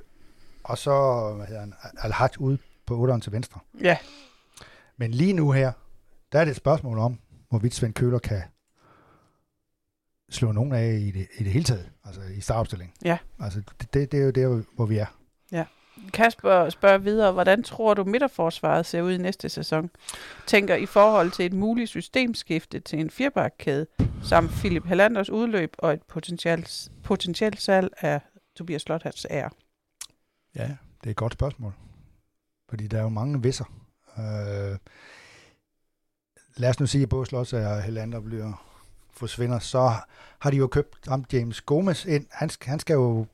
Og 0.64 0.78
så 0.78 1.34
hvad 1.36 1.48
hedder 1.48 1.62
han, 1.62 1.74
Al-Haj 1.98 2.30
ude 2.40 2.58
på 2.86 3.08
8'eren 3.08 3.20
til 3.20 3.32
venstre. 3.32 3.60
Ja. 3.82 3.98
Men 4.98 5.12
lige 5.12 5.34
nu 5.34 5.52
her, 5.52 5.72
der 6.32 6.40
er 6.40 6.46
det 6.46 6.52
et 6.52 6.58
spørgsmål 6.58 7.00
om, 7.00 7.20
hvorvidt 7.50 7.74
Svend 7.74 7.94
Køler 7.94 8.20
kan 8.20 8.42
slå 10.30 10.52
nogen 10.52 10.74
af 10.74 10.94
i 10.94 11.12
det, 11.12 11.28
i 11.38 11.44
det 11.44 11.52
hele 11.52 11.66
taget, 11.66 11.92
altså 12.06 12.22
i 12.22 12.42
startopstillingen. 12.42 12.96
Ja. 13.06 13.18
Altså, 13.40 13.62
det, 13.80 13.94
det, 13.94 14.12
det 14.12 14.20
er 14.20 14.24
jo 14.24 14.32
der, 14.32 14.64
hvor 14.76 14.86
vi 14.86 14.98
er. 14.98 15.06
Kasper 16.14 16.70
spørger 16.70 16.98
videre, 16.98 17.32
hvordan 17.32 17.64
tror 17.64 17.94
du 17.94 18.04
midterforsvaret 18.04 18.86
ser 18.86 19.02
ud 19.02 19.12
i 19.12 19.18
næste 19.18 19.50
sæson? 19.50 19.90
Tænker 20.48 20.76
i 20.76 20.86
forhold 20.86 21.32
til 21.32 21.46
et 21.46 21.54
muligt 21.54 21.90
systemskifte 21.90 22.80
til 22.80 23.00
en 23.00 23.10
firebakkæde, 23.10 23.88
samt 24.24 24.52
Philip 24.52 24.86
Hallanders 24.86 25.30
udløb 25.30 25.76
og 25.78 25.94
et 25.94 26.04
potentielt, 26.04 26.90
potentielt 27.04 27.62
salg 27.62 27.94
af 27.98 28.22
Tobias 28.56 28.82
Slothats 28.82 29.28
ære. 29.30 29.50
Ja, 30.56 30.64
det 31.02 31.06
er 31.06 31.10
et 31.10 31.16
godt 31.16 31.34
spørgsmål. 31.34 31.74
Fordi 32.70 32.88
der 32.88 32.98
er 32.98 33.02
jo 33.04 33.10
mange 33.10 33.42
visser. 33.44 33.66
Øh, 34.18 34.78
lad 36.58 36.70
os 36.70 36.80
nu 36.80 36.86
sige, 36.86 37.04
at 37.04 37.10
både 37.10 37.26
Slots 37.26 37.54
og 37.54 37.82
Helander 37.84 38.20
bliver 38.20 38.66
forsvinder, 39.14 39.60
så 39.60 39.92
har 40.40 40.52
de 40.52 40.58
jo 40.58 40.68
købt 40.68 41.08
ham 41.08 41.26
James 41.34 41.62
Gomez 41.62 42.06
ind. 42.06 42.26
Han, 42.32 42.50
skal- 42.50 42.70
han 42.70 42.80
skal 42.80 42.94
jo... 42.94 43.26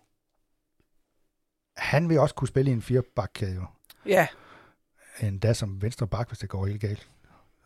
Han 1.81 2.09
vil 2.09 2.19
også 2.19 2.35
kunne 2.35 2.47
spille 2.47 2.71
i 2.71 2.73
en 2.73 2.81
firebakkæde 2.81 3.55
jo. 3.55 3.65
Ja, 4.05 4.27
Endda 5.19 5.53
som 5.53 5.81
venstre 5.81 6.07
bak, 6.07 6.27
hvis 6.27 6.39
det 6.39 6.49
går 6.49 6.65
helt 6.65 6.81
galt. 6.81 7.09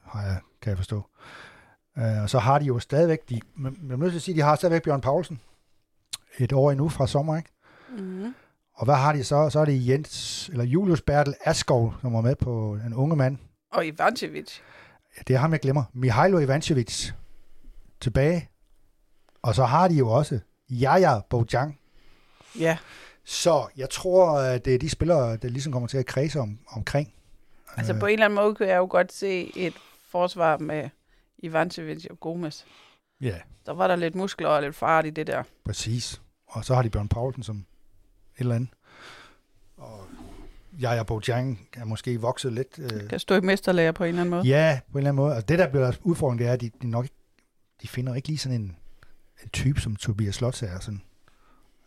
Har 0.03 0.21
jeg, 0.23 0.39
kan 0.61 0.69
jeg 0.69 0.77
forstå. 0.77 1.03
Øh, 1.97 2.21
og 2.23 2.29
så 2.29 2.39
har 2.39 2.59
de 2.59 2.65
jo 2.65 2.79
stadigvæk... 2.79 3.29
De, 3.29 3.41
men 3.55 3.77
jeg 3.87 3.93
er 3.93 3.97
nødt 3.97 4.11
til 4.11 4.17
at 4.19 4.21
sige, 4.21 4.35
de 4.35 4.41
har 4.41 4.55
stadigvæk 4.55 4.83
Bjørn 4.83 5.01
Poulsen. 5.01 5.39
Et 6.37 6.53
år 6.53 6.71
endnu 6.71 6.89
fra 6.89 7.07
sommer, 7.07 7.37
ikke? 7.37 7.49
mm-hmm. 7.89 8.35
Og 8.73 8.85
hvad 8.85 8.95
har 8.95 9.13
de 9.13 9.23
så? 9.23 9.49
Så 9.49 9.59
er 9.59 9.65
det 9.65 9.87
Jens, 9.87 10.49
eller 10.49 10.63
Julius 10.65 11.01
Bertel 11.01 11.35
Askov, 11.45 11.93
som 12.01 12.13
var 12.13 12.21
med 12.21 12.35
på 12.35 12.73
en 12.85 12.93
unge 12.93 13.15
mand. 13.15 13.37
og 13.71 13.87
Ivancevic. 13.87 14.59
Ja, 15.17 15.21
Det 15.27 15.33
er 15.35 15.37
ham, 15.39 15.51
jeg 15.51 15.59
glemmer. 15.59 15.83
Mihailo 15.93 16.39
Ivancevic 16.39 17.11
tilbage. 18.01 18.49
Og 19.41 19.55
så 19.55 19.65
har 19.65 19.87
de 19.87 19.95
jo 19.95 20.09
også 20.09 20.39
Jaja 20.69 21.19
Bojang. 21.29 21.79
Ja, 22.59 22.77
Så 23.25 23.67
jeg 23.77 23.89
tror, 23.89 24.39
at 24.39 24.65
det 24.65 24.75
er 24.75 24.79
de 24.79 24.89
spillere, 24.89 25.37
der 25.37 25.47
ligesom 25.49 25.71
kommer 25.71 25.87
til 25.87 25.97
at 25.97 26.05
kredse 26.05 26.39
om, 26.39 26.59
omkring. 26.67 27.13
altså 27.77 27.93
Øh, 27.93 27.99
på 27.99 28.05
en 28.05 28.13
eller 28.13 28.25
anden 28.25 28.35
måde 28.35 28.55
kunne 28.55 28.69
jeg 28.69 28.77
jo 28.77 28.87
godt 28.89 29.13
se 29.13 29.57
et 29.57 29.73
forsvar 30.09 30.57
med 30.57 30.89
Ivancevic 31.37 32.05
og 32.09 32.19
Gomes. 32.19 32.65
Ja, 33.21 33.35
Der 33.65 33.73
var 33.73 33.87
der 33.87 33.95
lidt 33.95 34.15
muskler 34.15 34.47
og 34.47 34.61
lidt 34.61 34.75
fart 34.75 35.05
i 35.05 35.09
det 35.09 35.27
der. 35.27 35.43
præcis. 35.65 36.21
Og 36.47 36.65
så 36.65 36.75
har 36.75 36.81
de 36.81 36.89
Bjørn 36.89 37.07
Poulsen 37.07 37.43
som 37.43 37.55
et 37.57 38.39
eller 38.39 38.55
andet. 38.55 38.69
Og 39.77 40.07
Jaja 40.79 41.03
Bojang 41.03 41.67
er 41.73 41.85
måske 41.85 42.21
vokset 42.21 42.53
lidt. 42.53 42.79
Øh, 42.79 43.09
Kan 43.09 43.19
stå 43.19 43.35
i 43.35 43.41
mesterlærer 43.41 43.91
på 43.91 44.03
en 44.03 44.07
eller 44.07 44.21
anden 44.21 44.29
måde. 44.31 44.43
Ja, 44.47 44.79
på 44.91 44.97
en 44.97 45.01
eller 45.01 45.09
anden 45.09 45.23
måde. 45.23 45.33
Altså 45.35 45.45
det, 45.45 45.59
der 45.59 45.67
bliver 45.69 45.83
deres 45.83 45.99
udfordring, 46.03 46.39
det 46.39 46.47
er, 46.47 46.53
at 46.53 46.61
de, 46.61 46.71
de 46.81 46.87
nok 46.87 47.07
de 47.81 47.87
finder 47.87 48.15
ikke 48.15 48.27
lige 48.27 48.37
sådan 48.37 48.61
en, 48.61 48.77
en 49.43 49.49
type, 49.49 49.81
som 49.81 49.95
Tobias 49.95 50.35
Slots 50.35 50.63
er. 50.63 50.79
Sådan. 50.79 51.01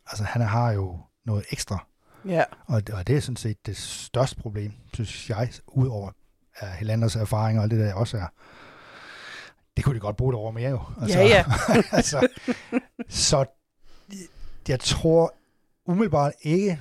Altså, 0.06 0.24
han 0.24 0.42
har 0.42 0.72
jo 0.72 0.98
noget 1.28 1.44
ekstra, 1.50 1.86
Ja, 2.24 2.44
og, 2.66 2.82
og 2.92 3.06
det 3.06 3.16
er 3.16 3.20
sådan 3.20 3.36
set 3.36 3.66
det 3.66 3.76
største 3.76 4.36
problem, 4.36 4.72
synes 4.94 5.30
jeg, 5.30 5.52
udover 5.66 6.10
at 6.54 6.68
Helanders 6.68 7.16
erfaring 7.16 7.58
og 7.58 7.62
alt 7.62 7.70
det 7.70 7.80
der 7.80 7.94
også 7.94 8.16
er. 8.16 8.26
Det 9.76 9.84
kunne 9.84 9.94
de 9.94 10.00
godt 10.00 10.16
bruge 10.16 10.32
det 10.32 10.38
over 10.38 10.52
mere 10.52 10.70
jo. 10.70 10.82
Altså, 11.02 11.18
ja, 11.18 11.26
ja. 11.26 11.44
altså, 11.96 12.28
så 13.08 13.44
jeg 14.68 14.80
tror 14.80 15.34
umiddelbart 15.84 16.32
ikke, 16.40 16.80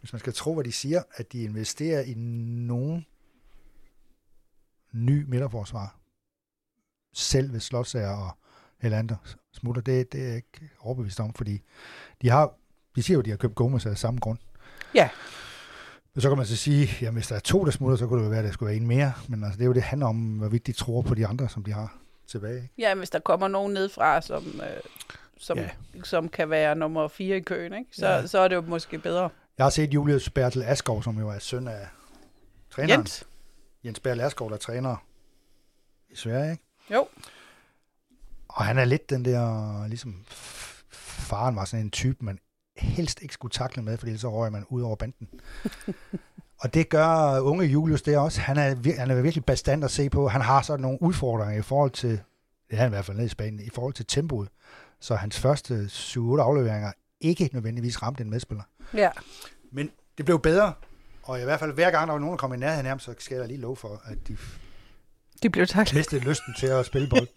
hvis 0.00 0.12
man 0.12 0.20
skal 0.20 0.32
tro, 0.32 0.54
hvad 0.54 0.64
de 0.64 0.72
siger, 0.72 1.02
at 1.14 1.32
de 1.32 1.42
investerer 1.42 2.02
i 2.02 2.14
nogen 2.14 3.06
ny 4.92 5.24
midterforsvar. 5.28 5.96
Selv 7.12 7.50
hvis 7.50 7.62
Slotsager 7.62 8.16
og 8.16 8.30
Helander 8.78 9.16
smutter, 9.52 9.82
det, 9.82 10.12
det 10.12 10.22
er 10.22 10.26
jeg 10.26 10.36
ikke 10.36 10.70
overbevist 10.80 11.20
om, 11.20 11.34
fordi 11.34 11.62
de 12.22 12.28
har, 12.28 12.54
de 12.96 13.02
siger 13.02 13.14
jo, 13.14 13.18
at 13.18 13.24
de 13.24 13.30
har 13.30 13.36
købt 13.36 13.54
Gomes 13.54 13.86
af 13.86 13.98
samme 13.98 14.20
grund. 14.20 14.38
Ja. 14.94 15.08
Men 16.14 16.20
så 16.22 16.28
kan 16.28 16.36
man 16.36 16.46
så 16.46 16.56
sige, 16.56 17.06
at 17.06 17.12
hvis 17.12 17.26
der 17.26 17.36
er 17.36 17.40
to, 17.40 17.64
der 17.64 17.70
smutter, 17.70 17.96
så 17.96 18.06
kunne 18.06 18.18
det 18.18 18.24
jo 18.24 18.30
være, 18.30 18.38
at 18.38 18.44
der 18.44 18.52
skulle 18.52 18.68
være 18.70 18.76
en 18.76 18.86
mere. 18.86 19.12
Men 19.28 19.44
altså, 19.44 19.56
det 19.58 19.62
er 19.64 19.66
jo 19.66 19.72
det, 19.72 19.82
handler 19.82 20.06
om, 20.06 20.16
hvorvidt 20.38 20.66
de 20.66 20.72
tror 20.72 21.02
på 21.02 21.14
de 21.14 21.26
andre, 21.26 21.48
som 21.48 21.64
de 21.64 21.72
har 21.72 21.96
tilbage. 22.26 22.54
ikke? 22.56 22.74
ja, 22.78 22.94
hvis 22.94 23.10
der 23.10 23.18
kommer 23.18 23.48
nogen 23.48 23.72
nedfra, 23.74 24.20
som, 24.20 24.44
øh, 24.46 24.80
som, 25.38 25.58
Ja. 25.58 25.68
som 26.04 26.28
kan 26.28 26.50
være 26.50 26.74
nummer 26.76 27.08
fire 27.08 27.36
i 27.36 27.40
køen, 27.40 27.72
ikke? 27.72 27.90
Så, 27.92 28.06
Ja. 28.08 28.26
så 28.26 28.38
er 28.38 28.48
det 28.48 28.56
jo 28.56 28.60
måske 28.60 28.98
bedre. 28.98 29.30
Jeg 29.58 29.64
har 29.64 29.70
set 29.70 29.94
Julius 29.94 30.30
Bertel 30.30 30.62
Askov, 30.62 31.02
som 31.02 31.18
jo 31.18 31.28
er 31.28 31.38
søn 31.38 31.68
af 31.68 31.88
træneren. 32.70 33.00
Jens? 33.00 33.24
Jens 33.84 34.00
Bertel 34.00 34.20
Askov, 34.20 34.48
der 34.48 34.54
er 34.54 34.58
træner 34.58 34.96
i 36.10 36.16
Sverige, 36.16 36.50
ikke? 36.52 36.64
Jo. 36.92 37.08
Og 38.48 38.64
han 38.64 38.78
er 38.78 38.84
lidt 38.84 39.10
den 39.10 39.24
der, 39.24 39.86
ligesom 39.86 40.24
faren 40.90 41.56
var 41.56 41.64
sådan 41.64 41.84
en 41.86 41.90
type, 41.90 42.24
man 42.24 42.38
helst 42.80 43.22
ikke 43.22 43.34
skulle 43.34 43.52
takle 43.52 43.82
med, 43.82 43.96
fordi 43.96 44.18
så 44.18 44.32
røg 44.32 44.52
man 44.52 44.64
ud 44.68 44.82
over 44.82 44.96
banden. 44.96 45.28
og 46.62 46.74
det 46.74 46.88
gør 46.88 47.40
unge 47.40 47.66
Julius 47.66 48.02
det 48.02 48.16
også. 48.18 48.40
Han 48.40 48.56
er, 48.56 48.98
han 48.98 49.10
er 49.10 49.22
virkelig 49.22 49.44
bestand 49.44 49.84
at 49.84 49.90
se 49.90 50.10
på. 50.10 50.28
Han 50.28 50.40
har 50.40 50.62
sådan 50.62 50.82
nogle 50.82 51.02
udfordringer 51.02 51.58
i 51.58 51.62
forhold 51.62 51.90
til, 51.90 52.10
det 52.10 52.20
er 52.70 52.76
han 52.76 52.86
i 52.86 52.90
hvert 52.94 53.04
fald 53.04 53.16
nede 53.16 53.26
i 53.26 53.28
Spanien, 53.28 53.60
i 53.66 53.70
forhold 53.74 53.94
til 53.94 54.06
tempoet. 54.06 54.48
Så 55.00 55.14
hans 55.14 55.38
første 55.38 55.84
7-8 55.90 56.18
afleveringer 56.18 56.92
ikke 57.20 57.50
nødvendigvis 57.52 58.02
ramte 58.02 58.24
en 58.24 58.30
medspiller. 58.30 58.62
Ja. 58.94 59.10
Men 59.72 59.90
det 60.18 60.24
blev 60.24 60.40
bedre, 60.40 60.72
og 61.22 61.40
i 61.40 61.44
hvert 61.44 61.60
fald 61.60 61.72
hver 61.72 61.90
gang, 61.90 62.06
der 62.06 62.12
var 62.12 62.20
nogen, 62.20 62.32
der 62.32 62.36
kom 62.36 62.54
i 62.54 62.56
nærheden 62.56 62.86
af 62.86 62.90
ham, 62.90 62.98
så 62.98 63.14
skal 63.18 63.36
jeg 63.36 63.46
lige 63.46 63.60
love 63.60 63.76
for, 63.76 64.02
at 64.04 64.18
de 64.28 64.36
De 65.42 65.50
blev 65.50 65.66
taklet. 65.66 65.96
mistede 65.96 66.24
lysten 66.24 66.54
til 66.58 66.66
at 66.66 66.86
spille 66.86 67.08
bold. 67.08 67.28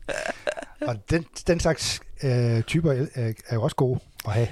og 0.88 1.10
den, 1.10 1.26
den 1.46 1.60
slags 1.60 2.00
øh, 2.22 2.62
typer 2.62 2.92
øh, 2.92 3.34
er 3.46 3.54
jo 3.54 3.62
også 3.62 3.76
gode 3.76 4.00
at 4.26 4.32
have. 4.32 4.48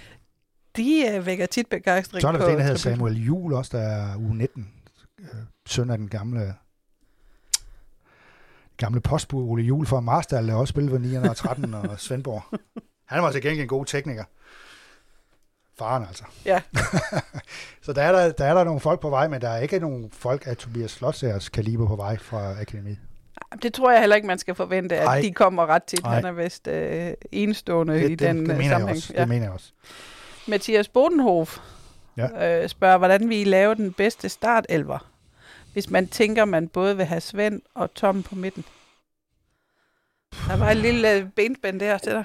De 0.77 1.13
øh, 1.13 1.27
vækker 1.27 1.47
tit 1.47 1.67
begejstring 1.67 2.21
Så 2.21 2.29
er 2.29 2.33
der 2.33 2.39
på 2.39 2.45
vist 2.45 2.53
en, 2.53 2.59
der 2.59 2.65
hedder. 2.65 2.79
Samuel 2.79 3.25
Juhl 3.25 3.55
også, 3.55 3.77
der 3.77 3.85
er 3.85 4.17
uge 4.17 4.37
19. 4.37 4.69
Øh, 5.21 5.27
søn 5.67 5.91
af 5.91 5.99
den 5.99 6.09
gamle... 6.09 6.55
gamle 8.77 9.01
postbud 9.01 9.43
Ole 9.43 9.63
Jul 9.63 9.87
fra 9.87 10.01
Marstal, 10.01 10.49
der 10.49 10.55
også 10.55 10.71
spillet 10.71 10.91
for 10.91 10.99
913 10.99 11.75
og 11.75 12.01
Svendborg. 12.01 12.61
Han 13.07 13.23
var 13.23 13.33
til 13.33 13.43
gengæld 13.43 13.63
en 13.63 13.69
god 13.69 13.87
tekniker. 13.87 14.25
Faren 15.79 16.05
altså. 16.05 16.25
Ja. 16.45 16.61
så 17.85 17.93
der 17.93 18.03
er 18.03 18.13
der, 18.13 18.33
der 18.33 18.45
er 18.45 18.55
der 18.55 18.65
nogle 18.65 18.81
folk 18.81 19.01
på 19.01 19.11
vej, 19.11 19.29
men 19.29 19.41
der 19.41 19.49
er 19.49 19.59
ikke 19.59 19.79
nogen 19.79 20.11
folk 20.11 20.47
af 20.47 20.57
Tobias 20.57 20.91
Slotsagers 20.91 21.49
kaliber 21.49 21.87
på 21.87 21.97
vej 21.97 22.19
fra 22.19 22.61
akademiet. 22.61 22.99
Det 23.63 23.75
tror 23.75 23.91
jeg 23.91 24.01
heller 24.01 24.17
ikke, 24.17 24.27
man 24.29 24.39
skal 24.39 24.55
forvente, 24.55 24.97
at 24.97 25.07
Ej. 25.07 25.21
de 25.21 25.33
kommer 25.33 25.67
ret 25.67 25.85
tit. 25.85 26.01
Ej. 26.05 26.15
Han 26.15 26.25
er 26.25 26.33
vist 26.33 26.69
øh, 26.69 27.13
enestående 27.33 27.95
Det, 27.95 28.01
i 28.05 28.09
det, 28.09 28.19
den 28.19 28.37
det, 28.47 28.53
øh, 28.53 28.59
mener 28.59 28.63
jeg 28.63 28.71
sammenhæng. 28.71 28.97
også. 28.97 29.13
Det 29.17 29.29
mener 29.29 29.45
jeg 29.45 29.53
også. 29.53 29.73
Mathias 30.49 30.89
Bodenhof 30.89 31.59
Ja. 32.17 32.63
øh, 32.63 32.69
spørger, 32.69 32.99
hvordan 32.99 33.29
vi 33.29 33.45
lave 33.45 33.75
den 33.75 33.93
bedste 33.93 34.29
startelver, 34.29 35.11
hvis 35.73 35.91
man 35.91 36.09
tænker, 36.09 36.45
man 36.45 36.69
både 36.69 36.97
vil 36.97 37.07
have 37.07 37.21
Svend 37.21 37.63
og 37.75 37.95
Tom 37.95 38.23
på 38.23 38.35
midten. 38.35 38.65
Der 40.49 40.57
var 40.57 40.71
en 40.71 40.77
lille 40.77 41.13
øh, 41.15 41.27
benspænd 41.37 41.81
der 41.81 41.99
til 41.99 42.13
dig. 42.13 42.25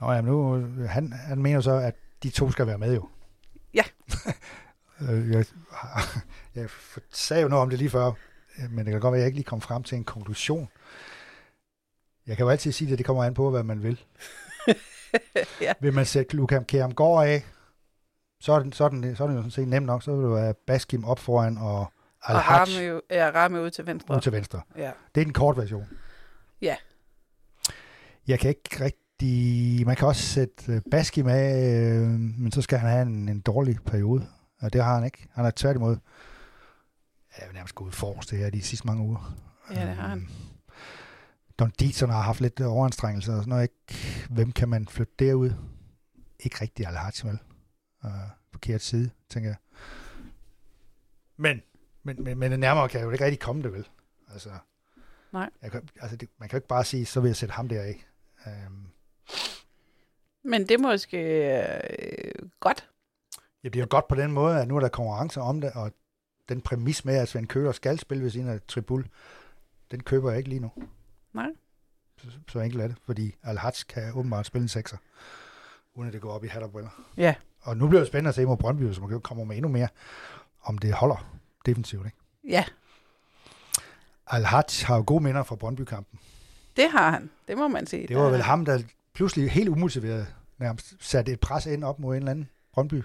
Nå 0.00 0.12
ja, 0.12 0.20
men 0.22 0.30
nu, 0.32 0.66
han, 0.88 1.12
han 1.12 1.42
mener 1.42 1.60
så, 1.60 1.72
at 1.72 1.94
de 2.22 2.30
to 2.30 2.50
skal 2.50 2.66
være 2.66 2.78
med 2.78 2.94
jo. 2.94 3.08
Ja. 3.74 3.82
Øh, 5.00 5.30
jeg, 5.30 5.44
jeg 6.54 6.68
sagde 7.12 7.42
jo 7.42 7.48
noget 7.48 7.62
om 7.62 7.70
det 7.70 7.78
lige 7.78 7.90
før, 7.90 8.12
men 8.70 8.78
det 8.78 8.92
kan 8.92 9.00
godt 9.00 9.12
være, 9.12 9.18
at 9.18 9.22
jeg 9.22 9.26
ikke 9.26 9.38
lige 9.38 9.44
kom 9.44 9.60
frem 9.60 9.82
til 9.82 9.96
en 9.98 10.04
konklusion. 10.04 10.68
Jeg 12.26 12.36
kan 12.36 12.44
jo 12.44 12.50
altid 12.50 12.72
sige, 12.72 12.92
at 12.92 12.98
det 12.98 13.06
kommer 13.06 13.24
an 13.24 13.34
på, 13.34 13.50
hvad 13.50 13.62
man 13.62 13.82
vil. 13.82 14.00
Ja. 15.60 15.72
Vil 15.80 15.94
man 15.94 16.06
sætte 16.06 16.36
Lukas 16.36 16.62
Kjærmgaard 16.68 17.26
af, 17.26 17.44
så 18.40 18.52
er, 18.52 18.58
den, 18.58 18.72
så, 18.72 18.84
er 18.84 18.88
den, 18.88 19.16
så 19.16 19.24
er 19.24 19.28
det 19.28 19.34
jo 19.34 19.40
sådan 19.40 19.50
set 19.50 19.68
nemt 19.68 19.86
nok. 19.86 20.02
Så 20.02 20.14
vil 20.16 20.24
det 20.24 20.32
være 20.34 20.54
Baskim 20.66 21.04
op 21.04 21.18
foran 21.18 21.58
og 21.58 21.78
Og 21.80 21.90
Al-Haj 22.30 22.58
ramme, 22.58 23.00
ja, 23.10 23.30
ramme 23.34 23.62
ud 23.62 23.70
til 23.70 23.86
venstre. 23.86 24.16
ud 24.16 24.20
til 24.20 24.32
venstre. 24.32 24.60
Ja. 24.76 24.90
Det 25.14 25.20
er 25.20 25.24
den 25.24 25.32
korte 25.32 25.60
version. 25.60 25.84
Ja. 26.62 26.76
Jeg 28.28 28.38
kan 28.38 28.48
ikke 28.48 28.84
rigtig... 28.84 29.86
Man 29.86 29.96
kan 29.96 30.08
også 30.08 30.22
sætte 30.22 30.72
øh, 30.72 30.80
Baskim 30.90 31.28
af, 31.28 31.74
øh, 31.74 32.08
men 32.38 32.52
så 32.52 32.62
skal 32.62 32.78
han 32.78 32.90
have 32.90 33.02
en, 33.02 33.28
en 33.28 33.40
dårlig 33.40 33.78
periode. 33.86 34.26
Og 34.60 34.72
det 34.72 34.84
har 34.84 34.94
han 34.94 35.04
ikke. 35.04 35.28
Han 35.32 35.44
er 35.44 35.50
tværtimod... 35.56 35.96
Jeg 37.38 37.48
vil 37.48 37.54
nærmest 37.54 37.74
gå 37.74 37.84
ud 37.84 37.92
forrest 37.92 38.30
det 38.30 38.38
her 38.38 38.50
de 38.50 38.62
sidste 38.62 38.86
mange 38.86 39.02
uger. 39.02 39.36
Ja, 39.70 39.86
det 39.86 39.96
har 39.96 40.08
han. 40.08 40.18
Øhm, 40.18 40.28
Don 41.58 41.72
Dietzson 41.80 42.10
har 42.10 42.20
haft 42.20 42.40
lidt 42.40 42.60
overanstrengelser 42.60 43.32
og 43.32 43.38
sådan 43.38 43.48
noget. 43.48 43.62
Ikke? 43.62 44.26
Hvem 44.30 44.52
kan 44.52 44.68
man 44.68 44.88
flytte 44.88 45.12
derud? 45.18 45.50
Ikke 46.40 46.56
rigtig 46.60 46.86
al 46.86 46.94
vel? 47.24 47.38
Uh, 48.04 48.10
forkert 48.52 48.82
side, 48.82 49.10
tænker 49.28 49.48
jeg. 49.50 49.56
Men, 51.36 51.62
men, 52.02 52.24
men, 52.24 52.38
men 52.38 52.60
nærmere 52.60 52.88
kan 52.88 53.00
jeg 53.00 53.06
jo 53.06 53.10
ikke 53.10 53.24
rigtig 53.24 53.40
komme 53.40 53.62
det, 53.62 53.72
vel? 53.72 53.88
Altså, 54.32 54.50
Nej. 55.32 55.50
Jeg 55.62 55.70
kan, 55.70 55.88
altså 56.00 56.16
det, 56.16 56.28
man 56.38 56.48
kan 56.48 56.56
jo 56.56 56.58
ikke 56.58 56.68
bare 56.68 56.84
sige, 56.84 57.06
så 57.06 57.20
vil 57.20 57.28
jeg 57.28 57.36
sætte 57.36 57.52
ham 57.52 57.68
der 57.68 57.82
af. 57.82 58.06
Um, 58.46 58.88
Men 60.42 60.60
det 60.60 60.70
er 60.70 60.78
måske 60.78 61.18
øh, 61.18 62.48
godt. 62.60 62.88
ja, 63.64 63.68
det 63.68 63.76
er 63.76 63.80
jo 63.80 63.86
godt 63.90 64.08
på 64.08 64.14
den 64.14 64.32
måde, 64.32 64.60
at 64.60 64.68
nu 64.68 64.76
er 64.76 64.80
der 64.80 64.88
konkurrence 64.88 65.40
om 65.40 65.60
det, 65.60 65.72
og 65.72 65.92
den 66.48 66.60
præmis 66.60 67.04
med, 67.04 67.16
at 67.16 67.28
Svend 67.28 67.46
Køler 67.46 67.72
skal 67.72 67.98
spille 67.98 68.24
ved 68.24 68.30
siden 68.30 68.48
af 68.48 68.60
Tribul, 68.68 69.06
den 69.90 70.02
køber 70.02 70.30
jeg 70.30 70.38
ikke 70.38 70.48
lige 70.48 70.60
nu. 70.60 70.70
Nej. 71.32 71.48
Så, 72.18 72.26
så 72.48 72.60
enkelt 72.60 72.82
er 72.82 72.88
det, 72.88 72.96
fordi 73.04 73.34
al 73.42 73.58
kan 73.88 74.12
åbenbart 74.14 74.46
spille 74.46 74.62
en 74.62 74.68
sekser, 74.68 74.96
uden 75.94 76.08
at 76.08 76.12
det 76.12 76.20
går 76.20 76.32
op 76.32 76.44
i 76.44 76.48
hat 76.48 76.62
og 76.62 76.70
briller. 76.70 76.90
Ja. 77.16 77.34
Og 77.60 77.76
nu 77.76 77.88
bliver 77.88 78.00
det 78.00 78.08
spændende 78.08 78.28
at 78.28 78.34
se 78.34 78.46
mod 78.46 78.56
Brøndby, 78.56 78.92
som 78.92 79.08
kan 79.08 79.20
komme 79.20 79.44
med 79.44 79.56
endnu 79.56 79.68
mere, 79.68 79.88
om 80.62 80.78
det 80.78 80.92
holder 80.92 81.38
defensivt. 81.66 82.06
Ikke? 82.06 82.18
Ja, 82.48 82.64
al 84.26 84.44
har 84.44 84.96
jo 84.96 85.04
gode 85.06 85.24
minder 85.24 85.42
fra 85.42 85.56
Brøndby-kampen. 85.56 86.18
det 86.76 86.90
har 86.90 87.10
han. 87.10 87.30
Det 87.48 87.58
må 87.58 87.68
man 87.68 87.86
sige. 87.86 88.06
Det 88.06 88.16
var 88.16 88.30
vel 88.30 88.42
ham, 88.42 88.64
der 88.64 88.82
pludselig 89.14 89.50
helt 89.50 89.68
umotiveret 89.68 90.34
nærmest 90.58 90.94
satte 91.00 91.32
et 91.32 91.40
pres 91.40 91.66
ind 91.66 91.84
op 91.84 91.98
mod 91.98 92.14
en 92.14 92.18
eller 92.22 92.30
anden 92.30 92.48
Brøndby. 92.72 93.02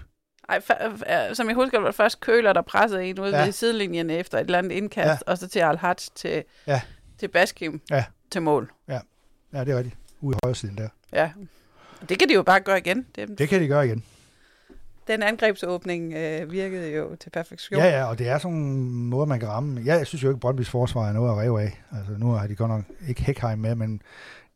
Ej, 0.52 1.34
som 1.34 1.48
jeg 1.48 1.54
husker, 1.54 1.78
var 1.78 1.86
det 1.86 1.94
først 1.94 2.20
Køler, 2.20 2.52
der 2.52 2.62
pressede 2.62 3.04
en 3.04 3.20
ud 3.20 3.30
Ja. 3.30 3.38
ja. 3.38 3.44
ved 3.44 3.52
sidelinjen 3.52 4.10
efter 4.10 4.38
et 4.38 4.44
eller 4.44 4.58
andet 4.58 4.72
indkast, 4.72 5.22
ja. 5.26 5.30
og 5.32 5.38
så 5.38 5.48
til 5.48 5.58
al 5.58 5.78
til, 6.14 6.44
Ja. 6.66 6.80
til 7.18 7.28
Baskim 7.28 7.80
Ja. 7.90 8.04
til 8.30 8.42
mål. 8.42 8.72
Ja, 8.88 8.98
det 9.52 9.68
er 9.68 9.76
rigtigt. 9.76 9.96
Ude 10.20 10.36
i 10.36 10.38
højre 10.44 10.54
siden 10.54 10.78
der. 10.78 10.88
Ja. 11.12 11.30
Det 12.08 12.18
kan 12.18 12.28
de 12.28 12.34
jo 12.34 12.42
bare 12.42 12.60
gøre 12.60 12.78
igen. 12.78 13.06
Det, 13.16 13.38
Det 13.38 13.48
kan 13.48 13.60
de 13.60 13.68
gøre 13.68 13.86
igen. 13.86 14.04
Den 15.06 15.22
angrebsåbning 15.22 16.14
øh, 16.14 16.52
virkede 16.52 16.90
jo 16.90 17.16
til 17.16 17.30
perfektion. 17.30 17.80
Ja, 17.80 17.86
ja, 17.98 18.04
og 18.04 18.18
det 18.18 18.28
er 18.28 18.38
sådan 18.38 18.56
en 18.56 19.06
måde, 19.06 19.26
man 19.26 19.40
kan 19.40 19.48
ramme. 19.48 19.80
Ja, 19.80 19.94
jeg 19.96 20.06
synes 20.06 20.22
jo 20.24 20.28
ikke, 20.28 20.40
Brøndbys 20.40 20.68
forsvar 20.70 21.08
er 21.08 21.12
noget 21.12 21.30
at 21.32 21.36
rive 21.38 21.62
af. 21.62 21.82
Altså, 21.96 22.12
nu 22.18 22.30
har 22.30 22.46
de 22.46 22.54
godt 22.54 22.70
nok 22.70 22.84
ikke 23.08 23.22
Hækheim 23.22 23.58
med, 23.58 23.74
men 23.74 24.02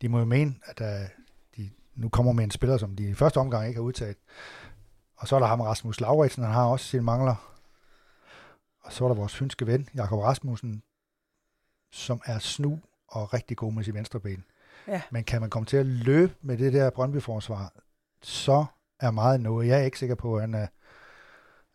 de 0.01 0.09
må 0.09 0.19
jo 0.19 0.25
mene, 0.25 0.55
at 0.65 0.81
uh, 0.81 1.07
de 1.57 1.69
nu 1.95 2.09
kommer 2.09 2.31
med 2.31 2.43
en 2.43 2.51
spiller, 2.51 2.77
som 2.77 2.95
de 2.95 3.09
i 3.09 3.13
første 3.13 3.37
omgang 3.37 3.67
ikke 3.67 3.77
har 3.77 3.83
udtaget. 3.83 4.15
Og 5.17 5.27
så 5.27 5.35
er 5.35 5.39
der 5.39 5.47
ham 5.47 5.61
Rasmus 5.61 5.99
Lauritsen, 6.01 6.43
han 6.43 6.53
har 6.53 6.65
også 6.65 6.85
sine 6.85 7.03
mangler. 7.03 7.35
Og 8.83 8.93
så 8.93 9.03
er 9.03 9.07
der 9.07 9.15
vores 9.15 9.35
fynske 9.35 9.67
ven, 9.67 9.89
Jakob 9.95 10.19
Rasmussen, 10.19 10.83
som 11.91 12.21
er 12.25 12.39
snu 12.39 12.79
og 13.07 13.33
rigtig 13.33 13.57
god 13.57 13.73
med 13.73 13.83
sit 13.83 13.93
venstre 13.93 14.19
ben. 14.19 14.43
Ja. 14.87 15.01
Men 15.11 15.23
kan 15.23 15.41
man 15.41 15.49
komme 15.49 15.65
til 15.65 15.77
at 15.77 15.85
løbe 15.85 16.33
med 16.41 16.57
det 16.57 16.73
der 16.73 16.89
Brøndby-forsvar, 16.89 17.73
så 18.21 18.65
er 18.99 19.11
meget 19.11 19.41
noget. 19.41 19.67
Jeg 19.67 19.79
er 19.79 19.83
ikke 19.83 19.99
sikker 19.99 20.15
på, 20.15 20.35
at 20.35 20.41
han 20.41 20.53
er, 20.53 20.67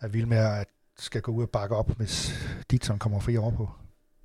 er 0.01 0.09
vild 0.09 0.27
med 0.27 0.39
at 0.39 0.67
skal 0.99 1.23
gå 1.23 1.33
ud 1.33 1.43
og 1.43 1.51
bakke 1.51 1.77
op, 1.77 1.91
hvis 1.91 2.33
Ditson 2.71 2.99
kommer 2.99 3.21
fri 3.21 3.37
over 3.37 3.51
på, 3.51 3.71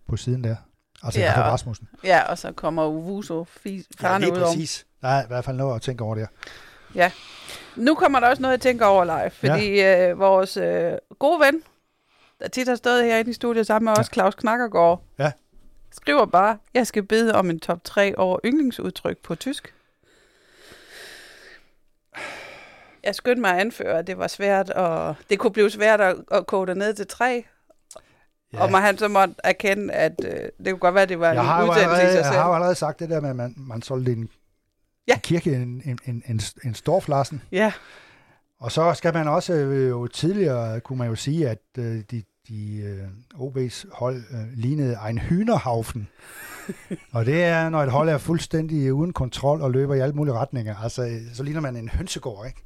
på 0.07 0.17
siden 0.17 0.43
der. 0.43 0.55
Altså 1.03 1.19
Ja, 1.19 1.25
ja, 1.31 1.41
og- 1.41 1.51
Rasmussen. 1.51 1.89
ja 2.03 2.23
og 2.29 2.37
så 2.37 2.51
kommer 2.51 2.85
Uvuso 2.87 3.45
Ja, 3.65 3.81
farne 3.97 4.25
lige 4.25 4.33
ud 4.33 4.41
om. 4.41 4.43
præcis. 4.47 4.85
Der 5.01 5.07
er 5.07 5.23
i 5.23 5.27
hvert 5.27 5.45
fald 5.45 5.57
noget 5.57 5.75
at 5.75 5.81
tænke 5.81 6.03
over 6.03 6.15
der. 6.15 6.27
Nu 7.75 7.95
kommer 7.95 8.19
der 8.19 8.27
også 8.27 8.41
noget, 8.41 8.51
jeg 8.51 8.61
tænker 8.61 8.85
over 8.85 9.03
live, 9.05 9.29
fordi 9.29 9.69
ja. 9.75 10.09
øh, 10.09 10.19
vores 10.19 10.57
øh, 10.57 10.91
gode 11.19 11.39
ven, 11.39 11.63
der 12.39 12.47
tit 12.47 12.67
har 12.67 12.75
stået 12.75 13.03
herinde 13.03 13.29
i 13.31 13.33
studiet 13.33 13.67
sammen 13.67 13.85
med 13.85 13.93
Ja. 13.95 13.99
os, 13.99 14.09
Claus 14.13 14.35
Knakkergaard, 14.35 15.01
Ja. 15.19 15.31
skriver 15.91 16.25
bare, 16.25 16.57
jeg 16.73 16.87
skal 16.87 17.03
bede 17.03 17.35
om 17.35 17.49
en 17.49 17.59
top 17.59 17.83
3 17.83 18.17
over 18.17 18.39
yndlingsudtryk 18.45 19.17
på 19.17 19.35
tysk. 19.35 19.73
Jeg 23.03 23.15
skyndte 23.15 23.41
mig 23.41 23.51
at 23.53 23.59
anføre, 23.59 23.99
at 23.99 24.07
det 24.07 24.17
var 24.17 24.27
svært, 24.27 24.69
og 24.69 25.15
det 25.29 25.39
kunne 25.39 25.51
blive 25.53 25.69
svært 25.69 26.01
at, 26.01 26.15
at 26.31 26.47
kode 26.47 26.75
ned 26.75 26.93
til 26.93 27.07
tre, 27.07 27.45
ja. 28.53 28.61
og 28.63 28.71
man 28.71 28.81
han 28.81 28.97
så 28.97 29.07
måtte 29.07 29.33
erkende, 29.43 29.93
at 29.93 30.13
øh, 30.25 30.31
det 30.33 30.49
kunne 30.69 30.77
godt 30.79 30.93
være, 30.95 31.03
at 31.03 31.09
det 31.09 31.19
var 31.19 31.33
jeg, 31.33 31.59
en 31.59 31.65
jo 31.65 31.71
udsendelse 31.71 32.03
i 32.03 32.05
sig 32.07 32.15
jeg 32.15 32.25
selv. 32.25 32.35
har 32.37 32.47
jo 32.47 32.53
allerede 32.53 32.75
sagt 32.75 32.99
det 32.99 33.09
der 33.09 33.19
med, 33.21 33.29
at 33.29 33.35
man, 33.35 33.53
man 33.57 33.81
solgte 33.81 34.11
en 34.11 34.29
Ja. 35.07 35.13
en 35.13 35.19
kirke, 35.19 35.55
en, 35.55 35.81
en, 35.85 35.99
en, 36.05 36.23
en, 36.27 36.41
en 36.65 36.75
storflassen. 36.75 37.41
Ja, 37.51 37.71
Og 38.59 38.71
så 38.71 38.93
skal 38.93 39.13
man 39.13 39.27
også, 39.27 39.53
øh, 39.53 39.89
jo 39.89 40.07
tidligere 40.07 40.79
kunne 40.79 40.97
man 40.97 41.07
jo 41.07 41.15
sige, 41.15 41.49
at 41.49 41.59
øh, 41.77 42.01
de, 42.11 42.23
de 42.47 42.77
øh, 42.77 43.03
OB's 43.35 43.85
hold 43.91 44.23
øh, 44.31 44.39
lignede 44.53 44.97
en 45.09 45.17
hynerhaufen. 45.19 46.07
og 47.13 47.25
det 47.25 47.43
er, 47.43 47.69
når 47.69 47.83
et 47.83 47.91
hold 47.91 48.09
er 48.09 48.17
fuldstændig 48.17 48.93
uden 48.93 49.13
kontrol 49.13 49.61
og 49.61 49.71
løber 49.71 49.95
i 49.95 49.99
alle 49.99 50.15
mulige 50.15 50.33
retninger. 50.33 50.75
Altså, 50.83 51.01
øh, 51.03 51.21
så 51.33 51.43
ligner 51.43 51.61
man 51.61 51.75
en 51.75 51.89
hønsegård, 51.89 52.47
ikke? 52.47 52.63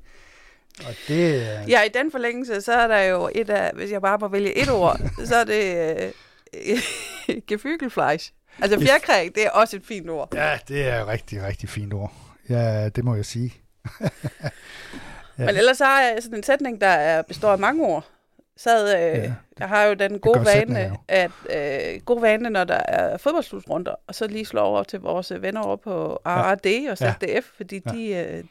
Og 0.80 0.94
det, 1.08 1.34
øh, 1.36 1.70
Ja, 1.70 1.82
i 1.84 1.89
den 1.94 2.12
forlængelse, 2.12 2.62
så 2.62 2.74
er 2.74 2.88
der 2.88 3.00
jo 3.02 3.30
et 3.36 3.50
af, 3.50 3.72
hvis 3.76 3.92
jeg 3.92 4.02
bare 4.02 4.18
må 4.22 4.28
vælge 4.28 4.58
et 4.58 4.72
ord, 4.72 5.00
så 5.26 5.36
er 5.36 5.44
det 5.44 5.96
øh, 6.68 6.78
gefygelfleisch. 7.48 8.32
Altså 8.62 8.80
fjerkræg, 8.80 9.32
det 9.36 9.46
er 9.46 9.50
også 9.50 9.76
et 9.76 9.86
fint 9.86 10.10
ord. 10.10 10.30
ja, 10.34 10.60
det 10.68 10.88
er 10.88 11.02
et 11.02 11.08
rigtig, 11.08 11.44
rigtig 11.44 11.70
fint 11.70 11.94
ord. 11.94 12.14
Ja, 12.52 12.89
det 12.89 13.04
må 13.04 13.16
jeg 13.16 13.26
sige. 13.26 13.54
Ja. 14.02 14.08
Ja. 15.39 15.45
Men 15.45 15.56
ellers 15.56 15.80
har 15.80 16.02
jeg 16.02 16.18
sådan 16.24 16.38
en 16.38 16.43
sætning, 16.43 16.82
der 16.82 16.88
er, 16.88 17.22
består 17.22 17.52
af 17.52 17.60
mange 17.60 17.86
ord. 17.86 18.08
Så 18.58 18.84
øh, 18.86 18.91
Ja, 19.02 19.18
ja, 19.18 19.34
jeg 19.60 19.68
har 19.68 19.84
jo 19.84 19.93
den 19.93 20.20
gode 20.20 20.45
vane, 20.45 20.80
jo. 20.80 20.95
at 21.08 21.32
øh, 21.95 22.02
gode 22.02 22.22
vane, 22.22 22.49
når 22.49 22.64
der 22.64 22.76
er 22.88 23.18
fodboldslutrunder, 23.18 23.95
og 24.08 24.16
så 24.16 24.28
lige 24.28 24.45
slå 24.45 24.60
over 24.62 24.84
til 24.84 24.99
vores 24.99 25.32
venner 25.39 25.62
over 25.62 25.76
på 25.76 26.22
RAD 26.26 26.89
og 26.91 26.97
ZDF, 26.97 27.45
fordi 27.58 27.82
Ja. 27.86 27.91
de, 27.91 28.08
øh, 28.38 28.43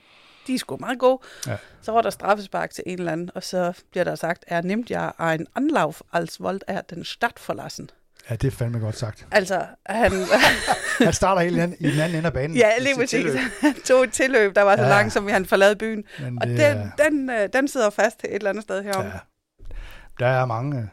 de 0.47 0.55
er 0.55 0.59
sgu 0.59 0.77
meget 0.77 0.99
gode. 0.99 1.19
Ja. 1.47 1.57
Så 1.83 1.93
var 1.93 2.03
der 2.03 2.11
straffespark 2.11 2.71
til 2.71 2.85
en 2.87 2.99
eller 2.99 3.13
anden, 3.13 3.31
og 3.35 3.43
så 3.43 3.73
bliver 3.91 4.05
der 4.05 4.15
sagt, 4.15 4.45
er 4.47 4.63
nemt 4.63 4.91
jeg 4.91 5.13
en 5.35 5.47
Anlauf 5.57 6.01
als 6.13 6.41
wollt 6.41 6.65
er 6.67 6.81
den 6.81 7.05
Stadt 7.05 7.49
verlassen. 7.49 7.91
Ja, 8.31 8.35
det 8.37 8.45
er 8.47 8.51
fandme 8.51 8.79
godt 8.79 8.97
sagt. 8.97 9.27
Altså, 9.31 9.67
han, 9.87 10.13
Han 11.05 11.13
starter 11.13 11.43
helt 11.43 11.57
i 11.57 11.61
den, 11.61 11.77
i 11.81 11.91
den 11.91 12.01
anden 12.01 12.17
ende 12.19 12.27
af 12.27 12.33
banen. 12.33 12.57
ja, 12.57 12.71
lige 12.79 12.89
sit 12.89 12.97
præcis. 12.97 13.11
tilløb. 13.11 13.41
Han 13.61 13.75
tog 13.85 14.05
et 14.05 14.13
tilløb, 14.13 14.55
der 14.55 14.63
var 14.63 14.77
så 14.77 14.83
Ja. 14.83 14.89
langt, 14.89 15.13
som 15.13 15.29
han 15.29 15.47
forlade 15.47 15.77
byen. 15.77 16.05
Men 16.21 16.39
Og 16.43 16.47
det 16.49 16.59
den, 16.59 16.77
er- 16.77 16.91
den, 17.09 17.31
øh, 17.31 17.49
den 17.53 17.69
sidder 17.69 17.91
fast 17.91 18.25
et 18.25 18.35
eller 18.35 18.51
andet 18.51 18.63
sted 18.63 18.83
herom. 18.83 19.07
Ja. 19.07 19.13
Der 20.19 20.27
er 20.27 20.47
mange 20.47 20.79
øh, 20.79 20.85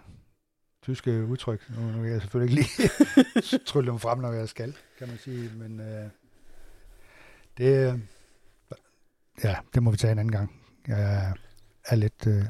tyske 0.83 1.25
udtryk. 1.25 1.61
Nu, 1.77 1.81
nu 1.81 2.01
kan 2.03 2.11
jeg 2.11 2.21
selvfølgelig 2.21 2.59
ikke 2.59 2.77
lige 2.77 3.59
trylle 3.67 3.91
dem 3.91 3.99
frem, 3.99 4.19
når 4.19 4.31
jeg 4.33 4.49
skal, 4.49 4.75
kan 4.99 5.07
man 5.07 5.17
sige. 5.23 5.51
Men 5.55 5.79
øh, 5.79 6.09
det, 7.57 7.91
øh, 7.93 7.99
ja, 9.43 9.55
det 9.73 9.83
må 9.83 9.91
vi 9.91 9.97
tage 9.97 10.11
en 10.11 10.19
anden 10.19 10.31
gang. 10.31 10.51
Jeg 10.87 11.33
er 11.85 11.95
lidt... 11.95 12.27
Øh, 12.27 12.43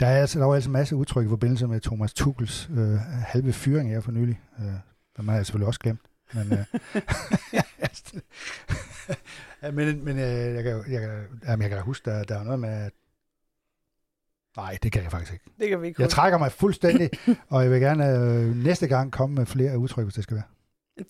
der 0.00 0.06
er 0.06 0.20
altså, 0.20 0.38
der 0.38 0.44
var 0.44 0.54
altså 0.54 0.68
en 0.70 0.72
masse 0.72 0.96
udtryk 0.96 1.26
i 1.26 1.28
forbindelse 1.28 1.66
med 1.66 1.80
Thomas 1.80 2.14
Tuchels 2.14 2.68
øh, 2.76 2.94
halve 3.26 3.52
fyring 3.52 3.90
her 3.90 4.00
for 4.00 4.12
nylig. 4.12 4.40
Øh, 4.58 4.64
man 5.18 5.28
har 5.28 5.34
jeg 5.36 5.46
selvfølgelig 5.46 5.66
også 5.66 5.80
glemt. 5.80 6.00
Men, 6.34 6.52
øh, 6.52 6.64
men, 9.74 10.04
men 10.04 10.18
øh, 10.18 10.54
jeg, 10.54 10.62
kan, 10.64 10.84
jeg, 10.92 11.00
kan, 11.00 11.10
jamen, 11.46 11.62
jeg 11.62 11.70
kan 11.70 11.78
da 11.78 11.82
huske, 11.82 12.10
der, 12.10 12.24
der 12.24 12.38
er 12.38 12.42
noget 12.44 12.60
med... 12.60 12.68
at- 12.68 12.92
Nej, 14.56 14.78
det 14.82 14.92
kan 14.92 15.02
jeg 15.02 15.10
faktisk 15.10 15.32
ikke. 15.32 15.44
Det 15.60 15.68
kan 15.68 15.82
vi 15.82 15.86
ikke 15.86 16.02
Jeg 16.02 16.10
trækker 16.10 16.38
mig 16.38 16.52
fuldstændig, 16.52 17.10
og 17.50 17.62
jeg 17.62 17.70
vil 17.70 17.80
gerne 17.80 18.08
øh, 18.18 18.56
næste 18.56 18.86
gang 18.86 19.12
komme 19.12 19.34
med 19.34 19.46
flere 19.46 19.78
udtryk, 19.78 20.04
hvis 20.04 20.14
det 20.14 20.22
skal 20.24 20.34
være. 20.34 20.44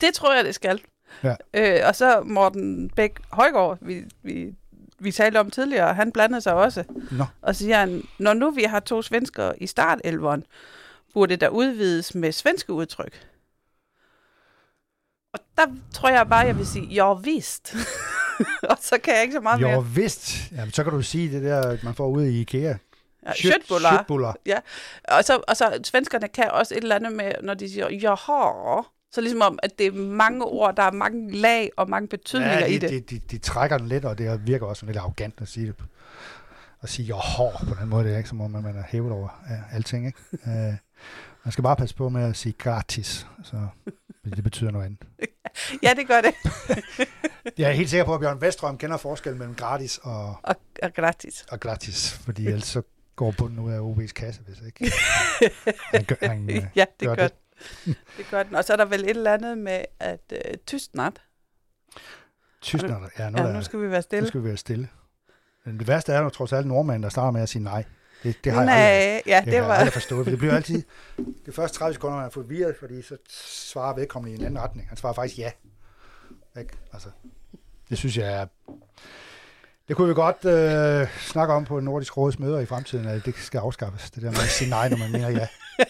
Det 0.01 0.15
tror 0.15 0.35
jeg, 0.37 0.45
det 0.45 0.55
skal. 0.55 0.81
Ja. 1.23 1.35
Øh, 1.55 1.81
og 1.89 1.95
så 1.95 2.23
Morten 2.23 2.91
Bæk 2.91 3.21
Højgaard, 3.31 3.79
vi, 3.81 4.05
vi, 4.23 4.55
vi 5.05 5.13
talte 5.13 5.41
om 5.41 5.51
tidligere, 5.51 5.95
han 5.95 6.13
blandede 6.13 6.41
sig 6.41 6.55
også. 6.55 6.85
Nå. 7.11 7.25
Og 7.43 7.57
siger 7.57 7.79
han, 7.79 8.03
når 8.19 8.35
nu 8.35 8.51
vi 8.51 8.63
har 8.63 8.81
to 8.81 9.03
svenskere 9.03 9.63
i 9.63 9.67
startelveren, 9.67 10.45
burde 11.15 11.31
det 11.31 11.41
da 11.41 11.49
udvides 11.49 12.15
med 12.15 12.33
svenske 12.33 12.73
udtryk. 12.73 13.27
Og 15.33 15.41
der 15.57 15.67
tror 15.93 16.09
jeg 16.09 16.29
bare, 16.29 16.47
jeg 16.47 16.59
vil 16.59 16.67
sige, 16.67 16.87
ja 16.87 17.13
vist. 17.15 17.77
og 18.71 18.77
så 18.81 18.99
kan 19.05 19.15
jeg 19.15 19.23
ikke 19.23 19.35
så 19.35 19.41
meget 19.41 19.61
Jo, 19.61 19.69
mere. 19.69 19.87
vist. 19.87 20.53
Jamen, 20.53 20.73
så 20.73 20.85
kan 20.85 20.93
du 20.93 21.03
sige 21.03 21.33
det 21.33 21.43
der, 21.43 21.77
man 21.83 21.95
får 21.95 22.09
ude 22.09 22.33
i 22.33 22.41
IKEA. 22.41 22.75
Ja, 23.27 23.33
Köttbullar. 23.33 23.93
Köttbullar. 23.99 24.61
Og 25.05 25.25
så, 25.25 25.41
og 25.49 25.57
så 25.57 25.81
svenskerne 25.85 26.29
kan 26.29 26.51
også 26.51 26.75
et 26.75 26.83
eller 26.83 26.97
andet 26.97 27.13
med, 27.13 27.33
når 27.43 27.55
de 27.55 27.69
siger, 27.73 27.89
jaha, 27.91 28.83
så 29.15 29.21
ligesom 29.21 29.41
om, 29.43 29.59
at 29.63 29.79
det 29.79 29.87
er 29.87 29.93
mange 29.93 30.45
ord, 30.45 30.77
der 30.77 30.83
er 30.83 30.91
mange 30.93 31.33
lag 31.33 31.71
og 31.77 31.91
mange 31.91 32.09
betydninger 32.09 32.59
Ja, 32.59 32.65
i 32.67 32.79
de, 32.79 32.81
det. 32.89 33.11
de, 33.11 33.17
de, 33.17 33.21
de, 33.31 33.39
trækker 33.39 33.79
den 33.79 33.89
lidt, 33.89 34.05
og 34.05 34.19
det 34.19 34.47
virker 34.47 34.67
også 34.67 34.87
lidt 34.87 34.97
arrogant 34.97 35.35
at 35.41 35.49
sige 35.49 35.67
det. 35.67 35.75
At 36.83 36.89
sige, 36.89 37.07
jo, 37.07 37.17
hård 37.17 37.67
på 37.69 37.75
den 37.81 37.89
måde, 37.89 38.05
det 38.05 38.13
er 38.13 38.17
ikke 38.17 38.29
som 38.29 38.41
om, 38.41 38.51
man 38.51 38.77
er 38.77 38.83
hævet 38.89 39.13
over 39.13 39.29
ja, 39.51 39.77
alting, 39.77 40.07
ikke? 40.07 40.19
uh, 40.33 40.51
man 41.45 41.53
skal 41.53 41.63
bare 41.63 41.77
passe 41.77 41.95
på 41.95 42.09
med 42.09 42.23
at 42.23 42.37
sige 42.37 42.53
gratis, 42.59 43.27
så 43.43 43.67
det 44.25 44.45
betyder 44.45 44.71
noget 44.71 44.87
andet. 44.87 45.01
Ja, 45.83 45.95
det 45.97 46.07
gør 46.09 46.21
det. 46.21 46.35
Jeg 47.59 47.69
er 47.69 47.73
helt 47.73 47.91
sikker 47.91 48.05
på, 48.05 48.15
at 48.15 48.21
Bjørn 48.21 48.41
Vestrøm 48.41 48.79
kender 48.79 48.97
forskellen 48.97 49.39
mellem 49.39 49.55
gratis 49.55 49.99
og, 50.03 50.37
Og, 50.43 50.57
og 50.83 50.95
gratis. 50.95 51.45
og 51.51 51.61
gratis, 51.61 52.13
fordi 52.13 52.47
ellers 52.47 52.67
så 52.67 52.83
går 53.17 53.35
bunden 53.39 53.59
ud 53.59 53.73
af 53.73 53.79
OB's 53.79 54.13
kasse, 54.13 54.41
hvis 54.47 54.59
ikke. 54.67 54.93
Han 55.95 56.05
gør, 56.05 56.15
han, 56.29 56.51
øh, 56.51 56.67
Ja, 56.77 56.85
det 57.01 57.09
gør 57.09 57.15
gør, 57.15 57.23
det. 57.29 57.33
det. 58.17 58.27
gør 58.31 58.43
den. 58.43 58.55
Og 58.57 58.65
så 58.65 58.73
er 58.73 58.77
der 58.77 58.85
vel 58.85 59.05
et 59.05 59.11
eller 59.11 59.35
andet 59.35 59.59
med, 59.59 59.85
at 60.01 60.33
øh, 60.33 60.55
tystnat. 60.67 61.23
Tyskner, 62.63 63.01
ja, 63.19 63.31
nu, 63.31 63.43
Ja, 63.43 63.53
nu 63.53 63.63
skal 63.63 63.81
vi 63.81 63.91
være 63.91 63.99
nu 63.99 64.03
stille. 64.03 64.29
skal 64.29 64.41
vi 64.43 64.49
være 64.49 64.57
stille. 64.57 64.89
Men 65.65 65.79
det 65.79 65.89
værste 65.89 66.13
er 66.13 66.21
jo 66.23 66.29
trods 66.29 66.53
alt 66.53 66.67
nordmanden, 66.67 67.03
der 67.03 67.09
starter 67.09 67.31
med 67.31 67.43
at 67.43 67.49
sige 67.49 67.63
nej. 67.63 67.85
Det, 68.23 68.45
det 68.45 68.53
har 68.53 68.61
jeg 68.61 68.67
Nej, 68.67 68.77
aldrig, 68.85 69.23
ja, 69.27 69.37
det 69.39 69.45
det 69.45 69.53
har 69.55 69.61
jeg 69.61 69.69
var... 69.69 69.75
aldrig 69.75 69.93
forstået. 69.93 70.25
for 70.25 70.31
Det 70.31 70.39
bliver 70.39 70.55
altid, 70.55 70.83
det 71.47 71.55
første 71.55 71.79
30 71.79 71.95
sekunder, 71.95 72.17
man 72.17 72.27
er 72.27 72.31
forvirret, 72.31 72.77
fordi 72.81 73.03
så 73.03 73.17
svarer 73.29 73.95
vedkommende 73.95 74.37
i 74.37 74.39
en 74.41 74.45
anden 74.47 74.61
retning. 74.63 74.89
Han 74.89 74.97
svarer 74.97 75.13
faktisk 75.15 75.39
ja. 75.39 75.51
Ikke? 76.59 76.73
Altså, 76.93 77.09
det 77.91 77.99
synes 77.99 78.17
jeg 78.17 78.33
er... 78.33 78.47
Det 79.89 79.97
kunne 79.97 80.09
vi 80.09 80.15
godt 80.15 80.45
øh, 80.45 81.09
snakke 81.21 81.55
om 81.55 81.65
på 81.65 81.81
Nordisk 81.81 82.17
Råds 82.17 82.39
møder 82.39 82.59
i 82.61 82.67
fremtiden, 82.67 83.07
at 83.09 83.25
det 83.25 83.35
skal 83.37 83.59
afskaffes. 83.59 84.11
Det 84.11 84.23
der 84.23 84.31
med 84.31 84.39
at 84.39 84.49
sige 84.49 84.71
nej, 84.71 84.89
når 84.89 84.97
man 84.97 85.13
mener 85.13 85.29
ja. 85.29 85.49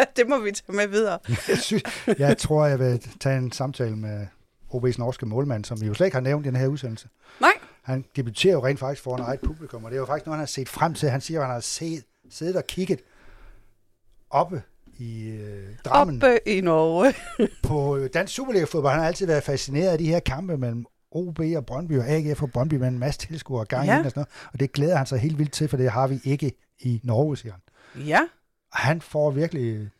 det 0.16 0.28
må 0.28 0.38
vi 0.38 0.52
tage 0.52 0.76
med 0.76 0.86
videre. 0.88 1.18
Jeg, 1.48 1.58
synes, 1.58 1.82
jeg 2.18 2.38
tror, 2.38 2.66
jeg 2.66 2.78
vil 2.78 3.02
tage 3.20 3.38
en 3.38 3.52
samtale 3.52 3.96
med 3.96 4.26
OB's 4.74 4.98
norske 4.98 5.26
målmand, 5.26 5.64
som 5.64 5.80
vi 5.80 5.86
jo 5.86 5.94
slet 5.94 6.06
ikke 6.06 6.14
har 6.16 6.20
nævnt 6.22 6.46
i 6.46 6.48
den 6.48 6.56
her 6.56 6.66
udsendelse. 6.66 7.08
Nej. 7.40 7.50
Han 7.82 8.04
debuterer 8.16 8.52
jo 8.52 8.66
rent 8.66 8.78
faktisk 8.80 9.02
foran 9.02 9.20
eget 9.20 9.40
publikum, 9.40 9.84
og 9.84 9.90
det 9.90 9.96
er 9.96 10.00
jo 10.00 10.06
faktisk 10.06 10.26
noget, 10.26 10.36
han 10.36 10.42
har 10.42 10.46
set 10.46 10.68
frem 10.68 10.94
til. 10.94 11.10
Han 11.10 11.20
siger, 11.20 11.40
at 11.40 11.46
han 11.46 11.52
har 11.54 11.60
set, 11.60 12.04
siddet 12.30 12.56
og 12.56 12.66
kigget 12.66 13.00
oppe 14.30 14.62
i 14.98 15.28
øh, 15.28 15.64
Drammen 15.84 16.16
Oppe 16.22 16.48
i 16.48 16.60
Norge. 16.60 17.14
på 17.68 17.96
øh, 17.96 18.10
dansk 18.14 18.34
Superliga-fodbold. 18.34 18.92
Han 18.92 19.00
har 19.00 19.06
altid 19.06 19.26
været 19.26 19.42
fascineret 19.42 19.88
af 19.88 19.98
de 19.98 20.04
her 20.06 20.20
kampe 20.20 20.56
mellem 20.56 20.86
OB 21.12 21.40
og 21.56 21.66
Brøndby 21.66 21.98
og 21.98 22.08
AGF 22.08 22.42
og 22.42 22.50
Brøndby 22.50 22.74
med 22.74 22.88
en 22.88 22.98
masse 22.98 23.20
tilskuere 23.20 23.64
gang 23.64 23.86
Ja. 23.86 23.92
ja. 23.92 23.98
og 23.98 24.04
sådan 24.04 24.20
noget. 24.20 24.28
Og 24.52 24.60
det 24.60 24.72
glæder 24.72 24.96
han 24.96 25.06
sig 25.06 25.18
helt 25.18 25.38
vildt 25.38 25.52
til, 25.52 25.68
for 25.68 25.76
det 25.76 25.90
har 25.90 26.06
vi 26.06 26.20
ikke 26.24 26.52
i 26.80 27.00
Norge, 27.04 27.36
siger 27.36 27.52
han. 27.52 28.06
Ja, 28.06 28.20
han 28.72 29.00
får 29.00 29.30
virkelig 29.30 29.90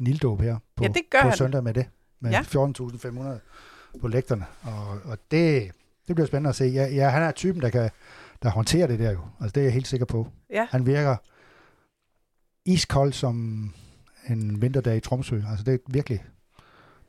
en 0.00 0.06
ilddåb 0.06 0.40
her 0.40 0.56
på, 0.76 0.84
Ja, 0.84 0.88
det 0.88 1.02
gør 1.10 1.20
på 1.22 1.28
han. 1.28 1.36
søndag 1.36 1.62
med 1.64 1.74
det. 1.74 1.86
Med 2.20 2.30
Ja. 2.30 2.40
14.500 2.42 3.98
på 4.00 4.08
lægterne. 4.08 4.44
Og, 4.62 4.88
og 5.04 5.18
det, 5.30 5.70
det 6.08 6.16
bliver 6.16 6.26
spændende 6.26 6.48
at 6.50 6.56
se. 6.56 6.64
Ja, 6.64 6.86
ja, 6.86 7.08
han 7.08 7.22
er 7.22 7.30
typen, 7.30 7.62
der 7.62 7.70
kan 7.70 7.90
der 8.42 8.50
håndterer 8.50 8.86
det 8.86 8.98
der 8.98 9.10
jo. 9.10 9.20
Altså 9.40 9.52
det 9.54 9.60
er 9.60 9.64
jeg 9.64 9.72
helt 9.72 9.86
sikker 9.86 10.06
på. 10.06 10.28
ja. 10.50 10.66
Han 10.70 10.86
virker 10.86 11.16
iskold 12.64 13.12
som 13.12 13.34
en 14.28 14.62
vinterdag 14.62 14.96
i 14.96 15.00
Tromsø. 15.00 15.40
Altså 15.50 15.64
det 15.64 15.74
er 15.74 15.78
virkelig, 15.86 16.24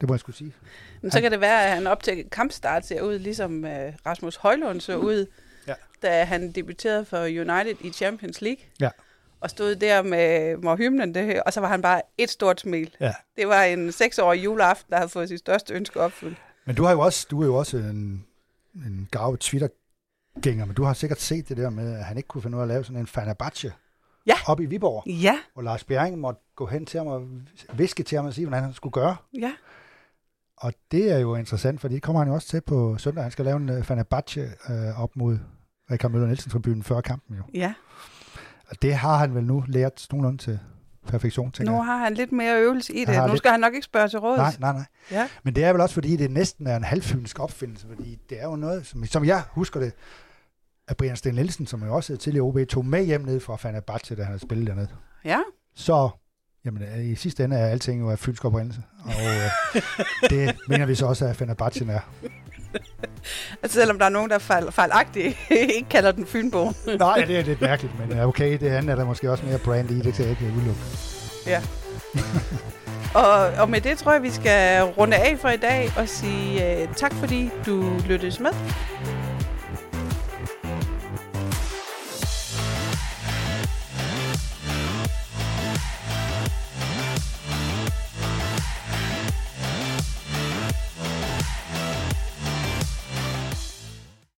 det 0.01 0.09
må 0.09 0.13
jeg 0.15 0.19
skulle 0.19 0.35
sige. 0.35 0.53
Men 1.01 1.11
så 1.11 1.21
kan 1.21 1.31
det 1.31 1.41
være, 1.41 1.65
at 1.65 1.71
han 1.75 1.87
op 1.87 2.03
til 2.03 2.29
kampstart 2.31 2.85
ser 2.85 3.01
ud, 3.01 3.19
ligesom 3.19 3.65
øh, 3.65 3.93
Rasmus 4.05 4.35
Højlund 4.35 4.81
så 4.81 4.97
ud, 4.97 5.25
Ja. 5.67 5.73
da 6.01 6.23
han 6.23 6.51
debuterede 6.51 7.05
for 7.05 7.23
United 7.23 7.75
i 7.81 7.89
Champions 7.89 8.41
League. 8.41 8.63
Ja. 8.79 8.89
Og 9.43 9.49
stod 9.49 9.75
der 9.75 10.01
med, 10.01 10.57
med 10.57 10.77
hymnen, 10.77 11.15
det, 11.15 11.43
og 11.43 11.53
så 11.53 11.59
var 11.59 11.67
han 11.67 11.81
bare 11.81 12.01
et 12.17 12.29
stort 12.29 12.59
smil. 12.61 12.95
Ja. 12.99 13.13
Det 13.37 13.47
var 13.47 13.63
en 13.63 13.91
seksårig 13.91 14.43
juleaften, 14.43 14.89
der 14.91 14.97
havde 14.97 15.09
fået 15.09 15.27
sit 15.29 15.39
største 15.39 15.73
ønske 15.73 15.99
opfyldt. 15.99 16.37
Men 16.65 16.75
du 16.75 16.83
har 16.83 16.91
jo 16.91 16.99
også, 16.99 17.27
du 17.31 17.41
er 17.41 17.45
jo 17.45 17.55
også 17.55 17.77
en, 17.77 18.25
en 18.75 19.07
gavet 19.11 19.39
Twitter-gænger, 19.39 20.65
men 20.65 20.75
du 20.75 20.83
har 20.83 20.93
sikkert 20.93 21.21
set 21.21 21.49
det 21.49 21.57
der 21.57 21.69
med, 21.69 21.93
at 21.93 22.03
han 22.05 22.17
ikke 22.17 22.27
kunne 22.27 22.41
finde 22.41 22.57
ud 22.57 22.61
af 22.61 22.63
at 22.65 22.67
lave 22.67 22.83
sådan 22.83 22.99
en 22.99 23.07
Fenerbahce 23.07 23.73
Ja. 24.27 24.33
op 24.47 24.59
i 24.59 24.65
Viborg. 24.65 25.03
Ja, 25.07 25.37
Og 25.55 25.63
Lars 25.63 25.83
Bjerring 25.83 26.17
måtte 26.19 26.41
gå 26.55 26.65
hen 26.65 26.85
til 26.85 26.97
ham 26.97 27.07
og 27.07 27.27
viske 27.73 28.03
til 28.03 28.15
ham 28.15 28.25
og 28.25 28.33
sige, 28.33 28.45
hvordan 28.47 28.63
han 28.63 28.73
skulle 28.73 28.93
gøre. 28.93 29.15
ja. 29.39 29.51
Og 30.57 30.73
det 30.91 31.11
er 31.11 31.17
jo 31.19 31.35
interessant, 31.35 31.81
for 31.81 31.87
det 31.87 32.01
kommer 32.01 32.19
han 32.21 32.27
jo 32.27 32.33
også 32.35 32.47
til 32.47 32.61
på 32.61 32.97
søndag. 32.97 33.23
Han 33.23 33.31
skal 33.31 33.45
lave 33.45 33.57
en 33.57 33.69
uh, 33.69 33.83
Fenerbahce 33.83 34.51
uh, 34.69 35.03
op 35.03 35.15
mod 35.15 35.37
Rikard 35.91 36.11
Møller 36.11 36.27
Nielsen 36.27 36.51
tribunen 36.51 36.83
før 36.83 37.01
kampen 37.01 37.37
jo. 37.37 37.43
Ja, 37.53 37.73
Og 38.73 38.81
det 38.81 38.95
har 38.95 39.17
han 39.17 39.35
vel 39.35 39.43
nu 39.43 39.63
lært 39.67 40.07
nogenlunde 40.11 40.37
til 40.37 40.59
perfektion, 41.07 41.51
tænker 41.51 41.71
nu 41.73 41.81
har 41.81 41.97
han 41.97 42.13
lidt 42.13 42.31
mere 42.31 42.59
øvelse 42.61 42.93
i 42.93 43.05
det. 43.05 43.17
Nu 43.17 43.27
lidt- 43.27 43.37
skal 43.37 43.51
han 43.51 43.59
nok 43.59 43.73
ikke 43.73 43.85
spørge 43.85 44.07
til 44.09 44.19
råds. 44.19 44.37
Nej, 44.37 44.53
nej, 44.59 44.73
nej. 44.73 44.85
Ja. 45.11 45.27
Men 45.43 45.55
det 45.55 45.63
er 45.63 45.71
vel 45.71 45.81
også, 45.81 45.93
fordi 45.93 46.15
det 46.15 46.31
næsten 46.31 46.67
er 46.67 46.75
en 46.77 46.83
halvfynsk 46.83 47.39
opfindelse, 47.39 47.87
fordi 47.87 48.17
det 48.29 48.41
er 48.41 48.43
jo 48.45 48.55
noget, 48.55 48.85
som, 48.85 49.05
som 49.05 49.25
jeg 49.25 49.43
husker 49.51 49.79
det, 49.79 49.93
at 50.87 50.97
Brian 50.97 51.15
Sten 51.15 51.35
Nielsen, 51.35 51.67
som 51.67 51.83
jo 51.83 51.95
også 51.95 52.13
er 52.13 52.17
tidligere 52.17 52.43
OB, 52.45 52.57
tog 52.69 52.85
med 52.85 53.03
hjem 53.05 53.21
ned 53.21 53.39
fra 53.39 53.55
Fenerbahce, 53.55 54.15
da 54.15 54.21
han 54.21 54.27
havde 54.27 54.39
spillet 54.39 54.67
dernede. 54.67 54.87
Ja, 55.25 55.39
Så, 55.75 56.09
jamen, 56.65 56.83
øh, 56.83 57.05
i 57.05 57.15
sidste 57.15 57.43
ende 57.43 57.55
er 57.57 57.67
alting 57.67 58.01
jo 58.01 58.09
af 58.09 58.19
fynsk 58.19 58.45
oprindelse. 58.45 58.81
Og 59.05 59.11
øh, 59.11 59.81
det 60.29 60.55
mener 60.69 60.85
vi 60.85 60.95
så 60.95 61.05
også, 61.05 61.25
at 61.25 61.35
Fenerbahce 61.35 61.85
er. 61.91 61.99
altså 63.63 63.79
selvom 63.79 63.99
der 63.99 64.05
er 64.05 64.09
nogen, 64.09 64.29
der 64.29 64.39
fejl, 64.39 64.71
fejlagtigt 64.71 65.37
ikke 65.51 65.89
kalder 65.89 66.11
den 66.11 66.25
Fynbo. 66.25 66.71
Nej, 66.99 67.23
det 67.27 67.39
er 67.39 67.43
lidt 67.43 67.61
mærkeligt, 67.61 67.93
men 67.99 68.19
okay, 68.19 68.57
det 68.59 68.67
andet 68.67 68.91
er 68.91 68.95
der 68.95 69.05
måske 69.05 69.31
også 69.31 69.45
mere 69.45 69.57
brand 69.57 69.91
i, 69.91 70.01
det 70.01 70.13
kan 70.13 70.23
jeg 70.23 70.29
ikke 70.29 70.53
udelukke. 70.57 70.81
Ja. 71.47 71.61
og, 73.21 73.61
og 73.61 73.69
med 73.69 73.81
det 73.81 73.97
tror 73.97 74.11
jeg, 74.11 74.23
vi 74.23 74.31
skal 74.31 74.83
runde 74.83 75.17
af 75.17 75.37
for 75.39 75.49
i 75.49 75.57
dag 75.57 75.91
og 75.97 76.09
sige 76.09 76.83
uh, 76.83 76.95
tak, 76.95 77.13
fordi 77.13 77.49
du 77.65 77.99
lyttes 78.07 78.39
med. 78.39 78.51